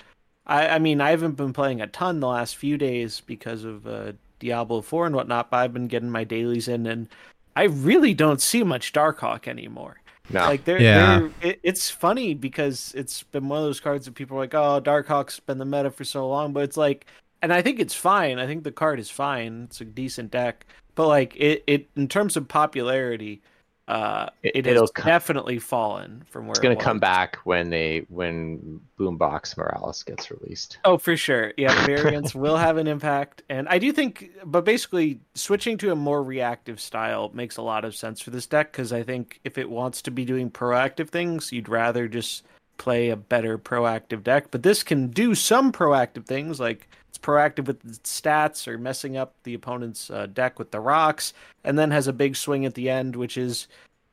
[0.50, 3.88] I, I mean I haven't been playing a ton the last few days because of
[3.88, 5.50] uh, Diablo four and whatnot.
[5.52, 7.08] But I've been getting my dailies in and.
[7.56, 10.02] I really don't see much Darkhawk anymore.
[10.30, 11.20] No, Like they're, Yeah.
[11.20, 14.54] they're it, it's funny because it's been one of those cards that people are like,
[14.54, 17.08] "Oh, Darkhawk's been the meta for so long," but it's like,
[17.42, 18.40] and I think it's fine.
[18.40, 19.64] I think the card is fine.
[19.66, 20.66] It's a decent deck,
[20.96, 23.42] but like it, it in terms of popularity,
[23.90, 27.38] uh, It- it, it'll has definitely fallen from where it's going it to come back
[27.44, 30.78] when they when Boombox Morales gets released.
[30.86, 31.54] Oh, for sure.
[31.58, 33.42] Yeah, variants will have an impact.
[33.50, 37.84] And I do think, but basically, switching to a more reactive style makes a lot
[37.84, 41.10] of sense for this deck because I think if it wants to be doing proactive
[41.10, 42.44] things, you'd rather just
[42.78, 44.52] play a better proactive deck.
[44.52, 46.88] But this can do some proactive things, like
[47.22, 51.34] proactive with stats or messing up the opponent's uh, deck with the rocks,
[51.64, 53.68] and then has a big swing at the end, which is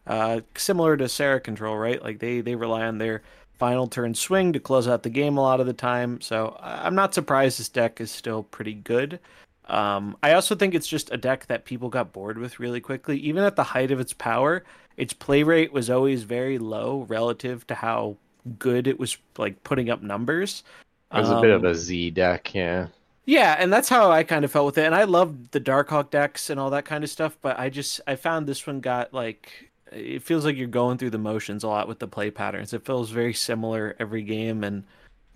[0.07, 2.03] uh, similar to Sera Control, right?
[2.03, 3.23] Like they, they rely on their
[3.59, 6.21] final turn swing to close out the game a lot of the time.
[6.21, 9.19] So I'm not surprised this deck is still pretty good.
[9.69, 13.19] Um, I also think it's just a deck that people got bored with really quickly.
[13.19, 14.63] Even at the height of its power,
[14.97, 18.17] its play rate was always very low relative to how
[18.59, 20.63] good it was like putting up numbers.
[21.15, 22.89] It was a bit of Um, a Z deck, yeah.
[23.27, 24.85] yeah, and that's how I kind of felt with it.
[24.87, 28.01] And I loved the Darkhawk decks and all that kind of stuff, but I just
[28.07, 31.69] I found this one got like it feels like you're going through the motions a
[31.69, 32.73] lot with the play patterns.
[32.73, 34.85] It feels very similar every game and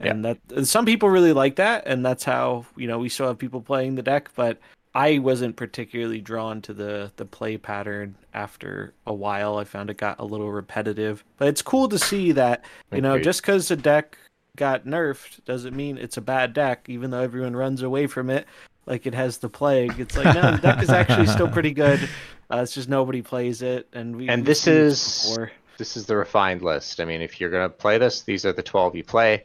[0.01, 3.29] and that and some people really like that and that's how, you know, we still
[3.29, 4.59] have people playing the deck, but
[4.95, 9.59] I wasn't particularly drawn to the the play pattern after a while.
[9.59, 11.25] I found it got a little repetitive.
[11.39, 13.25] But it's cool to see that, you know, Agreed.
[13.25, 14.19] just cuz a deck
[14.57, 18.47] got nerfed doesn't mean it's a bad deck, even though everyone runs away from it
[18.87, 19.99] like it has the plague.
[19.99, 22.01] It's like no, the deck is actually still pretty good.
[22.51, 24.29] Uh, it's just nobody plays it, and we.
[24.29, 25.53] And this is- before.
[25.79, 27.01] This is the refined list.
[27.01, 29.45] I mean, if you're going to play this, these are the 12 you play.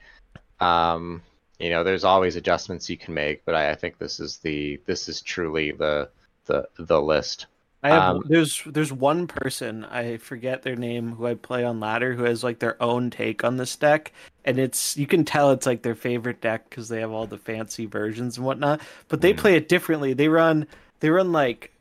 [0.59, 1.21] Um,
[1.59, 4.77] you know, there's always adjustments you can make, but I, I think this is the
[4.85, 6.09] this is truly the
[6.45, 7.45] the the list.
[7.85, 11.79] I have um, there's there's one person I forget their name who I play on
[11.79, 14.11] ladder who has like their own take on this deck,
[14.43, 17.37] and it's you can tell it's like their favorite deck because they have all the
[17.37, 18.81] fancy versions and whatnot.
[19.07, 19.37] But they Mhm.
[19.37, 20.13] play it differently.
[20.13, 20.65] They run
[20.99, 21.71] they run like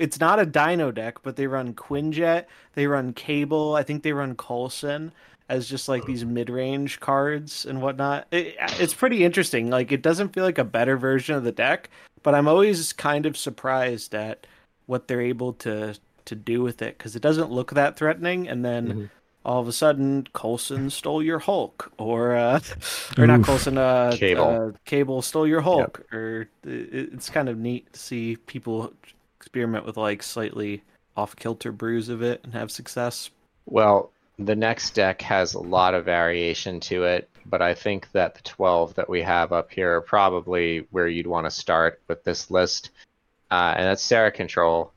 [0.00, 4.12] it's not a Dino deck, but they run Quinjet, they run Cable, I think they
[4.12, 5.12] run Coulson
[5.48, 8.26] as just like these mid-range cards and whatnot.
[8.32, 9.70] It, it's pretty interesting.
[9.70, 11.90] Like it doesn't feel like a better version of the deck,
[12.24, 14.46] but I'm always kind of surprised at
[14.86, 15.94] what they're able to
[16.26, 18.88] to do with it because it doesn't look that threatening, and then.
[18.88, 19.10] Mhm.
[19.46, 22.60] All of a sudden, Coulson stole your Hulk, or uh,
[23.18, 23.46] or not Oof.
[23.46, 24.42] Coulson, uh, Cable.
[24.42, 28.94] uh, Cable stole your Hulk, or it, it's kind of neat to see people
[29.38, 30.82] experiment with like slightly
[31.14, 33.28] off kilter brews of it and have success.
[33.66, 38.34] Well, the next deck has a lot of variation to it, but I think that
[38.34, 42.24] the 12 that we have up here are probably where you'd want to start with
[42.24, 42.90] this list.
[43.50, 44.92] Uh, and that's Sera Control.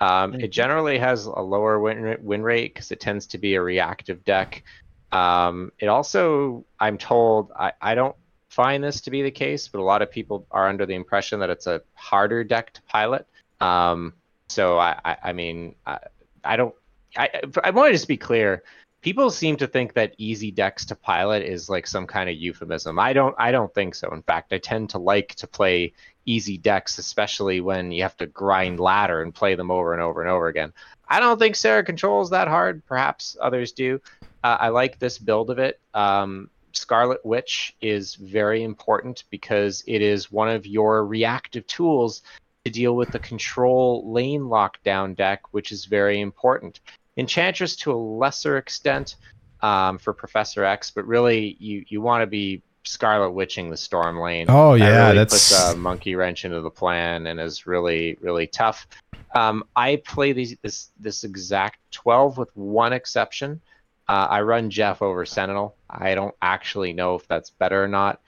[0.00, 0.50] Um, it Mhm.
[0.50, 4.64] generally has a lower win, win rate because it tends to be a reactive deck.
[5.12, 8.16] Um, it also, I'm told, I, I don't
[8.48, 11.40] find this to be the case, but a lot of people are under the impression
[11.40, 13.26] that it's a harder deck to pilot.
[13.60, 14.14] Um,
[14.48, 15.98] so I, I, I mean, I,
[16.44, 16.74] I don't.
[17.16, 17.28] I,
[17.62, 18.62] I want to just be clear.
[19.02, 23.00] People seem to think that easy decks to pilot is like some kind of euphemism.
[23.00, 23.34] I don't.
[23.36, 24.08] I don't think so.
[24.12, 25.92] In fact, I tend to like to play
[26.24, 30.20] easy decks, especially when you have to grind ladder and play them over and over
[30.22, 30.72] and over again.
[31.08, 32.86] I don't think Sera controls that hard.
[32.86, 34.00] Perhaps others do.
[34.44, 35.80] Uh, I like this build of it.
[35.94, 42.22] Um, Scarlet Witch is very important because it is one of your reactive tools
[42.64, 46.80] to deal with the control lane lockdown deck, which is very important.
[47.16, 49.16] Enchantress to a lesser extent
[49.60, 54.18] um, for Professor X, but really you, you want to be Scarlet Witching the Storm
[54.18, 54.46] lane.
[54.48, 58.18] Oh That yeah, really that's puts a monkey wrench into the plan and is really
[58.20, 58.86] really tough.
[59.34, 63.60] Um, I play these this this exact twelve with one exception.
[64.08, 65.76] Uh, I run Jeff over Sentinel.
[65.88, 68.20] I don't actually know if that's better or not.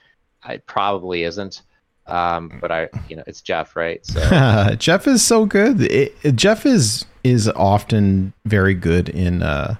[0.47, 1.63] It probably isn't.
[2.07, 4.05] Um, but I, you know, it's Jeff, right?
[4.05, 5.81] So Jeff is so good.
[5.81, 9.41] It, Jeff is is often very good in.
[9.41, 9.75] uh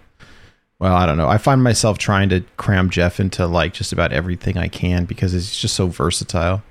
[0.80, 1.30] Well, I don't know.
[1.30, 5.31] I find myself trying to cram Jeff into like just about everything I can because
[5.31, 6.63] he's just so versatile.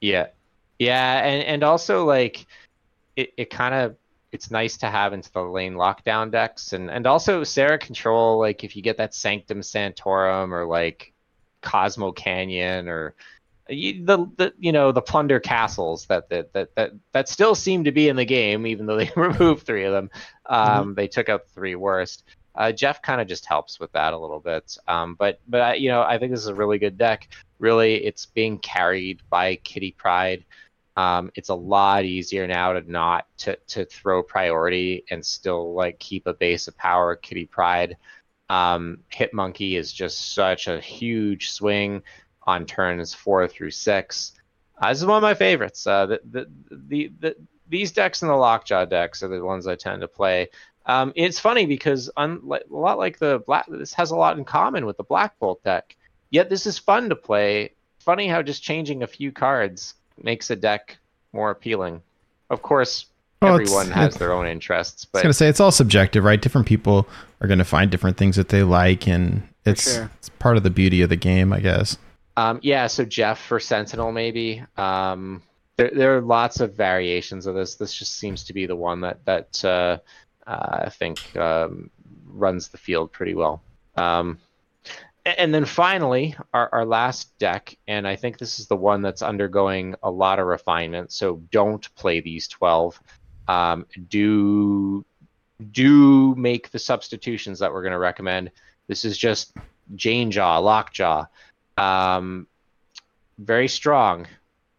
[0.00, 0.28] Yeah,
[0.78, 2.46] yeah, and and also like
[3.16, 3.96] it, it kind of
[4.30, 8.64] it's nice to have into the lane lockdown decks, and and also Sera control like
[8.64, 11.12] if you get that Sanctum Santorum or like
[11.62, 13.14] Cosmo Canyon or
[13.68, 17.92] the the you know the plunder castles that that that that that still seem to
[17.92, 20.10] be in the game even though they removed three of them.
[20.46, 22.24] Um, They took out the three worst.
[22.54, 24.76] Uh, Jeff kind of just helps with that a little bit.
[24.86, 27.28] Um, but but I, you know I think this is a really good deck.
[27.58, 30.44] Really, it's being carried by Kitty Pryde.
[30.96, 35.98] Um, it's a lot easier now to not to to throw priority and still like
[35.98, 37.16] keep a base of power.
[37.16, 37.96] Kitty Pryde,
[38.50, 42.02] um, Hit Monkey is just such a huge swing
[42.46, 44.32] on turns four through six.
[44.80, 45.86] Uh, this is one of my favorites.
[45.86, 47.36] Uh, the, the, the, the,
[47.68, 50.48] these decks and the Lockjaw decks are the ones I tend to play.
[50.86, 54.44] Um, it's funny because unlike, a lot like the black, this has a lot in
[54.44, 55.94] common with the Black Bolt deck.
[56.30, 57.72] Yet this is fun to play.
[58.00, 60.96] Funny how just changing a few cards makes a deck
[61.32, 62.02] more appealing.
[62.50, 63.06] Of course,
[63.40, 65.70] Well, it's- everyone has it's- their own interests, But I was gonna say it's all
[65.70, 66.40] subjective, right?
[66.42, 67.06] Different people
[67.40, 70.10] are gonna find different things that they like, and it's sure.
[70.18, 71.96] it's part of the beauty of the game, I guess.
[72.36, 74.64] Um, yeah, so Jeff for Sentinel maybe.
[74.76, 75.42] Um,
[75.76, 77.74] there, there are lots of variations of this.
[77.74, 79.98] This just seems to be the one that that uh,
[80.46, 81.90] uh, I think um,
[82.26, 83.62] runs the field pretty well.
[83.96, 84.38] Um,
[85.24, 89.22] and then finally, our, our last deck, and I think this is the one that's
[89.22, 91.12] undergoing a lot of refinement.
[91.12, 93.00] So don't play these twelve.
[93.46, 95.04] Um, do
[95.70, 98.50] do make the substitutions that we're going to recommend.
[98.88, 99.54] This is just
[99.94, 101.26] Jane Jaw, Lockjaw
[101.76, 102.46] um,
[103.38, 104.26] very strong.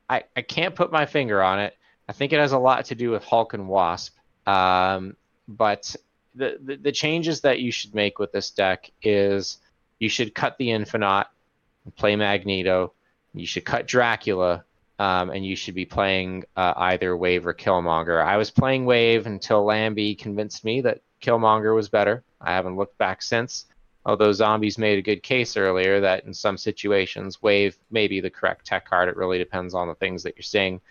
[0.10, 1.76] I, I can't put my finger on it.
[2.08, 4.16] I think it has a lot to do with Hulk and Wasp.
[4.46, 5.16] Um,
[5.48, 5.96] but
[6.36, 9.58] the, the the changes that you should make with this deck is
[10.00, 11.28] you should cut the Infinite
[11.96, 12.94] play Magneto.
[13.34, 14.64] You should cut Dracula,
[15.00, 18.24] um, and you should be playing uh, either Wave or Killmonger.
[18.24, 22.24] I was playing Wave until Lambie convinced me that Killmonger was better.
[22.42, 23.66] I haven't looked back since
[24.06, 28.30] although zombies made a good case earlier that in some situations wave may be the
[28.30, 29.10] correct tech card.
[29.10, 30.82] It really depends on the things that you're seeing.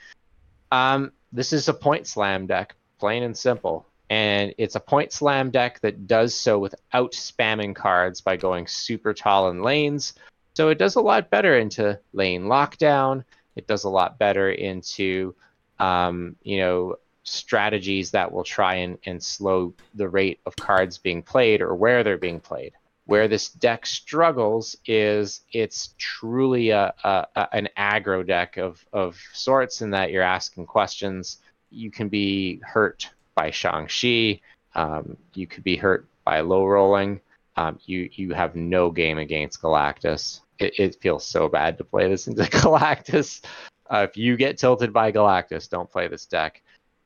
[0.71, 3.87] Um, this is a point slam deck plain and simple.
[4.11, 9.15] And it's a point slam deck that does so without spamming cards by going super
[9.15, 10.15] tall in lanes.
[10.55, 13.25] So it does a lot better into lane lockdown.
[13.57, 15.35] It does a lot better into
[15.79, 21.23] um, you know strategies that will try and, and slow the rate of cards being
[21.23, 22.73] played or where they're being played
[23.07, 29.21] where this deck struggles is it's truly a, a, a an aggro deck of, of
[29.33, 31.39] sorts in that you're asking questions.
[31.71, 34.41] You can be hurt by Shang-Chi.
[34.75, 37.21] Um, you could be hurt by low rolling.
[37.57, 40.41] Um, you you have no game against Galactus.
[40.59, 43.45] It, it feels so bad to play this into Galactus.
[43.93, 46.63] Uh, if you get tilted by Galactus, don't play this deck.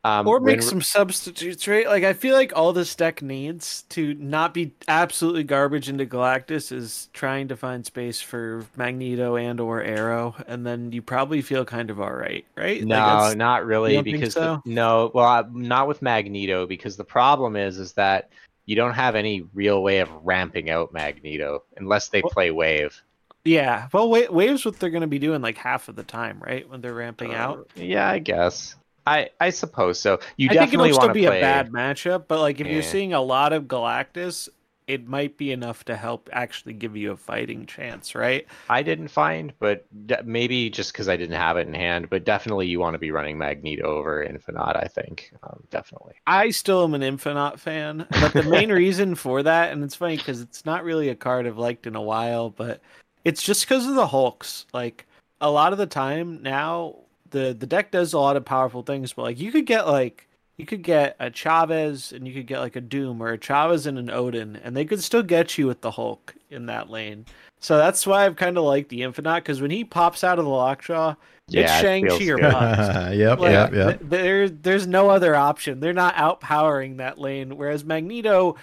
[0.07, 1.87] Um, or make when- some substitutes, right?
[1.87, 6.71] Like I feel like all this deck needs to not be absolutely garbage into Galactus
[6.71, 11.65] is trying to find space for Magneto and or Arrow, and then you probably feel
[11.65, 12.85] kind of all right, right?
[12.85, 17.57] No, that's- not really, because the- no, well, uh, not with Magneto, because the problem
[17.57, 18.31] is, is that
[18.67, 23.03] you don't have any real way of ramping out Magneto unless they Well- play Wave.
[23.45, 23.89] yeah.
[23.93, 26.69] Well, wa- waves what they're going to be doing like half of the time, right?
[26.69, 27.59] When they're ramping out.
[27.77, 28.75] Uh, yeah, I guess.
[29.07, 30.19] I I suppose so.
[30.37, 31.39] You I think definitely it'll want still to be play.
[31.39, 34.49] a bad matchup, but like if you're seeing a lot of Galactus,
[34.87, 38.47] it might be enough to help actually give you a fighting chance, right?
[38.69, 42.11] I didn't find, but de- maybe just because I didn't have it in hand.
[42.11, 44.77] But definitely, you want to be running Magneto over Infinite.
[44.77, 46.15] I think um, definitely.
[46.27, 50.17] I still am an Infinite fan, but the main reason for that, and it's funny
[50.17, 52.81] because it's not really a card I've liked in a while, but
[53.25, 54.67] it's just because of the Hulks.
[54.73, 55.07] Like
[55.41, 56.97] a lot of the time now,
[57.31, 60.27] the the deck does a lot of powerful things, but like you could get like
[60.57, 63.87] you could get a Chavez and you could get like a Doom or a Chavez
[63.87, 67.27] and an Odin, and they could still get you with the Hulk in that lane.
[67.61, 70.45] So that's why I've kind of liked the Infinite because when he pops out of
[70.45, 71.15] the Lockjaw,
[71.49, 72.53] it's Yeah, it Shang Chi or good.
[72.53, 73.13] bust.
[73.17, 73.99] yep, Like, yep, yep.
[73.99, 75.81] th- there, there's no other option.
[75.81, 77.57] They're not outpowering that lane.
[77.57, 78.57] Whereas Magneto,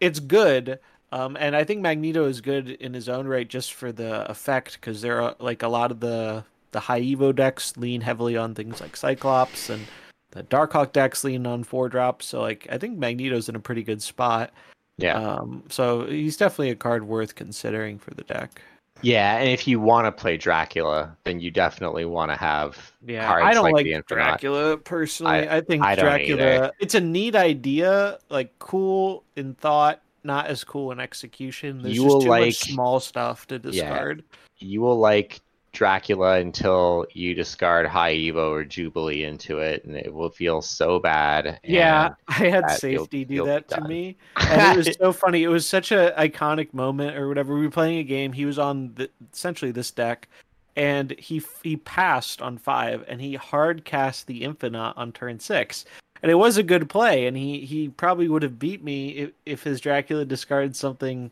[0.00, 0.78] it's good,
[1.12, 4.74] Um, and I think Magneto is good in his own right just for the effect
[4.80, 8.54] because there are like a lot of the the high Evo decks lean heavily on
[8.54, 9.86] things like Cyclops and
[10.32, 12.26] the Darkhawk decks lean on four drops.
[12.26, 14.52] So like I think Magneto's in a pretty good spot.
[14.98, 15.14] Yeah.
[15.14, 18.60] Um, so he's definitely a card worth considering for the deck.
[19.02, 23.26] Yeah, and if you want to play Dracula, then you definitely want to have Yeah,
[23.26, 24.02] cards I don't like, like, the.
[24.06, 25.48] Dracula personally.
[25.48, 26.42] I, think I Dracula.
[26.42, 26.72] either.
[26.80, 31.80] It's a neat idea, like cool in thought, not as cool in execution.
[31.80, 34.22] There's You just will too like- much small stuff to discard.
[34.58, 35.40] You will like
[35.72, 40.98] Dracula until you discard High Evo or Jubilee into it, and it will feel so
[40.98, 41.60] bad.
[41.62, 45.12] Yeah, I had that you'll- safety do you'll that to me, and it was so
[45.12, 45.42] funny.
[45.44, 47.54] It was such a iconic moment or whatever.
[47.54, 48.32] We were playing a game.
[48.32, 50.28] He was on the, essentially this deck,
[50.76, 55.84] and he he passed on five, and he hard cast the Infinite on turn six,
[56.22, 57.26] and it was a good play.
[57.26, 61.30] And he he probably would have beat me if, if his Dracula discarded something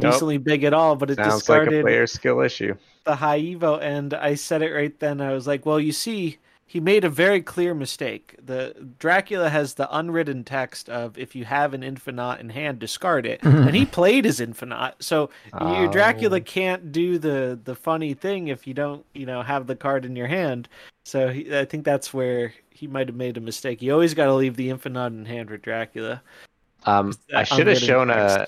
[0.00, 0.12] Nope.
[0.12, 2.74] decently big at all, but it Sounds like a discarded player skill issue.
[3.04, 5.20] the high Evo, and I said it right then.
[5.20, 8.36] I was like, "Well, you see, he made a very clear mistake.
[8.44, 13.26] The Dracula has the unwritten text of if you have an Infinite in hand, discard
[13.26, 14.94] it, and he played his Infinite.
[15.00, 16.40] So your Dracula Oh.
[16.40, 20.14] can't do the the funny thing if you don't, you know, have the card in
[20.14, 20.68] your hand.
[21.04, 23.82] So he, I think that's where he might have made a mistake.
[23.82, 26.22] You always got to leave the Infinite in hand with Dracula.
[26.86, 28.46] Um, I should have shown a.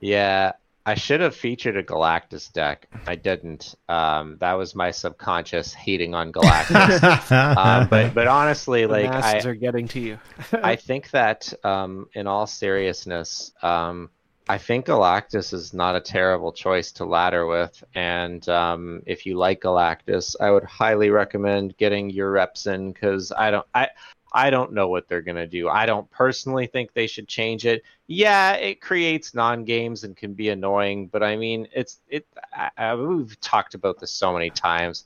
[0.00, 0.52] Yeah,
[0.88, 2.88] I should have featured a Galactus deck.
[3.06, 3.74] I didn't.
[3.90, 7.30] Um, that was my subconscious hating on Galactus.
[7.30, 10.18] uh, but but honestly, The like I, are getting to you.
[10.52, 14.08] I think that um, in all seriousness, um,
[14.48, 17.84] I think Galactus is not a terrible choice to ladder with.
[17.94, 23.30] And um, if you like Galactus, I would highly recommend getting your reps in because
[23.30, 23.88] I don't I
[24.32, 25.68] I don't know what they're gonna do.
[25.68, 27.82] I don't personally think they should change it.
[28.06, 32.26] Yeah, it creates non games and can be annoying, but I mean it's it.
[32.52, 35.04] I, I, we've talked about this so many times.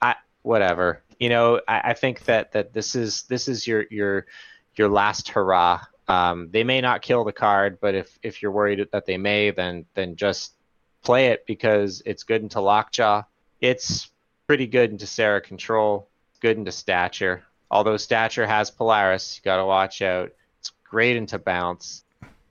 [0.00, 1.02] I whatever.
[1.18, 4.26] You know, I, I think that that this is this is your your
[4.74, 5.80] your last hurrah.
[6.08, 9.50] Um, they may not kill the card, but if if you're worried that they may,
[9.50, 10.54] then then just
[11.02, 13.22] play it because it's good into Lockjaw.
[13.60, 14.10] It's
[14.46, 16.08] pretty good into Sera Control.
[16.40, 17.44] Good into Stature.
[17.70, 20.32] Although Stature has Polaris, you got to watch out.
[20.60, 22.04] It's great into Bounce,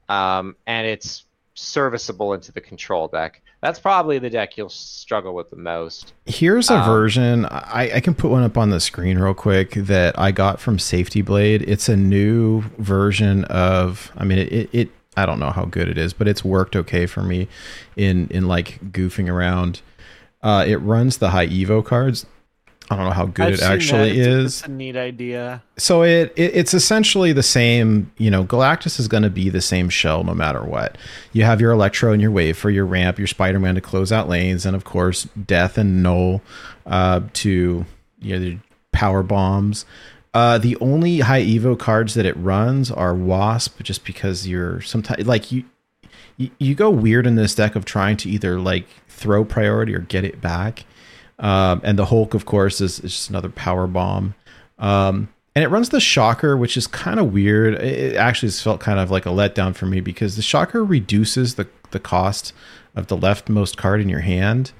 [0.10, 1.26] um, and it's
[1.56, 3.42] serviceable into the Control deck.
[3.62, 6.14] That's probably the deck you'll struggle with the most.
[6.28, 7.46] Here's a Um, version.
[7.46, 10.78] I, I can put one up on the screen real quick that I got from
[10.78, 11.64] Safety Blade.
[11.64, 14.12] It's a new version of.
[14.16, 14.90] I mean, it, it, it.
[15.18, 17.48] I don't know how good it is, but it's worked okay for me
[17.96, 19.82] in in like goofing around.
[20.44, 22.28] Uh, it runs the high Evo cards.
[22.90, 24.46] I don't know how good I've it actually It's is.
[24.60, 25.62] it's a neat idea.
[25.78, 29.62] so it, it it's essentially the same you know galactus is going to be the
[29.62, 30.98] same shell no matter what
[31.34, 34.30] you have your electro and your wave for your ramp your spider-man to close out
[34.30, 36.42] lanes and of course death and Knull
[36.86, 37.86] uh, to
[38.22, 38.58] you know the
[38.94, 39.86] power bombs
[40.34, 45.26] uh, the only high evo cards that it runs are wasp just because you're sometimes
[45.28, 45.66] like you
[46.38, 50.00] you, you go weird in this deck of trying to either like throw priority or
[50.00, 50.86] get it back
[51.40, 54.34] um, and the hulk of course is, is just another power bomb
[54.80, 57.74] um, and it runs the shocker, which is kind of weird.
[57.82, 61.56] It actually has felt kind of like a letdown for me because the shocker reduces
[61.56, 62.54] the the cost
[62.96, 64.72] of the leftmost card in your hand,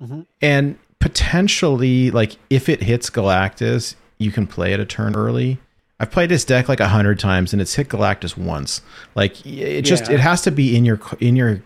[0.00, 0.26] Mhm.
[0.40, 5.58] and potentially, like if it hits Galactus, you can play it a turn early.
[5.98, 8.80] I've played this deck like a hundred times, and it's hit Galactus once.
[9.16, 10.14] Like it just Yeah.
[10.14, 11.62] it has to be in your in your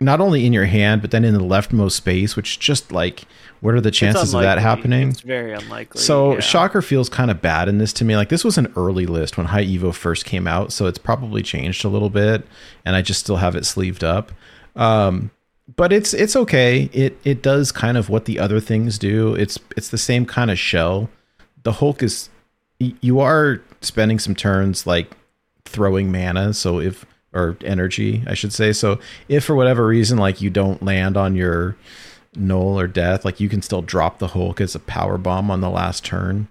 [0.00, 3.24] not only in your hand, but then in the leftmost space, which just like
[3.60, 5.10] what are the chances of that happening?
[5.10, 6.00] It's very unlikely.
[6.00, 6.40] So yeah.
[6.40, 8.16] Shocker feels kind of bad in this to me.
[8.16, 11.42] Like this was an early list when High Evo first came out, so it's probably
[11.42, 12.46] changed a little bit,
[12.84, 14.32] and I just still have it sleeved up.
[14.74, 15.30] Um,
[15.76, 16.88] but it's it's okay.
[16.92, 19.34] It it does kind of what the other things do.
[19.34, 21.10] It's it's the same kind of shell.
[21.62, 22.30] The Hulk is
[22.78, 25.14] you are spending some turns like
[25.66, 26.54] throwing mana.
[26.54, 28.72] So if or energy, I should say.
[28.72, 28.98] So
[29.28, 31.76] if for whatever reason like you don't land on your
[32.34, 35.60] Knull or death, like you can still drop the Hulk as a power bomb on
[35.60, 36.48] the last turn.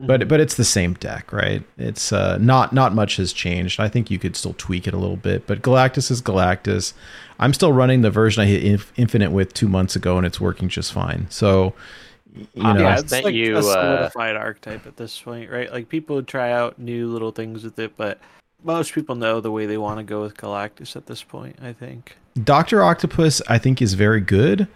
[0.00, 1.64] But but it's the same deck, right?
[1.76, 3.80] It's uh, not not much has changed.
[3.80, 6.92] I think you could still tweak it a little bit, but Galactus is Galactus.
[7.40, 10.40] I'm still running the version I hit Inf- Infinite with two months ago, and it's
[10.40, 11.26] working just fine.
[11.30, 11.74] So
[12.54, 15.72] you Uh, know, yeah, I it's like you, a uh, archetype at this point, right?
[15.72, 18.20] Like people would try out new little things with it, but
[18.62, 21.56] most people know the way they want to go with Galactus at this point.
[21.62, 22.16] I think.
[22.42, 24.68] Doctor Octopus, I think, is very good.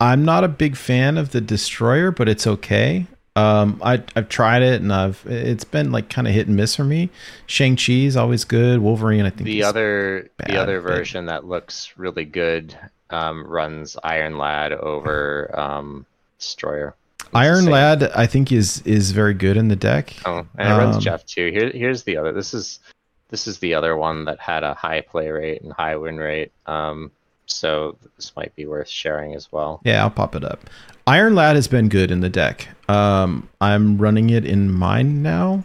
[0.00, 3.06] I'm not a big fan of the Destroyer, but it's okay.
[3.34, 6.74] Um, I I've tried it and I've it's been like kind of hit and miss
[6.76, 7.10] for me.
[7.46, 8.80] Shang Chi is always good.
[8.80, 12.74] Wolverine, I think The is- other bad, the other but- version that looks really good
[13.10, 16.06] um, runs Iron Lad over um,
[16.38, 16.94] Destroyer.
[17.20, 17.72] It's Iron same.
[17.72, 20.14] Lad, I think is is very good in the deck.
[20.24, 21.50] Oh, and it runs Um, Jeff too.
[21.50, 22.32] Here, here's the other.
[22.32, 22.80] This is
[23.28, 26.52] this is the other one that had a high play rate and high win rate.
[26.66, 27.10] Um,
[27.46, 29.80] so this might be worth sharing as well.
[29.84, 30.68] Yeah, I'll pop it up.
[31.06, 32.68] Iron Lad has been good in the deck.
[32.88, 35.64] Um, I'm running it in mine now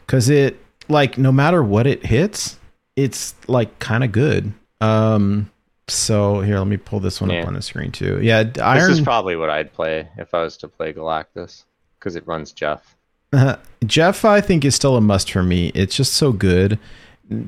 [0.00, 0.56] because it
[0.88, 2.58] like no matter what it hits,
[2.94, 4.52] it's like kind of good.
[4.80, 5.50] Um,
[5.88, 7.42] so here, let me pull this one Yeah.
[7.42, 8.20] up on the screen too.
[8.22, 11.64] Yeah, d- This Iron is probably what I'd play if I was to play Galactus
[11.98, 12.95] because it runs Jeff.
[13.86, 15.70] Jeff, I think is still a must for me.
[15.74, 16.78] It's just so good.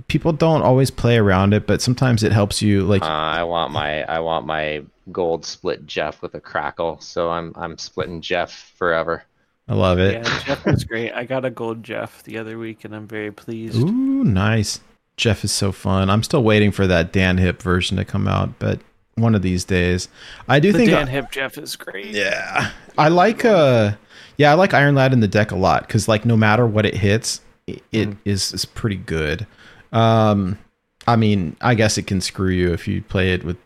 [0.09, 2.83] People don't always play around it, but sometimes it helps you.
[2.83, 4.83] Like Uh, I want my I want my
[5.13, 7.01] gold split Jeff with a crackle.
[7.01, 9.25] So I'm I'm splitting Jeff forever.
[9.69, 10.15] I love it.
[10.15, 11.13] Yeah, Jeff is great.
[11.13, 13.77] I got a gold Jeff the other week, and I'm very pleased.
[13.77, 14.81] Ooh, nice.
[15.17, 16.09] Jeff is so fun.
[16.09, 18.81] I'm still waiting for that Dan Hipp version to come out, but
[19.17, 20.09] one of these days.
[20.49, 22.07] I do The think Dan Hipp Jeff is great.
[22.07, 22.71] Yeah.
[22.97, 23.93] I like uh
[24.39, 26.87] yeah, I like Iron Lad in the deck a lot cuz like no matter what
[26.87, 29.47] it hits, it, it is is pretty good.
[29.93, 30.59] Um
[31.07, 33.57] I mean, I guess it can screw you if you play it with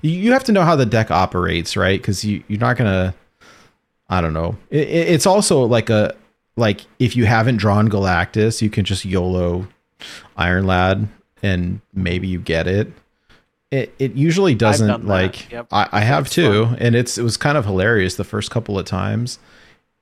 [0.00, 2.02] you, have to know how the deck operates, right?
[2.02, 3.14] Cuz you you're not to
[4.08, 4.56] I don't know.
[4.70, 6.14] It, it- it's also like a
[6.56, 9.66] like if you haven't drawn Galactus, you can just YOLO
[10.36, 11.08] Iron Lad
[11.42, 12.92] and maybe you get it.
[13.70, 15.66] It it usually doesn't like yep.
[15.72, 18.84] I, I have too, and it's it was kind of hilarious the first couple of
[18.86, 19.38] times.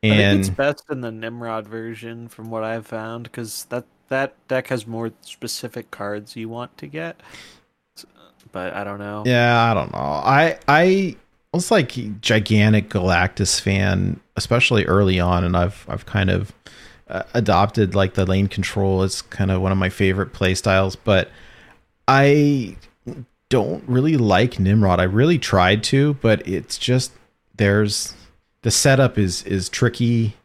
[0.09, 3.87] I think And it's best in the Nimrod version, from what I've found, because that
[4.09, 7.21] that deck has more specific cards you want to get.
[8.53, 9.25] But I don't know.
[9.25, 9.99] yeah, I don't know.
[9.99, 11.17] I I
[11.53, 16.53] was like a gigantic Galactus fan, especially early on, and I've I've kind of
[17.09, 20.97] uh, adopted like the lane control as kind of one of my favorite play styles,
[20.97, 21.31] but
[22.09, 22.77] I
[23.49, 25.01] don't really like Nimrod.
[25.01, 27.13] I really tried to, but it's just
[27.57, 28.15] there's
[28.63, 30.37] the setup is is tricky.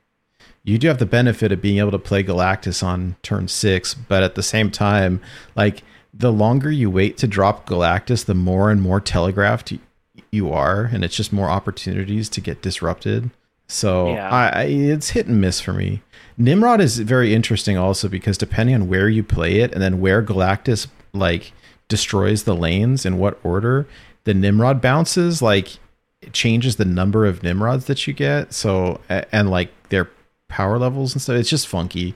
[0.63, 4.21] You do have the benefit of being able to play Galactus on turn 6, but
[4.21, 5.21] at the same time,
[5.55, 5.81] like
[6.13, 9.73] the longer you wait to drop Galactus, the more and more telegraphed
[10.31, 13.29] you are and it's just more opportunities to get disrupted.
[13.67, 14.29] So Yeah.
[14.29, 16.01] I, I it's hit and miss for me.
[16.37, 20.21] Nimrod is very interesting also because depending on where you play it and then where
[20.21, 21.53] Galactus like
[21.87, 23.87] destroys the lanes in what order
[24.25, 25.77] the Nimrod bounces like
[26.21, 28.53] it changes the number of Nimrods that you get.
[28.53, 30.09] So and like their
[30.47, 31.35] power levels and stuff.
[31.37, 32.15] It's just funky.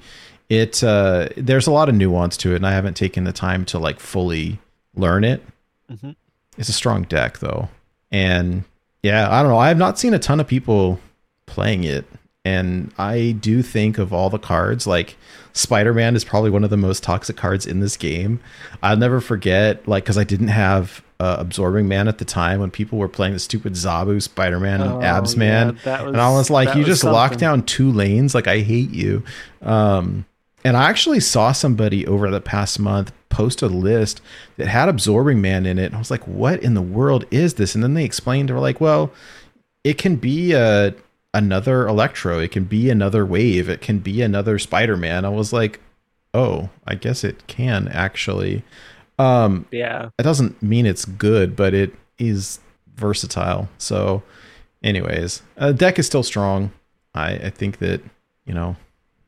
[0.49, 3.65] It uh there's a lot of nuance to it and I haven't taken the time
[3.65, 4.59] to like fully
[4.95, 5.43] learn it.
[5.91, 6.15] Mhm.
[6.57, 7.69] It's a strong deck though.
[8.11, 8.63] And
[9.03, 9.57] yeah, I don't know.
[9.57, 10.99] I have not seen a ton of people
[11.45, 12.05] playing it.
[12.43, 15.15] And I do think of all the cards, like
[15.53, 18.39] Spider Man is probably one of the most toxic cards in this game.
[18.81, 22.71] I'll never forget, like, because I didn't have uh, Absorbing Man at the time when
[22.71, 25.79] people were playing the stupid Zabu Spider Man Oh, and Abs yeah, Man.
[25.83, 28.33] that and I was like, you was just locked down two lanes.
[28.33, 29.23] Like, I hate you.
[29.61, 30.25] Um,
[30.63, 34.19] and I actually saw somebody over the past month post a list
[34.57, 35.85] that had Absorbing Man in it.
[35.85, 37.75] And I was like, what in the world is this?
[37.75, 39.13] And then they explained, they were like, well,
[39.83, 40.95] it can be a
[41.35, 42.39] another Electro.
[42.39, 43.69] It can be another Wave.
[43.69, 45.23] It can be another Spider Man.
[45.23, 45.79] I was like,
[46.33, 48.63] oh, I guess it can actually.
[49.21, 50.09] Um, Yeah.
[50.17, 52.59] it doesn't mean it's good, but it is
[52.95, 53.69] versatile.
[53.77, 54.23] So,
[54.83, 56.71] anyways, uh, deck is still strong.
[57.13, 58.01] I, I think that
[58.45, 58.75] you know,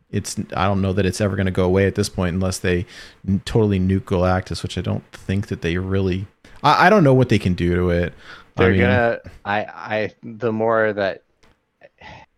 [0.09, 0.37] it's.
[0.55, 2.85] I don't know that it's ever going to go away at this point unless they
[3.27, 6.27] n- totally nuke Galactus, which I don't think that they really.
[6.63, 8.13] I, I don't know what they can do to it.
[8.55, 9.19] They're mean, gonna.
[9.45, 9.59] I.
[9.65, 10.11] I.
[10.23, 11.23] The more that,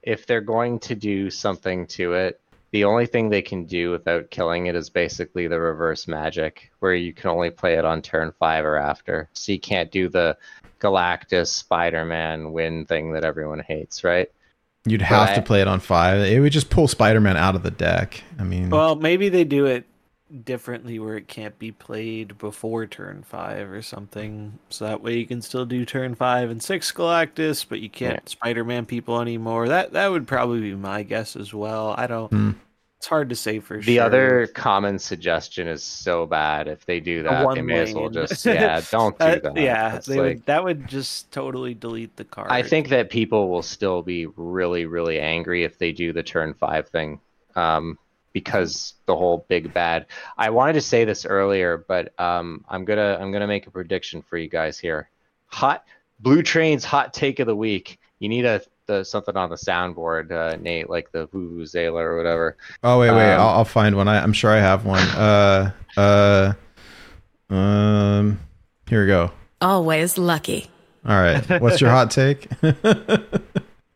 [0.01, 2.39] if they're going to do something to it,
[2.75, 6.93] the only thing they can do without killing it is basically the reverse magic, where
[6.93, 9.29] you can only play it on turn five or after.
[9.31, 10.35] So you can't do the
[10.81, 14.29] Galactus Spider-Man win thing that everyone hates, right?
[14.85, 16.19] You'd have to play it on five.
[16.27, 18.21] It would just pull Spider Man out of the deck.
[18.37, 19.85] I mean, Well, maybe they do it
[20.43, 24.59] differently where it can't be played before turn five or something.
[24.69, 28.27] So that way you can still do turn five and six Galactus, but you can't
[28.27, 29.69] Spider-Man people anymore.
[29.69, 31.95] That that would probably be my guess as well.
[31.97, 32.29] I don't.
[32.29, 32.51] Hmm.
[33.05, 33.93] It's hard to say for The sure.
[33.93, 36.67] The other common suggestion is so bad.
[36.67, 39.57] If they do that, they may as well just yeah, don't do Uh, that.
[39.57, 42.47] yeah, they like- would, that would just totally delete the card.
[42.49, 46.55] I think that people will still be really, really angry if they do the turn
[46.55, 47.19] five thing,
[47.55, 47.99] um,
[48.33, 50.07] because the whole big bad.
[50.35, 54.23] I wanted to say this earlier, but um, I'm gonna I'm gonna make a prediction
[54.23, 55.11] for you guys here.
[55.49, 55.85] Hot
[56.23, 57.99] Blutrane's hot take of the week.
[58.17, 62.57] You need a the something on the soundboard, uh, Nate, like the Vuvuzela or whatever.
[62.83, 63.33] Oh wait, wait.
[63.33, 64.07] Um, I'll, I'll find one.
[64.07, 65.07] I, I'm sure I have one.
[65.09, 66.53] Uh, uh,
[67.53, 68.39] um.
[68.87, 69.31] Here we go.
[69.61, 70.69] Always lucky.
[71.07, 71.61] All right.
[71.61, 72.49] What's your hot take?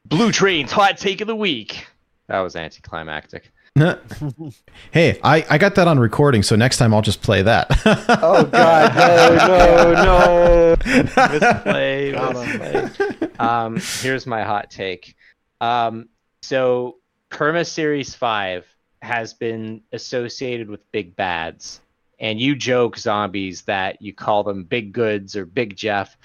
[0.09, 1.87] Blutrane's hot take of the week.
[2.27, 3.51] That was anticlimactic.
[4.91, 7.67] hey, I, I got that on recording, so next time I'll just play that.
[8.21, 10.75] Oh God, no, no, no!
[10.85, 12.11] Misplay,
[12.91, 13.27] misplay.
[13.39, 15.15] Um, here's my hot take.
[15.61, 16.09] Um,
[16.41, 16.97] so
[17.29, 18.65] Perma Series Five
[19.01, 21.81] has been associated with big bads,
[22.19, 26.17] and you joke zombies that you call them Big Goods or Big Jeff.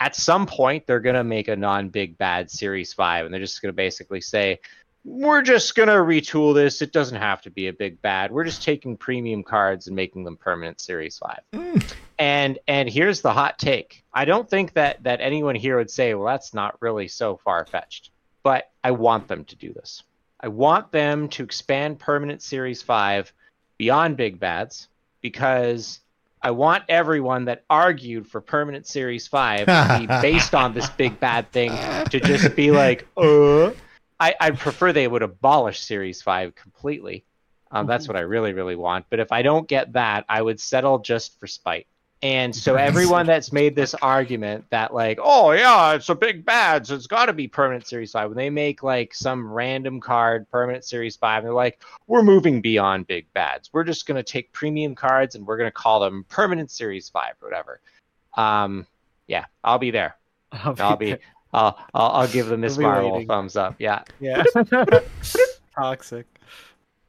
[0.00, 3.72] At some point, they're gonna make a non-big bad Series Five, and they're just gonna
[3.72, 4.60] basically say,
[5.04, 6.80] we're just gonna retool this.
[6.80, 8.32] It doesn't have to be a big bad.
[8.32, 11.40] We're just taking premium cards and making them permanent Series Five.
[12.18, 14.02] And and here's the hot take.
[14.12, 17.66] I don't think that that anyone here would say, well, that's not really so far
[17.66, 18.10] fetched.
[18.42, 20.02] But I want them to do this.
[20.40, 23.32] I want them to expand permanent Series Five
[23.76, 24.88] beyond big bads
[25.20, 26.00] because
[26.42, 31.18] I want everyone that argued for permanent Series 5 to be based on this big
[31.18, 31.70] bad thing
[32.10, 33.70] to just be like, uh.
[34.20, 37.24] I, I'd prefer they would abolish Series 5 completely.
[37.70, 39.06] Um, that's what I really, really want.
[39.10, 41.88] But if I don't get that, I would settle just for spite.
[42.22, 46.86] And so everyone that's made this argument that like, oh yeah, it's a big bad,
[46.86, 48.30] so it's got to be permanent series five.
[48.30, 53.08] When they make like some random card permanent series five, they're like, we're moving beyond
[53.08, 53.68] big bads.
[53.74, 57.48] We're just gonna take premium cards and we're gonna call them permanent series five or
[57.48, 57.80] whatever.
[58.38, 58.86] Um,
[59.26, 60.16] yeah, I'll be there.
[60.50, 61.12] I'll be.
[61.12, 61.18] I'll,
[61.54, 63.28] I'll I'll give the Miss I'll be Marvel waiting.
[63.28, 63.76] thumbs up.
[63.78, 64.02] Yeah.
[64.20, 64.42] Yeah.
[65.74, 66.26] Toxic.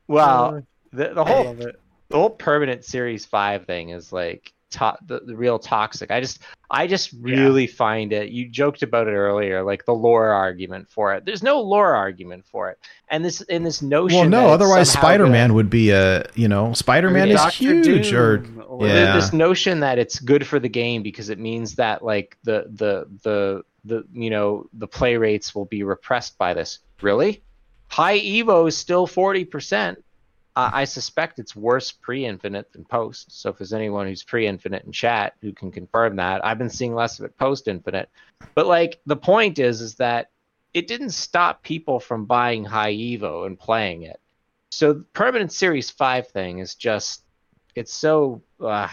[0.08, 0.62] Well, uh,
[0.94, 1.80] the the whole it.
[2.10, 6.40] the whole permanent series five thing is like to- the, the real toxic i just
[6.72, 11.14] i just really find it you joked about it earlier like the lore argument for
[11.14, 14.42] it there's no lore argument for it and this in this notion well, no.
[14.48, 18.12] that Otherwise, Spider Man would be a you know Spider Man is Doctor huge.
[18.14, 19.16] Or Doom th- Yeah.
[19.16, 23.06] this notion that it's good for the game because it means that like the the
[23.24, 26.80] the the you know the play rates will be repressed by this.
[27.02, 27.44] Really?
[27.88, 29.98] High evo is still 40%
[30.56, 33.40] uh, i suspect it's worse pre-infinite than post.
[33.40, 36.95] So if there's anyone who's pre-infinite in chat who can confirm that i've been seeing
[36.95, 38.10] less of it post-infinite.
[38.53, 40.32] But like the point is is that
[40.74, 44.20] it didn't stop people from buying high evo and playing it.
[44.72, 47.24] So the permanent series 5 thing is just
[47.76, 48.88] it's so uh,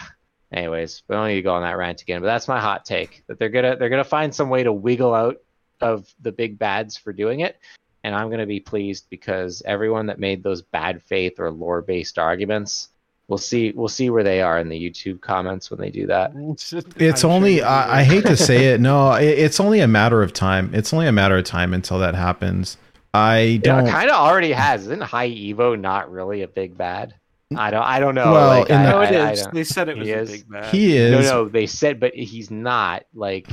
[0.53, 3.23] anyways we don't need to go on that rant again but that's my hot take
[3.27, 5.37] that they're gonna they're gonna find some way to wiggle out
[5.81, 7.57] of the big bads for doing it
[8.03, 12.19] and i'm gonna be pleased because everyone that made those bad faith or lore based
[12.19, 12.89] arguments
[13.27, 16.31] we'll see we'll see where they are in the youtube comments when they do that
[16.97, 18.81] it's I'm only sure I, I hate to say it.
[18.81, 20.71] No, it, it's only a matter of time.
[20.73, 22.77] It's only a matter of time until that happens.
[23.13, 23.87] I don't.
[23.87, 27.13] it kind of already has isn't high evo not really a big bad
[27.57, 29.41] i don't i don't know Well, like, in I, No, I- it I is.
[29.43, 30.31] don't- They said it was He a is.
[30.31, 30.65] big bad.
[30.73, 31.11] he is.
[31.11, 33.47] no no they said but he's not like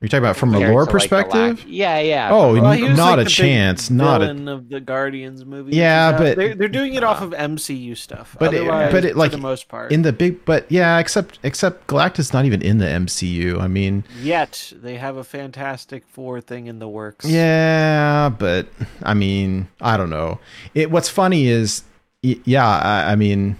[0.00, 1.64] You're talking about from a lore to, like, perspective.
[1.66, 4.68] yeah yeah Oh, Well, a- not like a the big chance, not a- villain of
[4.68, 5.74] the Guardians movie.
[5.74, 8.36] Yeah, but- they're, they're doing it off uh, of MCU stuff.
[8.38, 11.40] But it- but it, like, for the most part, in the big, but yeah, except
[11.42, 13.60] except Galactus not even in the MCU.
[13.60, 17.24] I mean, yet they have a Fantastic Four thing in the works.
[17.26, 18.68] yeah, but
[19.02, 20.38] I mean, I don't know.
[20.74, 20.92] It.
[20.92, 21.87] What's funny is, y-
[22.22, 23.56] yeah, I, I mean,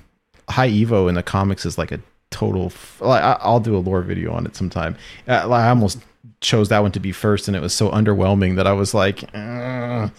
[0.48, 2.72] High Evo in the comics is like a total.
[3.00, 4.96] I'll do a lore video on it sometime.
[5.26, 5.98] Uh, I almost
[6.40, 9.24] chose that one to be first, and it was so underwhelming that I was like,
[9.34, 10.10] "Ugh."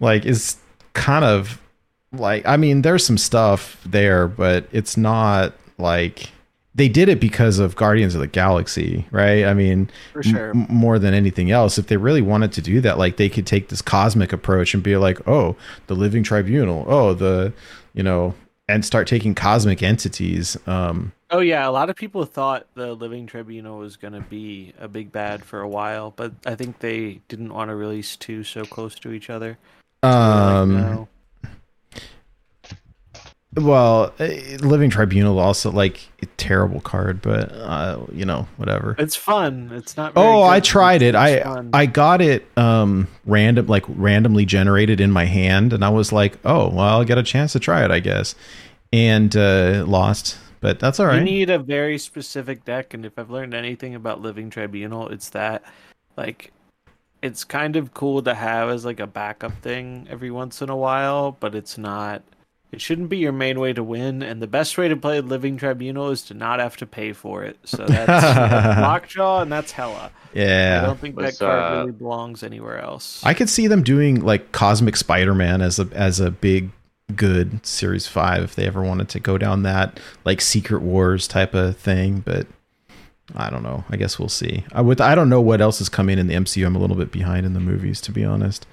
[0.00, 0.58] like, it's
[0.92, 1.60] kind of
[2.12, 6.30] like I mean, there's some stuff there, but it's not like
[6.76, 9.44] they did it because of Guardians of the Galaxy, right?
[9.46, 10.50] I mean, For sure.
[10.50, 13.46] m- more than anything else, if they really wanted to do that, like they could
[13.46, 17.52] take this cosmic approach and be like, oh, the Living Tribunal, oh, the,
[17.94, 18.34] you know,
[18.68, 20.56] and start taking cosmic entities.
[20.66, 24.72] Um, Oh yeah, a lot of people thought the Living Tribunal was going to be
[24.78, 28.44] a big bad for a while, but I think they didn't want to release two
[28.44, 29.58] so close to each other.
[30.02, 31.08] They're like, um, no.
[33.56, 38.94] Well, eh, Living Tribunal also like a terrible card, but uh, you know, whatever.
[38.98, 39.70] It's fun.
[39.72, 40.14] It's not.
[40.14, 41.14] Very Oh, good, I tried it.
[41.14, 41.70] I fun.
[41.72, 46.38] I got it um random like randomly generated in my hand and I was like,
[46.44, 48.34] "Oh, well, I'll get a chance to try it, I guess."
[48.92, 51.16] And uh lost, but that's all right.
[51.16, 55.30] You need a very specific deck, and if I've learned anything about Living Tribunal, it's
[55.30, 55.62] that
[56.16, 56.52] like
[57.22, 60.76] it's kind of cool to have as like a backup thing every once in a
[60.76, 62.22] while, but it's not
[62.72, 65.56] It shouldn't be your main way to win, and the best way to play Living
[65.56, 67.58] Tribunal is to not have to pay for it.
[67.64, 70.10] So that's, that's Lockjaw and that's Hela.
[70.34, 70.80] Yeah.
[70.82, 73.24] I don't think Was, that card uh, really belongs anywhere else.
[73.24, 76.70] I could see them doing like Cosmic Spider-Man as a as a big
[77.14, 81.54] good series 5 if they ever wanted to go down that like Secret Wars type
[81.54, 82.46] of thing, but
[83.34, 83.84] I don't know.
[83.88, 84.64] I guess we'll see.
[84.72, 86.66] I would I don't know what else is coming in the MCU.
[86.66, 88.66] I'm a little bit behind in the movies to be honest.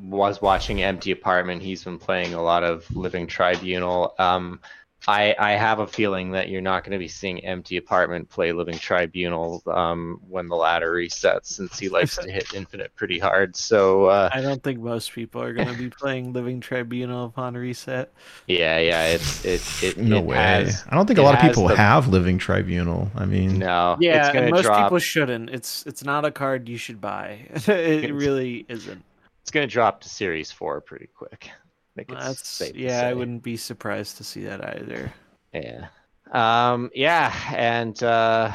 [0.00, 1.62] Was watching Empty Apartment.
[1.62, 4.14] He's been playing a lot of Living Tribunal.
[4.18, 4.60] Um,
[5.06, 8.52] I I have a feeling that you're not going to be seeing Empty Apartment play
[8.52, 13.54] Living Tribunal um, when the ladder resets, since he likes to hit Infinite pretty hard.
[13.54, 17.52] So uh, I don't think most people are going to be playing Living Tribunal upon
[17.52, 18.14] reset.
[18.46, 20.36] yeah, yeah, it's it it No it way.
[20.36, 23.10] has- I don't think a lot of people the- have Living Tribunal.
[23.14, 23.98] I mean, no.
[24.00, 24.86] Yeah, it's and most drop.
[24.86, 25.50] people shouldn't.
[25.50, 27.40] It's it's not a card you should buy.
[27.66, 29.04] it really isn't.
[29.44, 31.50] It's gonna drop to Series Four pretty quick.
[31.96, 33.06] I think it's That's safe yeah.
[33.06, 35.12] I wouldn't be surprised to see that either.
[35.52, 35.88] Yeah.
[36.32, 38.52] Um, yeah, and uh,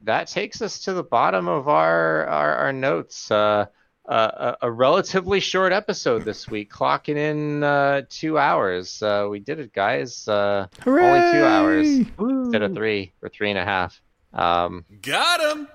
[0.00, 3.30] that takes us to the bottom of our our, our notes.
[3.30, 3.66] Uh,
[4.08, 9.02] uh, a, a relatively short episode this week, clocking in uh, two hours.
[9.02, 10.26] Uh, we did it, guys.
[10.26, 11.86] Uh, only two hours
[12.16, 12.32] Hooray!
[12.44, 14.00] instead of three or three and a half.
[14.32, 15.68] Um, Got him.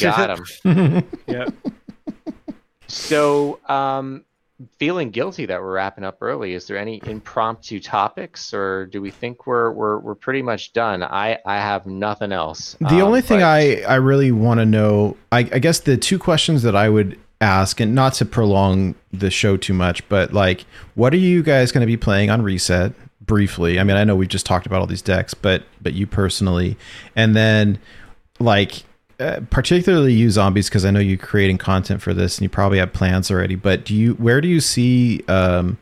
[0.00, 1.04] got him.
[1.26, 1.46] Yeah.
[2.88, 4.24] So, um,
[4.78, 6.52] feeling guilty that we're wrapping up early.
[6.54, 11.02] Is there any impromptu topics, or do we think we're we're we're pretty much done?
[11.02, 12.76] I I have nothing else.
[12.80, 15.96] The Um, only thing but- I, I really want to know, I, I guess the
[15.96, 20.32] two questions that I would ask, and not to prolong the show too much, but
[20.32, 20.64] like,
[20.96, 22.92] what are you guys going to be playing on Reset?
[23.20, 26.06] Briefly, I mean, I know we've just talked about all these decks, but but you
[26.06, 26.78] personally,
[27.14, 27.78] and then
[28.40, 28.84] like
[29.20, 32.78] uh, particularly you zombies because I know you're creating content for this and you probably
[32.78, 33.54] have plans already.
[33.56, 35.76] But do you where do you see um,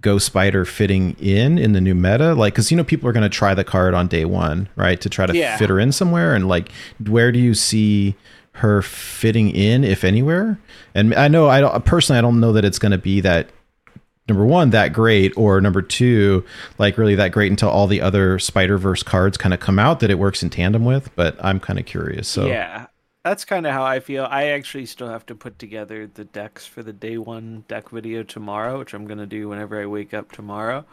[0.00, 2.34] Ghost Spider fitting in in the new meta?
[2.34, 5.00] Like, because you know people are going to try the card on day one, right,
[5.00, 5.56] to try to Yeah.
[5.56, 6.34] fit her in somewhere.
[6.34, 6.72] And like,
[7.06, 8.16] where do you see
[8.54, 10.58] her fitting in, if anywhere?
[10.94, 13.50] And I know I don't personally, I don't know that it's going to be that
[14.30, 16.42] number one that great or number two
[16.78, 20.00] like really that great until all the other spider verse cards kind of come out
[20.00, 22.86] that it works in tandem with but i'm kind of curious so Yeah,
[23.24, 24.26] that's kind of how I feel.
[24.30, 28.22] I actually still have to put together the decks for the day one deck video
[28.22, 30.84] tomorrow, which I'm gonna do whenever I wake up tomorrow.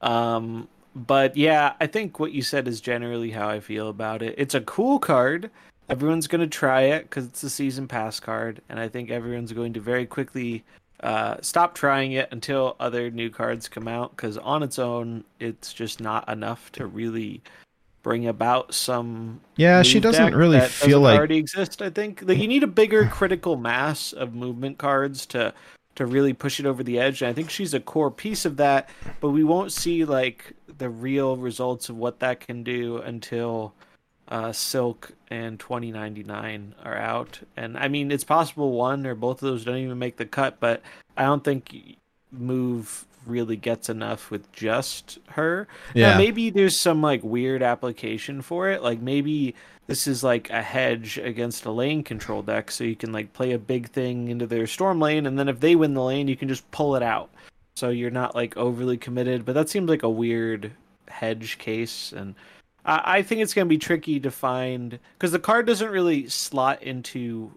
[0.00, 4.34] Um, but yeah, I think what you said is generally how I feel about it.
[4.38, 5.50] It's a cool card.
[5.88, 9.72] Everyone's gonna try it because it's a season pass card, and I think everyone's going
[9.74, 10.64] to very quickly
[11.04, 14.10] uh, stop trying it until other new cards come out.
[14.16, 17.42] Because on its own, it's just not enough to really
[18.02, 21.80] bring about some Yeah, she doesn't really feel doesn't like- already exist.
[21.82, 25.52] I think like you need a bigger critical mass of movement cards to
[25.96, 27.22] to really push it over the edge.
[27.22, 28.88] And I think she's a core piece of that,
[29.20, 33.72] but we won't see like the real results of what that can do until
[34.28, 37.40] uh, Silk and 2099 are out.
[37.56, 40.60] And I mean, it's possible one or both of those don't even make the cut,
[40.60, 40.82] but
[41.16, 41.96] I don't think
[42.30, 45.66] move really gets enough with just her.
[45.94, 46.18] Now, Yeah.
[46.18, 48.82] maybe there's some like weird application for it.
[48.82, 49.54] Like maybe
[49.86, 53.52] this is like a hedge against a lane control deck, so you can like play
[53.52, 56.36] a big thing into their storm lane, and then if they win the lane, you
[56.36, 57.30] can just pull it out.
[57.76, 59.44] So you're not like overly committed.
[59.44, 60.72] But that seems like a weird
[61.08, 62.34] hedge case, and
[62.84, 66.82] I, I think it's gonna be tricky to find because the card doesn't really slot
[66.82, 67.52] into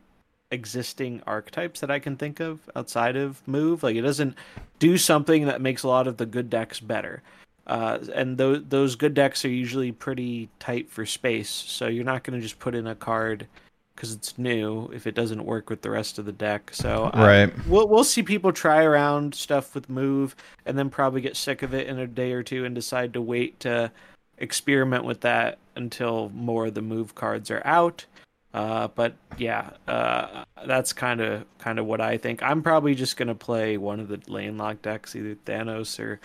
[0.51, 3.83] existing archetypes that I can think of outside of move.
[3.83, 4.35] Like it doesn't
[4.79, 7.21] do something that makes a lot of the good decks better.
[7.65, 12.23] Uh, and those those good decks are usually pretty tight for space, so you're not
[12.23, 13.45] going to just put in a card
[13.93, 16.69] because it's new if it doesn't work with the rest of the deck.
[16.71, 17.51] So Right.
[17.67, 20.33] we'll we'll see people try around stuff with move,
[20.65, 23.21] and then probably get sick of it in a day or two and decide to
[23.21, 23.91] wait to
[24.37, 28.05] experiment with that until more of the move cards are out.
[28.53, 32.41] Uh, but yeah, uh, that's kind of kind of what I think.
[32.41, 36.19] I'm probably just gonna play one of the lane lock decks, either Thanos or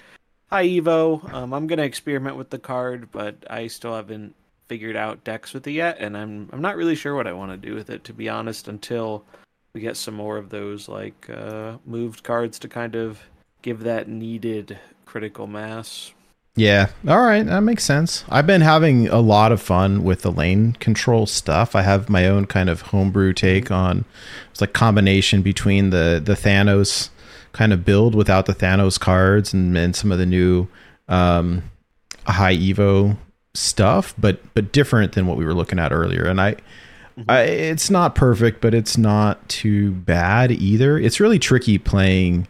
[0.50, 1.32] High Evo.
[1.32, 4.34] Um, I'm gonna experiment with the card, but I still haven't
[4.68, 7.50] figured out decks with it yet, and I'm I'm not really sure what I want
[7.50, 9.24] to do with it to be honest until
[9.74, 13.20] we get some more of those like uh, moved cards to kind of
[13.62, 16.12] give that needed critical mass.
[16.54, 16.88] Yeah.
[17.08, 17.46] All right.
[17.46, 18.24] That makes sense.
[18.28, 21.74] I've been having a lot of fun with the lane control stuff.
[21.74, 24.04] I have my own kind of homebrew take on
[24.50, 27.08] it's like combination between the the Thanos
[27.52, 30.68] kind of build without the Thanos cards and, and some of the new
[31.08, 31.62] um
[32.26, 33.16] high Evo
[33.54, 36.24] stuff, but but different than what we were looking at earlier.
[36.24, 36.56] And I
[37.28, 40.98] I, it's not perfect, but it's not too bad either.
[40.98, 42.48] It's really tricky playing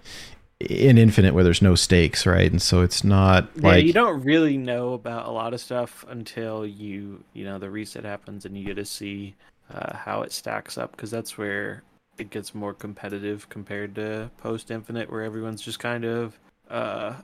[0.70, 2.50] in Infinite where there's no stakes, right?
[2.50, 6.04] And so it's not Yeah, like you don't really know about a lot of stuff
[6.08, 9.34] until you, you know, the reset happens and you get to see
[9.72, 11.82] uh, how it stacks up because that's where
[12.18, 16.38] it gets more competitive compared to post Infinite, where everyone's just kind of
[16.70, 17.14] uh,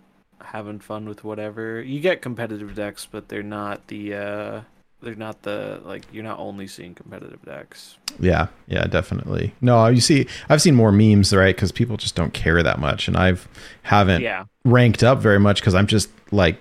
[0.40, 1.80] having fun with whatever.
[1.82, 4.60] You get competitive decks, but they're not the uh,
[5.00, 7.96] they're not the like you're not only seeing competitive decks.
[8.18, 9.54] Yeah, yeah, definitely.
[9.60, 11.54] No, you see, I've seen more memes, right?
[11.54, 13.48] Because people just don't care that much, and I've
[13.82, 16.60] haven't Yeah, ranked up very much because I'm just like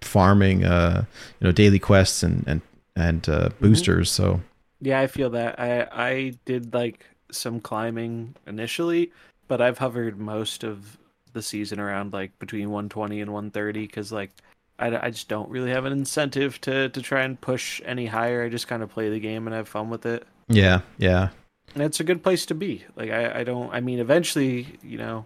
[0.00, 1.04] farming, uh,
[1.40, 2.60] you know, daily quests and and
[2.94, 4.10] and uh, boosters.
[4.10, 4.40] So
[4.80, 5.58] Yeah, I feel that.
[5.60, 9.12] I I did like some climbing initially,
[9.48, 10.98] but I've hovered most of
[11.32, 14.30] the season around like between 120 and 130 because like
[14.78, 18.44] I, I just don't really have an incentive to to try and push any higher.
[18.44, 21.30] I just kind of play the game and have fun with it, yeah, yeah,
[21.74, 22.84] and it's a good place to be.
[22.96, 23.72] Like I I don't.
[23.72, 25.24] I mean, eventually, you know,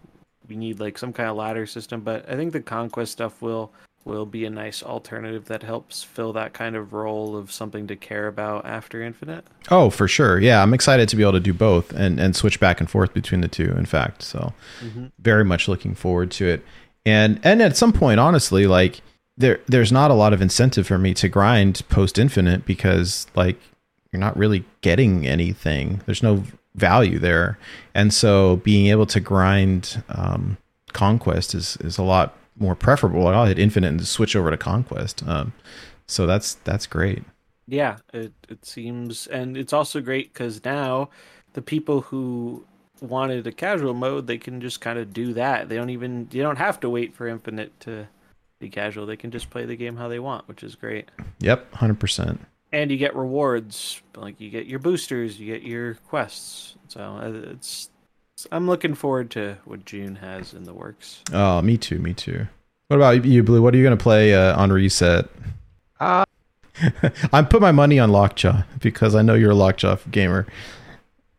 [0.48, 3.72] we need like some kind of ladder system, but I think the conquest stuff will
[4.04, 7.96] will be a nice alternative that helps fill that kind of role of something to
[7.96, 9.44] care about after Infinite.
[9.70, 10.38] Oh, for sure.
[10.38, 13.12] Yeah, I'm excited to be able to do both and and switch back and forth
[13.14, 13.74] between the two.
[13.76, 15.06] In fact, so mm-hmm.
[15.18, 16.64] very much looking forward to it.
[17.06, 19.02] And and at some point, honestly, like
[19.40, 23.58] there there's not a lot of incentive for me to grind post infinite because like
[24.12, 26.02] you're not really getting anything.
[26.06, 26.44] There's no
[26.74, 27.58] value there,
[27.94, 30.58] and so being able to grind um,
[30.92, 33.26] conquest is is a lot more preferable.
[33.26, 35.22] I'll hit infinite and switch over to conquest.
[35.26, 35.52] Um,
[36.06, 37.24] so that's that's great.
[37.66, 41.08] Yeah, it it seems, and it's also great because now
[41.54, 42.66] the people who
[43.00, 45.68] wanted a casual mode, they can just kind of do that.
[45.68, 48.08] They don't even you don't have to wait for Infinite to
[48.60, 49.06] be casual.
[49.06, 51.10] They can just play the game how they want, which is great.
[51.40, 52.40] Yep, hundred percent.
[52.72, 56.76] And you get rewards, like you get your boosters, you get your quests.
[56.86, 57.90] So uh, it's
[58.52, 61.22] I'm looking forward to what June has in the works.
[61.32, 61.98] Oh, me too.
[61.98, 62.46] Me too.
[62.88, 63.62] What about you, Blue?
[63.62, 65.26] What are you going to play uh, on reset?
[65.98, 66.24] Uh,
[67.32, 70.46] I put my money on Lockjaw because I know you're a Lockjaw gamer.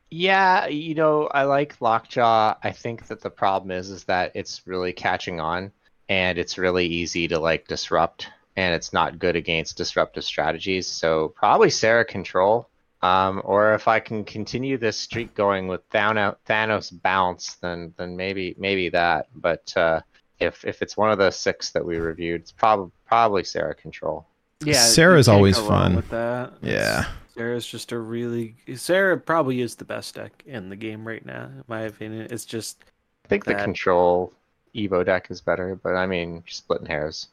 [0.09, 2.55] Yeah, you know, I like Lockjaw.
[2.61, 5.71] I think that the problem is is that it's really catching on
[6.11, 8.27] and it's really easy to like disrupt
[8.57, 10.85] and it's not good against disruptive strategies.
[10.85, 12.67] So probably Sera Control.
[13.01, 18.17] Um, or if I can continue this streak going with Thanos, Thanos bounce, then then
[18.17, 19.27] maybe maybe that.
[19.33, 20.01] But uh,
[20.39, 24.27] if if it's one of the six that we reviewed, it's probably probably Sera Control.
[24.65, 25.95] Yeah, Sera's you always fun.
[25.95, 26.53] with that.
[26.61, 27.05] Yeah.
[27.33, 31.45] Sera's just a really Sera probably is the best deck in the game right now,
[31.45, 32.27] in my opinion.
[32.29, 32.83] It's just
[33.25, 34.33] I think the Control
[34.75, 37.27] Evo deck is better, but I mean, splitting hairs.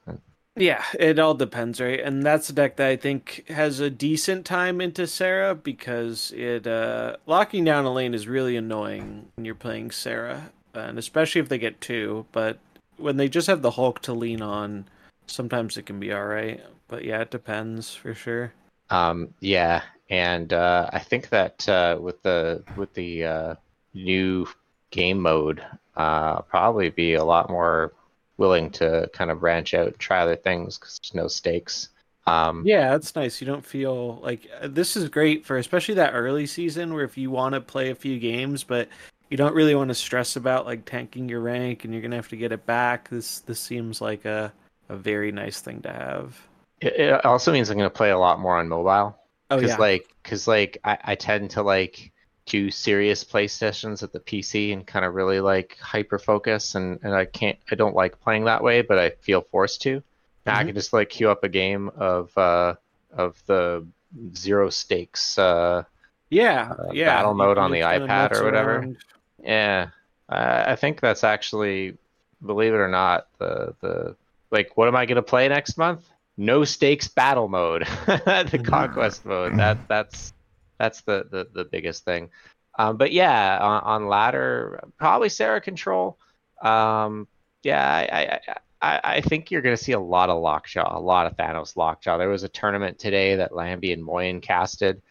[0.56, 2.00] yeah, it all depends, right?
[2.00, 6.66] And that's a deck that I think has a decent time into Sera because it
[6.66, 11.48] uh locking down a lane is really annoying when you're playing Sera, and especially if
[11.48, 12.26] they get two.
[12.32, 12.58] But
[12.96, 14.86] when they just have the Hulk to lean on,
[15.26, 16.60] sometimes it can be all right.
[16.88, 18.52] But yeah, it depends for sure.
[18.90, 23.54] Um, yeah, and uh, I think that uh, with the with the uh,
[23.94, 24.48] new
[24.90, 25.62] game mode,
[25.98, 27.92] uh, probably be a lot more
[28.38, 31.90] willing to kind of branch out and try other things because there's no stakes.
[32.26, 33.40] Um, Yeah, that's nice.
[33.40, 37.16] You don't feel like uh, this is great for especially that early season where if
[37.18, 38.88] you want to play a few games, but
[39.30, 42.28] you don't really want to stress about like tanking your rank and you're gonna have
[42.28, 43.08] to get it back.
[43.08, 44.52] This this seems like a
[44.88, 46.40] a very nice thing to have.
[46.80, 49.18] It, it also means I'm going to play a lot more on mobile.
[49.50, 52.12] Oh yeah, like because like I, I tend to like
[52.48, 56.98] do serious play sessions at the PC and kind of really like hyper focus and
[57.02, 60.02] and I can't I don't like playing that way but I feel forced to.
[60.46, 62.74] Now I can just like queue up a game of uh
[63.12, 63.86] of the
[64.34, 65.84] zero stakes uh
[66.30, 67.06] yeah, uh, yeah.
[67.06, 68.76] battle mode can on the iPad or whatever.
[68.76, 68.96] around.
[69.42, 69.88] yeah
[70.28, 71.96] I, I think that's actually
[72.44, 74.16] believe it or not the the
[74.50, 76.08] like what am I gonna play next month?
[76.36, 79.58] No stakes battle mode, the conquest mode.
[79.58, 80.32] That that's
[80.78, 82.30] that's the the, the biggest thing.
[82.78, 86.16] Um, but yeah, on, on ladder probably Sera control.
[86.62, 87.26] Um,
[87.62, 91.26] yeah, I, I I I think you're gonna see a lot of lockjaw, a lot
[91.26, 92.18] of Thanos lockjaw.
[92.18, 95.02] There was a tournament today that Lambie and Moyen casted,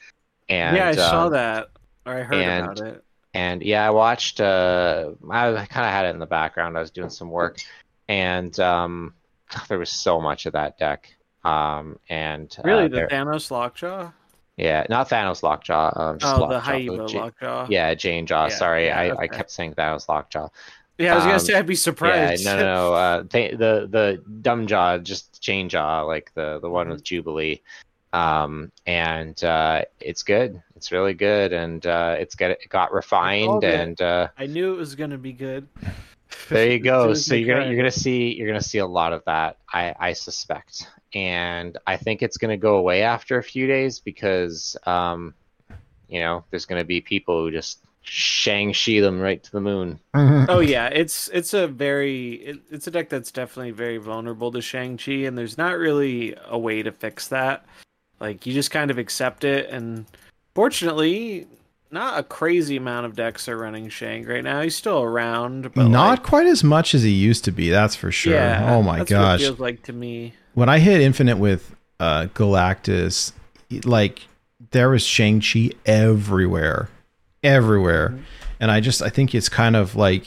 [0.50, 1.68] and yeah, I saw um, that
[2.06, 3.04] or I heard and- about it.
[3.34, 4.40] and yeah, I watched.
[4.40, 6.78] Uh, I kind of had it in the background.
[6.78, 7.60] I was doing some work,
[8.08, 9.14] and um,
[9.68, 11.14] there was so much of that deck.
[11.44, 14.12] Um, and uh, Really, the there- Thanos Lockjaw?
[14.58, 15.92] Yeah, not Thanos Lockjaw.
[15.96, 17.68] Um, just Oh, the Lockjaw, Haiba Ja- Lockjaw.
[17.70, 18.48] Yeah, Jane Jaw.
[18.48, 20.50] Yeah, Sorry, yeah, I, I kept saying Thanos Lockjaw.
[20.98, 22.44] Yeah, I was gonna Um, say I'd be surprised.
[22.44, 22.94] Yeah, no, no, no.
[22.94, 27.62] Uh, they, the the dumb jaw, just Jane Jaw, like the the one with Jubilee.
[28.14, 30.60] Um, and uh, it's good.
[30.76, 33.74] It's really good, and uh, it's get it got refined, it.
[33.80, 35.68] and uh, I knew it was gonna be good.
[36.50, 37.14] There you go.
[37.14, 39.58] So you're gonna you're gonna see you're gonna see a lot of that.
[39.72, 44.78] I I suspect, and I think it's gonna go away after a few days because
[44.86, 45.34] um,
[46.08, 50.00] you know, there's gonna be people who just Shang Chi them right to the moon.
[50.50, 54.62] Oh yeah, it's it's a very it, it's a deck that's definitely very vulnerable to
[54.62, 57.66] Shang Chi, and there's not really a way to fix that.
[58.22, 60.06] Like you just kind of accept it, and
[60.56, 61.48] fortunately,
[61.92, 64.62] not a crazy amount of decks are running Shang right now.
[64.62, 67.96] He's still around, but Not like, quite as much as he used to be, that's
[67.96, 68.34] for sure.
[68.34, 69.40] Yeah, oh my that's what it gosh.
[69.42, 70.34] feels like to me.
[70.54, 73.32] when I hit Infinite with uh, Galactus,
[73.86, 74.28] like
[74.72, 76.90] there was Shang Chi everywhere,
[77.44, 78.22] everywhere, Mm-hmm.
[78.60, 80.26] and I just I think it's kind of like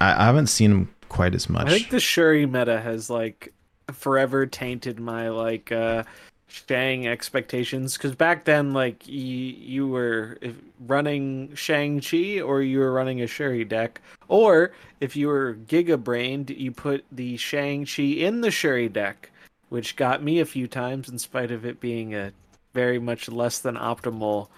[0.00, 1.66] I, I haven't seen him quite as much.
[1.66, 3.52] I think the Shuri meta has like
[3.92, 6.02] forever tainted my like uh
[6.48, 10.38] Shang expectations because back then like you you were
[10.86, 16.02] running Shang Chi or you were running a Shuri deck, or if you were Giga
[16.02, 19.30] Brained, you put the Shang Chi in the Shuri deck,
[19.70, 22.32] which got me a few times in spite of it being a
[22.74, 24.48] very much less than optimal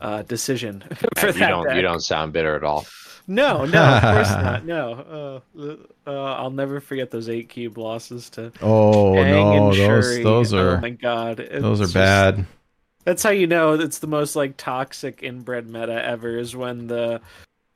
[0.00, 0.80] uh decision
[1.16, 1.76] for you that don't deck.
[1.76, 2.86] you don't sound bitter at all.
[3.26, 4.64] No, no, of course not.
[4.64, 9.66] No, uh, uh, I'll never forget those eight cube losses to oh Aang no, and
[9.66, 10.22] those Shuri.
[10.22, 12.46] those Oh are my god, It's those are just- bad.
[13.04, 16.38] That's how you know it's the most like toxic inbred meta ever.
[16.38, 17.20] Is when the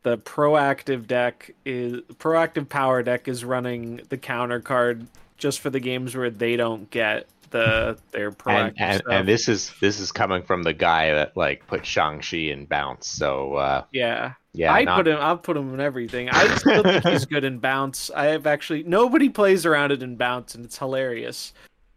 [0.03, 5.07] the proactive deck is proactive power deck is running the counter card
[5.37, 9.13] just for the games where they don't get the their proactive And and, stuff.
[9.13, 12.65] and this is this is coming from the guy that like put Shang Chi in
[12.65, 13.07] bounce.
[13.09, 14.33] So uh, yeah.
[14.59, 15.19] Yeah, I not- put him.
[15.21, 16.29] I'll put him in everything.
[16.31, 18.11] I still think he's good in bounce.
[18.15, 21.53] I have actually nobody plays around it in bounce, and it's hilarious.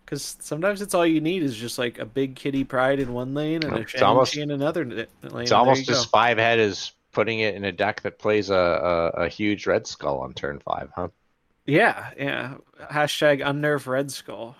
[0.05, 3.33] Because sometimes it's all you need is just like a big Kitty Pryde in one
[3.33, 5.07] lane and a It's Shang almost- in another lane.
[5.43, 9.07] It's almost as five head as putting it in a deck that plays a, a,
[9.23, 11.07] a huge red skull on turn five, huh?
[11.65, 12.55] Yeah, yeah.
[12.91, 14.55] Hashtag unnerf Red Skull.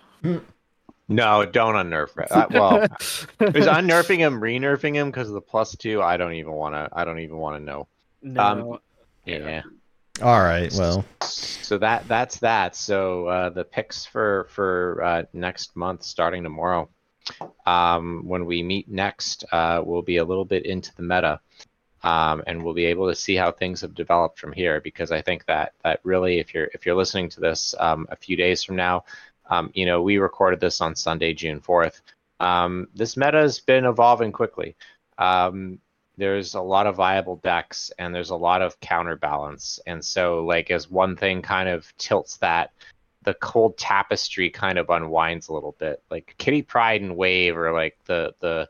[1.08, 2.28] No, don't unnerf Red.
[2.30, 2.82] Uh, well,
[3.54, 6.00] is unnerfing him re-nerfing him because of the plus two?
[6.00, 6.88] I don't even want to.
[6.92, 7.88] I don't even want to know.
[8.22, 8.78] No, Um,
[9.24, 9.38] Yeah.
[9.38, 9.62] Yeah.
[10.20, 12.76] All right, well, So that that's that.
[12.76, 16.88] So uh, the picks for for uh, next month, starting tomorrow,
[17.66, 21.40] um, when we meet next, uh, we'll be a little bit into the meta,
[22.02, 24.80] um, and we'll be able to see how things have developed from here.
[24.80, 28.16] Because I think that that really, if you're if you're listening to this um, a
[28.16, 29.04] few days from now,
[29.48, 32.02] um, you know, we recorded this on Sunday, June fourth.
[32.38, 34.76] Um, this meta has been evolving quickly.
[36.16, 39.80] There's a lot of viable decks and there's a lot of counterbalance.
[39.86, 42.72] And so like as one thing kind of tilts that
[43.22, 46.02] the cold tapestry kind of unwinds a little bit.
[46.10, 48.68] Like Kitty Pryde and wave are like the the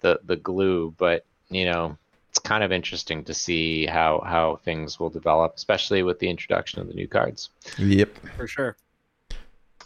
[0.00, 1.96] the, the glue but you know
[2.28, 6.80] it's kind of interesting to see how how things will develop especially with the introduction
[6.80, 7.50] of the new cards.
[7.78, 8.10] Yep.
[8.36, 8.76] for sure.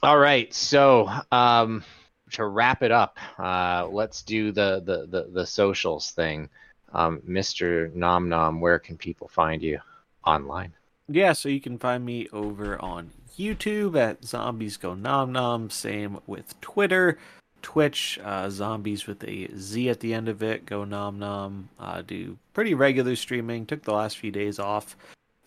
[0.02, 0.52] all right.
[0.52, 1.84] So um
[2.32, 6.48] to wrap it up uh let's do the the the, the socials thing
[6.92, 9.78] um mr nom nom where can people find you
[10.24, 10.72] online
[11.10, 15.70] Yeah, so you can find me over on YouTube at Zombies Go Nom Nom.
[15.70, 17.16] Same with Twitter,
[17.62, 20.66] Twitch, uh, Zombies with a Z at the end of it.
[20.66, 21.70] Go Nom Nom.
[21.78, 23.64] Uh, do pretty regular streaming.
[23.64, 24.96] Took the last few days off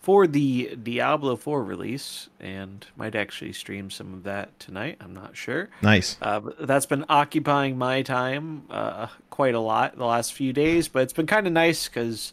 [0.02, 4.96] for the Diablo 4 release, and might actually stream some of that tonight.
[5.00, 5.70] I'm not sure.
[5.80, 6.16] Nice.
[6.20, 11.04] Uh, that's been occupying my time uh, quite a lot the last few days, but
[11.04, 12.32] it's been kind of nice because,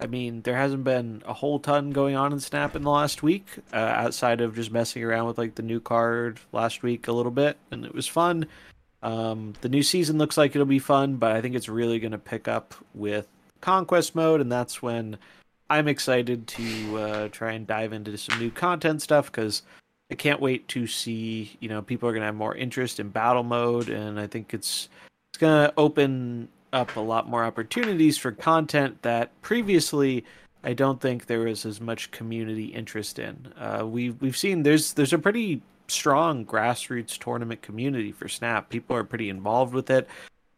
[0.00, 3.22] I mean, there hasn't been a whole ton going on in Snap in the last
[3.22, 7.12] week, uh, outside of just messing around with like the new card last week a
[7.12, 8.46] little bit, and it was fun.
[9.02, 12.12] Um, the new season looks like it'll be fun, but I think it's really going
[12.12, 13.26] to pick up with
[13.60, 15.18] Conquest mode, and that's when
[15.70, 19.62] I'm excited to uh, try and dive into some new content stuff because
[20.10, 21.56] I can't wait to see.
[21.60, 24.52] You know, people are going to have more interest in battle mode, and I think
[24.52, 24.88] it's
[25.32, 30.24] it's going to open up a lot more opportunities for content that previously
[30.62, 33.52] I don't think there was as much community interest in.
[33.56, 38.68] Uh, we we've seen there's there's a pretty strong grassroots tournament community for Snap.
[38.68, 40.08] People are pretty involved with it.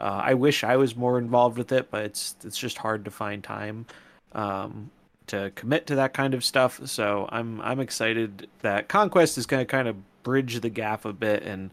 [0.01, 3.11] Uh, I wish I was more involved with it, but it's it's just hard to
[3.11, 3.87] find time
[4.35, 4.91] um,
[5.29, 6.81] to commit to that kind of stuff.
[6.87, 11.13] So I'm I'm excited that Conquest is going to kind of bridge the gap a
[11.13, 11.71] bit and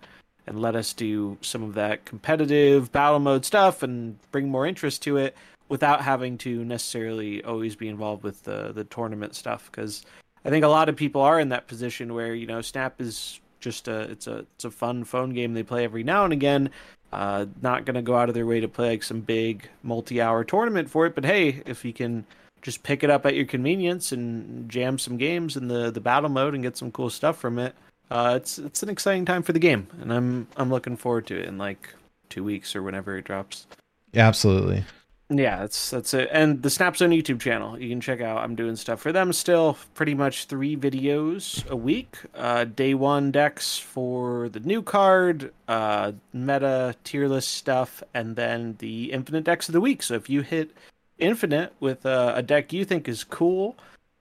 [0.47, 5.03] and let us do some of that competitive battle mode stuff and bring more interest
[5.03, 5.35] to it
[5.67, 10.05] without having to necessarily always be involved with the the tournament stuff because
[10.43, 13.39] I think a lot of people are in that position where you know Snap is
[13.59, 16.71] just a it's a it's a fun phone game they play every now and again.
[17.11, 20.89] Uh, not gonna go out of their way to play like some big multi-hour tournament
[20.89, 22.25] for it, but hey, if you can
[22.61, 26.29] just pick it up at your convenience and jam some games in the the battle
[26.29, 27.75] mode and get some cool stuff from it.
[28.11, 31.39] Uh, it's it's an exciting time for the game, and I'm I'm looking forward to
[31.39, 31.93] it in like
[32.29, 33.67] two weeks or whenever it drops.
[34.13, 34.83] Yeah, absolutely.
[35.31, 36.27] Yeah, that's that's it.
[36.31, 38.39] And the Snapzone YouTube channel, you can check out.
[38.39, 39.77] I'm doing stuff for them still.
[39.93, 42.17] Pretty much three videos a week.
[42.33, 48.75] Uh, day one decks for the new card, uh, meta tier list stuff, and then
[48.79, 50.01] the infinite decks of the week.
[50.01, 50.71] So if you hit
[51.19, 53.75] infinite with a, a deck you think is cool,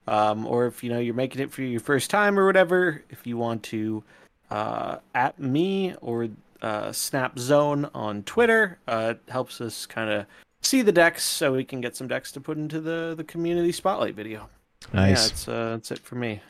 [0.07, 3.25] um, or if you know you're making it for your first time or whatever, if
[3.25, 4.03] you want to
[4.51, 6.29] uh, at me or
[6.61, 10.25] uh, Snap Zone on Twitter, uh, it helps us kind of
[10.61, 13.71] see the decks so we can get some decks to put into the the community
[13.71, 14.49] spotlight video.
[14.93, 15.29] Yeah, Nice.
[15.29, 16.41] that's uh, that's it for me.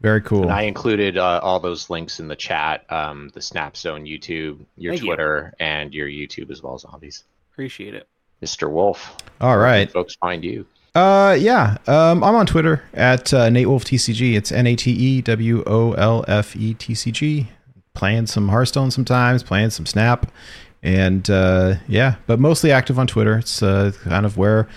[0.00, 0.44] Very cool.
[0.44, 4.92] And I included uh, all those links in the chat, um, the Snapzone YouTube, your
[4.92, 5.08] Thank you.
[5.08, 7.24] Twitter, and your YouTube as well, as zombies.
[7.52, 8.08] Appreciate it.
[8.42, 8.70] Mr.
[8.70, 9.90] Wolfe, All right.
[9.90, 10.66] folks find you.
[10.94, 11.76] Uh, yeah.
[11.86, 14.36] Um, I'm on Twitter at uh, Nate Wolfe TCG.
[14.36, 17.48] It's N A T E W O L F E T C G.
[17.94, 20.30] Playing some Hearthstone sometimes, playing some Snap,
[20.82, 23.38] and uh, yeah, but mostly active on Twitter.
[23.38, 24.68] It's uh, kind of where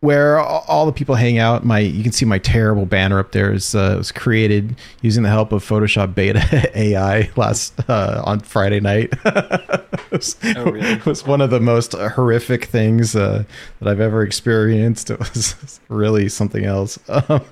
[0.00, 1.64] where all all the people hang out.
[1.64, 5.28] My you can see my terrible banner up there is uh, was created using the
[5.28, 9.10] help of Photoshop Beta AI last uh, on Friday night.
[9.24, 10.80] it, was, Oh, really?
[10.92, 13.44] it was one of the most horrific things uh,
[13.80, 15.10] that I've ever experienced.
[15.10, 16.98] It was really something else.
[17.08, 17.42] Um,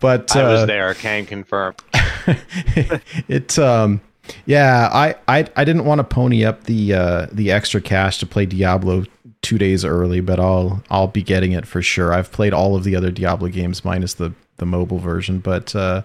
[0.00, 1.74] but I was uh, there, can confirm.
[3.28, 4.00] it um
[4.44, 8.26] yeah I, I i didn't want to pony up the uh the extra cash to
[8.26, 9.04] play diablo
[9.46, 12.82] two days early but i'll i'll be getting it for sure i've played all of
[12.82, 16.02] the other diablo games minus the the mobile version but uh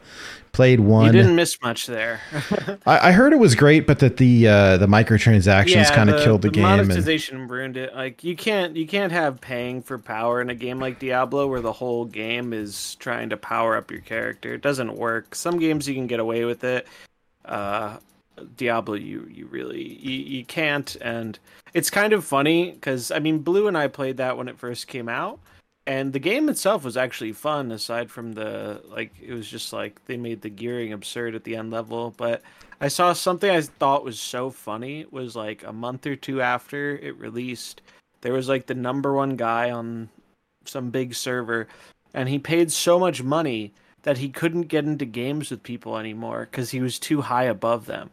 [0.51, 1.05] played one.
[1.05, 2.19] You didn't miss much there.
[2.85, 6.41] I, I heard it was great but that the uh the microtransactions kind of killed
[6.41, 7.95] the, game and monetization ruined it.
[7.95, 11.61] Like you can't you can't have paying for power in a game like Diablo where
[11.61, 14.53] the whole game is trying to power up your character.
[14.53, 15.35] It doesn't work.
[15.35, 16.87] Some games you can get away with it.
[17.45, 17.97] Uh,
[18.57, 21.37] Diablo, you you really you, you can't, and
[21.73, 24.87] it's kind of funny because I mean, Blue and I played that when it first
[24.87, 25.39] came out,
[25.85, 27.71] and the game itself was actually fun.
[27.71, 31.55] Aside from the like, it was just like they made the gearing absurd at the
[31.55, 32.41] end level, but.
[32.83, 36.41] I saw something I thought was so funny it was like a month or two
[36.41, 37.79] after it released,
[38.21, 40.09] there was like the number one guy on
[40.65, 41.67] some big server,
[42.13, 43.73] and he paid so much money
[44.03, 47.85] that he couldn't get into games with people anymore because he was too high above
[47.85, 48.09] them.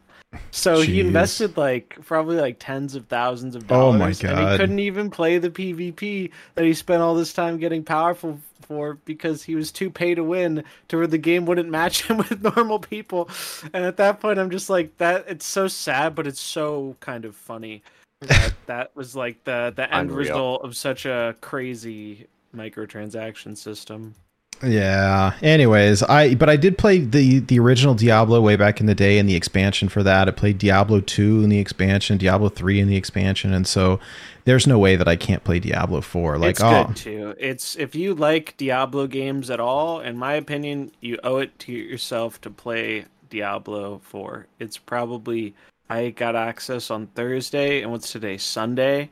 [0.51, 4.23] So he invested like probably like tens of thousands of dollars.
[4.23, 7.57] Oh my and he couldn't even play the PvP that he spent all this time
[7.57, 11.69] getting powerful for because he was too pay to win to where the game wouldn't
[11.69, 13.29] match him with normal people.
[13.73, 15.25] And at that point, I'm just like that.
[15.27, 17.81] It's so sad, but it's so kind of funny.
[18.21, 20.17] That, that was like the the end Unreal.
[20.17, 24.13] result of such a crazy microtransaction system.
[24.61, 25.33] Yeah.
[25.41, 29.17] Anyways, I but I did play the the original Diablo way back in the day
[29.17, 30.27] and the expansion for that.
[30.27, 33.99] I played Diablo 2 in the expansion, Diablo 3 in the expansion, and so
[34.45, 36.37] there's no way that I can't play Diablo 4.
[36.37, 37.35] Like it's oh good too.
[37.39, 41.71] It's if you like Diablo games at all, in my opinion, you owe it to
[41.71, 44.47] yourself to play Diablo 4.
[44.59, 45.55] It's probably
[45.89, 48.37] I got access on Thursday and what's today?
[48.37, 49.09] Sunday.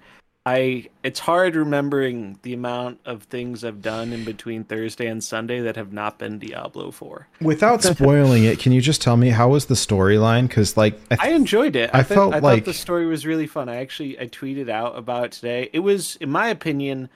[0.48, 5.60] I it's hard remembering the amount of things I've done in between Thursday and Sunday
[5.60, 7.28] that have not been Diablo 4.
[7.42, 11.18] without spoiling it, can you just tell me how was the storyline cuz like I,
[11.20, 11.90] I enjoyed it.
[11.94, 13.68] I thought- felt I like- thought the story was really fun.
[13.68, 15.70] I actually I tweeted out about it today.
[15.74, 17.10] It was, in my opinion,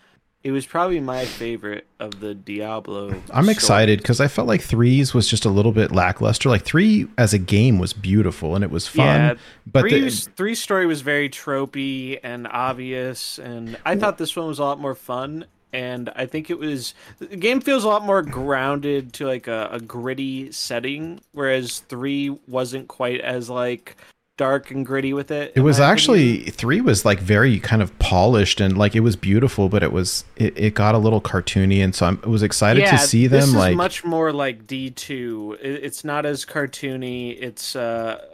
[0.44, 3.14] it was probably my favorite of the Diablo.
[3.32, 6.50] I'm excited cuz I felt like 3's was just a little bit lackluster.
[6.50, 9.34] Like 3 as a game was beautiful and it was fun, Yeah,
[9.72, 14.48] but the- Three's, three story was very tropey and obvious, and I thought this one
[14.48, 15.46] was a lot more fun.
[15.74, 19.70] And I think it was the game feels a lot more grounded to like a,
[19.72, 23.96] a gritty setting, whereas three wasn't quite as like
[24.38, 25.54] dark and gritty with it.
[25.56, 26.54] It was actually opinion.
[26.54, 30.26] three was like very kind of polished and like it was beautiful, but it was
[30.36, 33.42] it, it got a little cartoony, and so I'm, I was excited to see them.
[33.42, 35.58] This is like much more like D two.
[35.62, 37.38] It's not as cartoony.
[37.42, 38.26] It's uh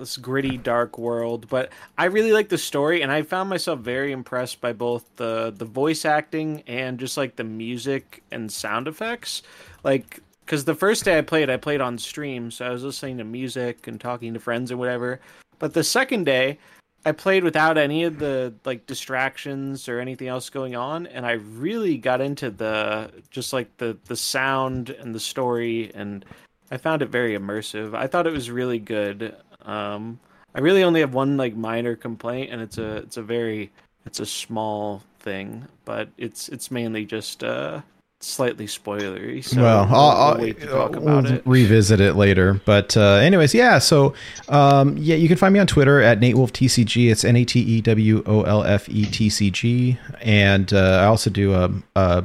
[0.00, 1.46] this gritty, dark world.
[1.48, 5.54] But I really like the story, and I found myself very impressed by both the
[5.56, 9.42] the voice acting and just like the music and sound effects.
[9.84, 10.20] Like,
[10.50, 13.24] because the first day I played, I played on stream, so I was listening to
[13.24, 15.20] music and talking to friends and whatever.
[15.60, 16.58] But the second day,
[17.06, 21.34] I played without any of the like distractions or anything else going on, and I
[21.34, 26.24] really got into the just like the the sound and the story, and
[26.72, 27.94] I found it very immersive.
[27.94, 29.36] I thought it was really good.
[29.62, 30.18] Um,
[30.52, 33.70] I really only have one like minor complaint, and it's a it's a very
[34.04, 37.82] it's a small thing, but it's it's mainly just uh
[38.20, 39.42] slightly spoilery.
[39.42, 41.42] So well, we'll, I'll, I'll, we'll wait to talk we'll about it.
[41.44, 42.60] revisit it later.
[42.64, 43.78] But uh, anyways, yeah.
[43.78, 44.14] So
[44.48, 47.10] um, yeah, you can find me on Twitter at Nate Wolfe TCG.
[47.10, 51.00] It's N A T E W O L F E T C G, and uh,
[51.02, 52.24] I also do a, a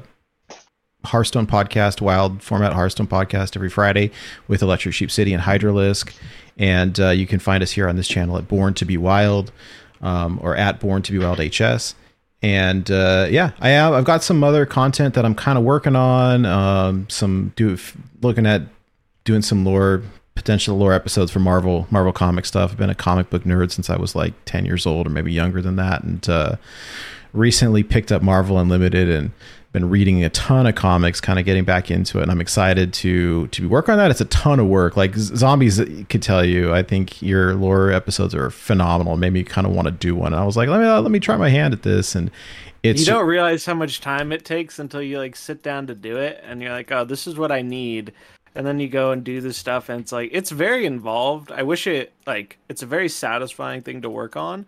[1.05, 4.11] Hearthstone podcast, wild format Hearthstone podcast every Friday
[4.47, 6.13] with Electric Sheep City and Hydralisk.
[6.57, 9.51] And uh, you can find us here on this channel at Born to Be Wild
[10.01, 11.95] um, or at Born to Be Wild HS.
[12.45, 13.93] And uh, yeah, I have.
[13.93, 16.45] I've got some other content that I'm kind of working on.
[16.45, 17.75] Um, some do
[18.21, 18.61] looking at
[19.23, 20.03] doing some lore
[20.35, 22.69] potential lore episodes for Marvel Marvel comic stuff.
[22.69, 25.33] I've been a comic book nerd since I was like 10 years old or maybe
[25.33, 26.57] younger than that and uh,
[27.33, 29.31] recently picked up Marvel Unlimited and
[29.75, 32.93] been reading a ton of comics kind of getting back into it and I'm excited
[32.93, 34.09] to to work on that.
[34.09, 34.95] It's a ton of work.
[34.95, 39.15] Like zombies uh, could tell you, I think your lore episodes are phenomenal.
[39.15, 40.31] It made me kind of want to do one.
[40.31, 42.31] And I was like, let me uh, let me try my hand at this and
[42.83, 45.95] it's you don't realize how much time it takes until you like sit down to
[45.95, 48.13] do it and you're like, "Oh, this is what I need."
[48.57, 51.61] and then you go and do this stuff and it's like it's very involved i
[51.61, 54.65] wish it like it's a very satisfying thing to work on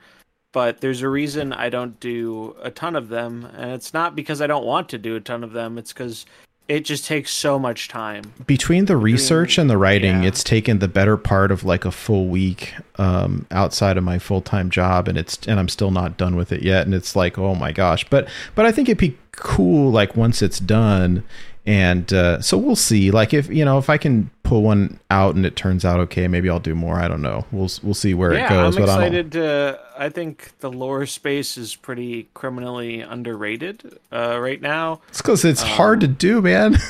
[0.51, 4.41] but there's a reason i don't do a ton of them and it's not because
[4.41, 6.25] i don't want to do a ton of them it's because
[6.67, 10.27] it just takes so much time between the research and the writing yeah.
[10.27, 14.69] it's taken the better part of like a full week um, outside of my full-time
[14.69, 17.55] job and it's and i'm still not done with it yet and it's like oh
[17.55, 21.23] my gosh but but i think it'd be cool like once it's done
[21.67, 23.11] and uh, so we'll see.
[23.11, 26.25] Like if you know if i can pull one out and it turns out okay
[26.29, 26.95] maybe i'll do more.
[26.95, 27.45] I don't know.
[27.51, 31.05] We'll we'll see where yeah, it goes i'm but excited to i think the lore
[31.05, 35.01] space is pretty criminally underrated uh, right now.
[35.09, 36.77] It's because it's um, hard to do man.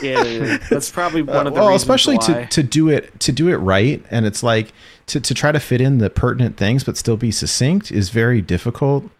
[0.00, 2.44] Yeah that's probably one of the well especially why.
[2.44, 4.02] to to do it to do it right.
[4.10, 4.72] And it's like
[5.06, 8.40] to, to try to fit in the pertinent things but still be succinct is very
[8.40, 9.10] difficult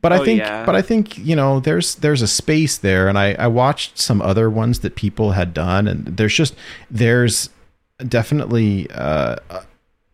[0.00, 0.64] but I Oh, think, yeah.
[0.64, 4.22] but I think you know, there's there's a space there, and I I watched some
[4.22, 6.54] other ones that people had done, and there's just
[6.90, 7.50] there's
[8.08, 9.64] definitely uh, a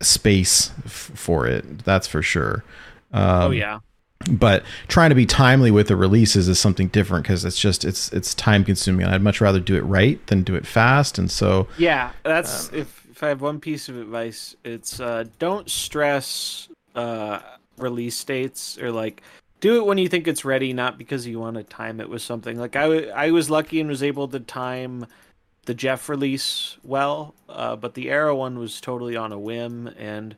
[0.04, 1.84] space f- for it.
[1.84, 2.64] That's for sure.
[3.12, 3.80] Um, oh yeah
[4.30, 8.12] but trying to be timely with the releases is something different because it's just it's
[8.12, 9.04] it's time consuming.
[9.06, 12.68] And I'd much rather do it right than do it fast, and so Yeah, that's
[12.68, 17.40] Um, if if I have one piece of advice, it's uh, don't stress uh,
[17.76, 19.22] release dates or like
[19.62, 22.20] do it when you think it's ready, not because you want to time it with
[22.20, 22.58] something.
[22.58, 25.06] Like I, was lucky and was able to time
[25.66, 30.34] the Jeff release well, uh, but the Arrow one was totally on a whim, and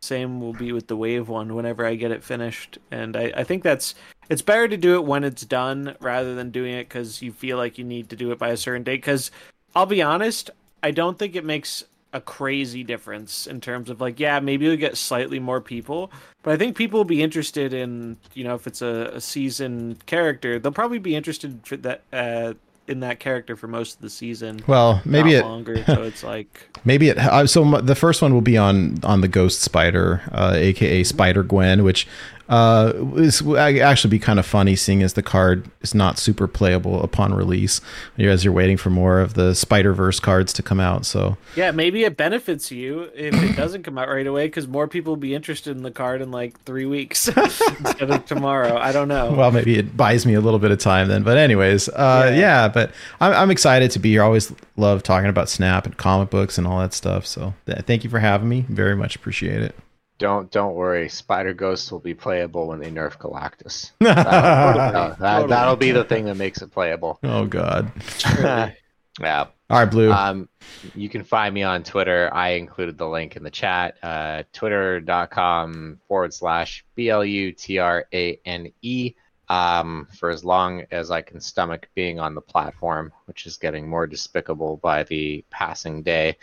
[0.00, 2.78] same will be with the Wave one whenever I get it finished.
[2.92, 3.96] And I, I think that's
[4.30, 7.56] it's better to do it when it's done rather than doing it because you feel
[7.56, 8.98] like you need to do it by a certain date.
[8.98, 9.32] Because
[9.74, 10.50] I'll be honest,
[10.84, 14.76] I don't think it makes a crazy difference in terms of like, yeah, maybe you'll
[14.76, 16.10] get slightly more people,
[16.42, 19.98] but I think people will be interested in, you know, if it's a, a season
[20.06, 22.54] character, they'll probably be interested for that uh,
[22.86, 24.60] in that character for most of the season.
[24.66, 25.84] well maybe it longer.
[25.84, 27.18] so it's like, Maybe it.
[27.18, 31.42] Uh, so the first one will be on on the Ghost Spider, uh, aka Spider
[31.42, 32.06] Gwen, which
[32.48, 37.02] uh, will actually be kind of funny, seeing as the card is not super playable
[37.02, 37.80] upon release,
[38.18, 41.04] as you're waiting for more of the Spider Verse cards to come out.
[41.04, 44.88] So yeah, maybe it benefits you if it doesn't come out right away because more
[44.88, 48.76] people will be interested in the card in like three weeks instead of tomorrow.
[48.78, 49.32] I don't know.
[49.32, 51.22] well, maybe it buys me a little bit of time then.
[51.22, 52.36] But anyways, uh, Yeah.
[52.38, 52.68] yeah.
[52.68, 54.22] But I'm, I'm excited to be here.
[54.22, 57.26] I always love talking about Snap and comic books and all that stuff.
[57.26, 58.64] So th- thank you for having me.
[58.68, 59.74] Very much appreciate it.
[60.18, 61.08] Don't don't worry.
[61.08, 63.92] Spider Ghost will be playable when they nerf Galactus.
[64.18, 67.18] Uh, that, that'll be the thing that makes it playable.
[67.28, 67.92] Oh God.
[69.20, 69.46] yeah.
[69.70, 70.10] All right, Blue.
[70.10, 70.48] Um,
[70.94, 72.30] you can find me on Twitter.
[72.32, 73.96] I included the link in the chat.
[74.02, 79.14] Uh, Twitter.com forward slash B L U T R A N E.
[79.50, 83.88] Um, for as long as I can stomach being on the platform, which is getting
[83.88, 86.36] more despicable by the passing day.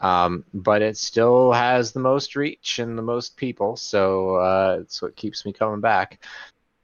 [0.00, 5.02] Um, but it still has the most reach and the most people, so uh, it's
[5.02, 6.20] what keeps me coming back.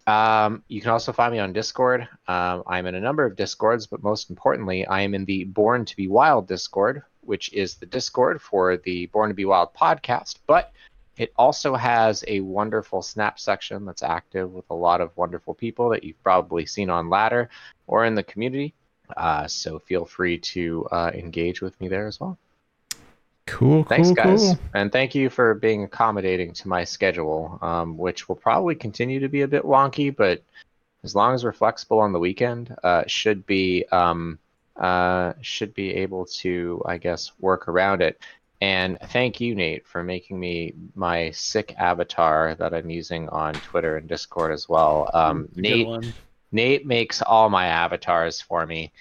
[0.06, 2.08] Um, you can also find me on Discord.
[2.28, 5.84] Um, I'm in a number of Discords, but most importantly, I am in the Born
[5.84, 10.40] to Be Wild Discord, which is the Discord for the Born to Be Wild podcast.
[10.46, 10.72] But
[11.16, 15.88] it also has a wonderful Snap section that's active with a lot of wonderful people
[15.90, 17.48] that you've probably seen on Ladder
[17.86, 18.74] or in the community.
[19.16, 22.36] Uh, so feel free to uh, engage with me there as well.
[23.46, 24.40] Cool, cool, Thanks, guys.
[24.40, 24.58] cool.
[24.74, 29.28] And thank you for being accommodating to my schedule, um, which will probably continue to
[29.28, 30.42] be a bit wonky, but
[31.02, 34.38] as long as we're flexible on the weekend, uh, should be um,
[34.76, 38.20] uh, should be able to, I guess, work around it.
[38.60, 43.98] And thank you, Nate, for making me my sick avatar that I'm using on Twitter
[43.98, 45.10] and Discord as well.
[45.12, 46.14] Um, Nate.
[46.50, 48.92] Nate makes all my avatars for me.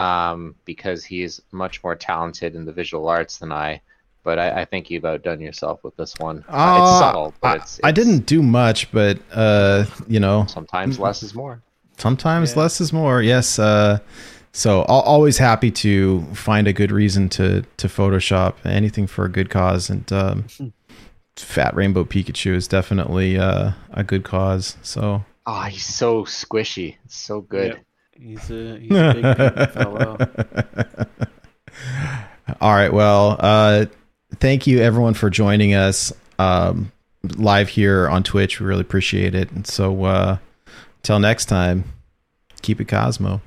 [0.00, 3.80] Um, because he's much more talented in the visual arts than I.
[4.22, 6.44] But I, I think you've outdone yourself with this one.
[6.48, 10.44] Uh, Uh, it's subtle, but I, it's, I didn't do much, but uh, you know,
[10.46, 11.62] Sometimes less is more.
[11.96, 12.62] sometimes Yeah.
[12.62, 13.22] less is more.
[13.22, 13.58] Yes.
[13.58, 13.98] Uh,
[14.52, 19.28] so al always happy to find a good reason to to Photoshop anything for a
[19.28, 20.44] good cause, and um,
[21.36, 24.76] Fat Rainbow Pikachu is definitely uh, a good cause.
[24.82, 26.96] So Oh, he's so squishy.
[27.06, 27.72] It's so good.
[27.74, 27.84] Yep.
[28.20, 29.22] He's a he's a big,
[29.56, 30.18] big fellow.
[32.60, 32.92] All right.
[32.92, 33.86] Well, uh,
[34.36, 36.92] thank you everyone for joining us um,
[37.36, 38.60] live here on Twitch.
[38.60, 39.50] We really appreciate it.
[39.52, 40.38] And so, uh,
[41.02, 41.84] till next time,
[42.62, 43.40] keep it Cosmo.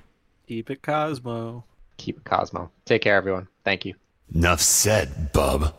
[0.47, 1.63] Keep it Cosmo.
[1.97, 2.71] Keep it Cosmo.
[2.85, 3.47] Take care, everyone.
[3.63, 3.95] Thank you.
[4.33, 5.73] Enough said, bub.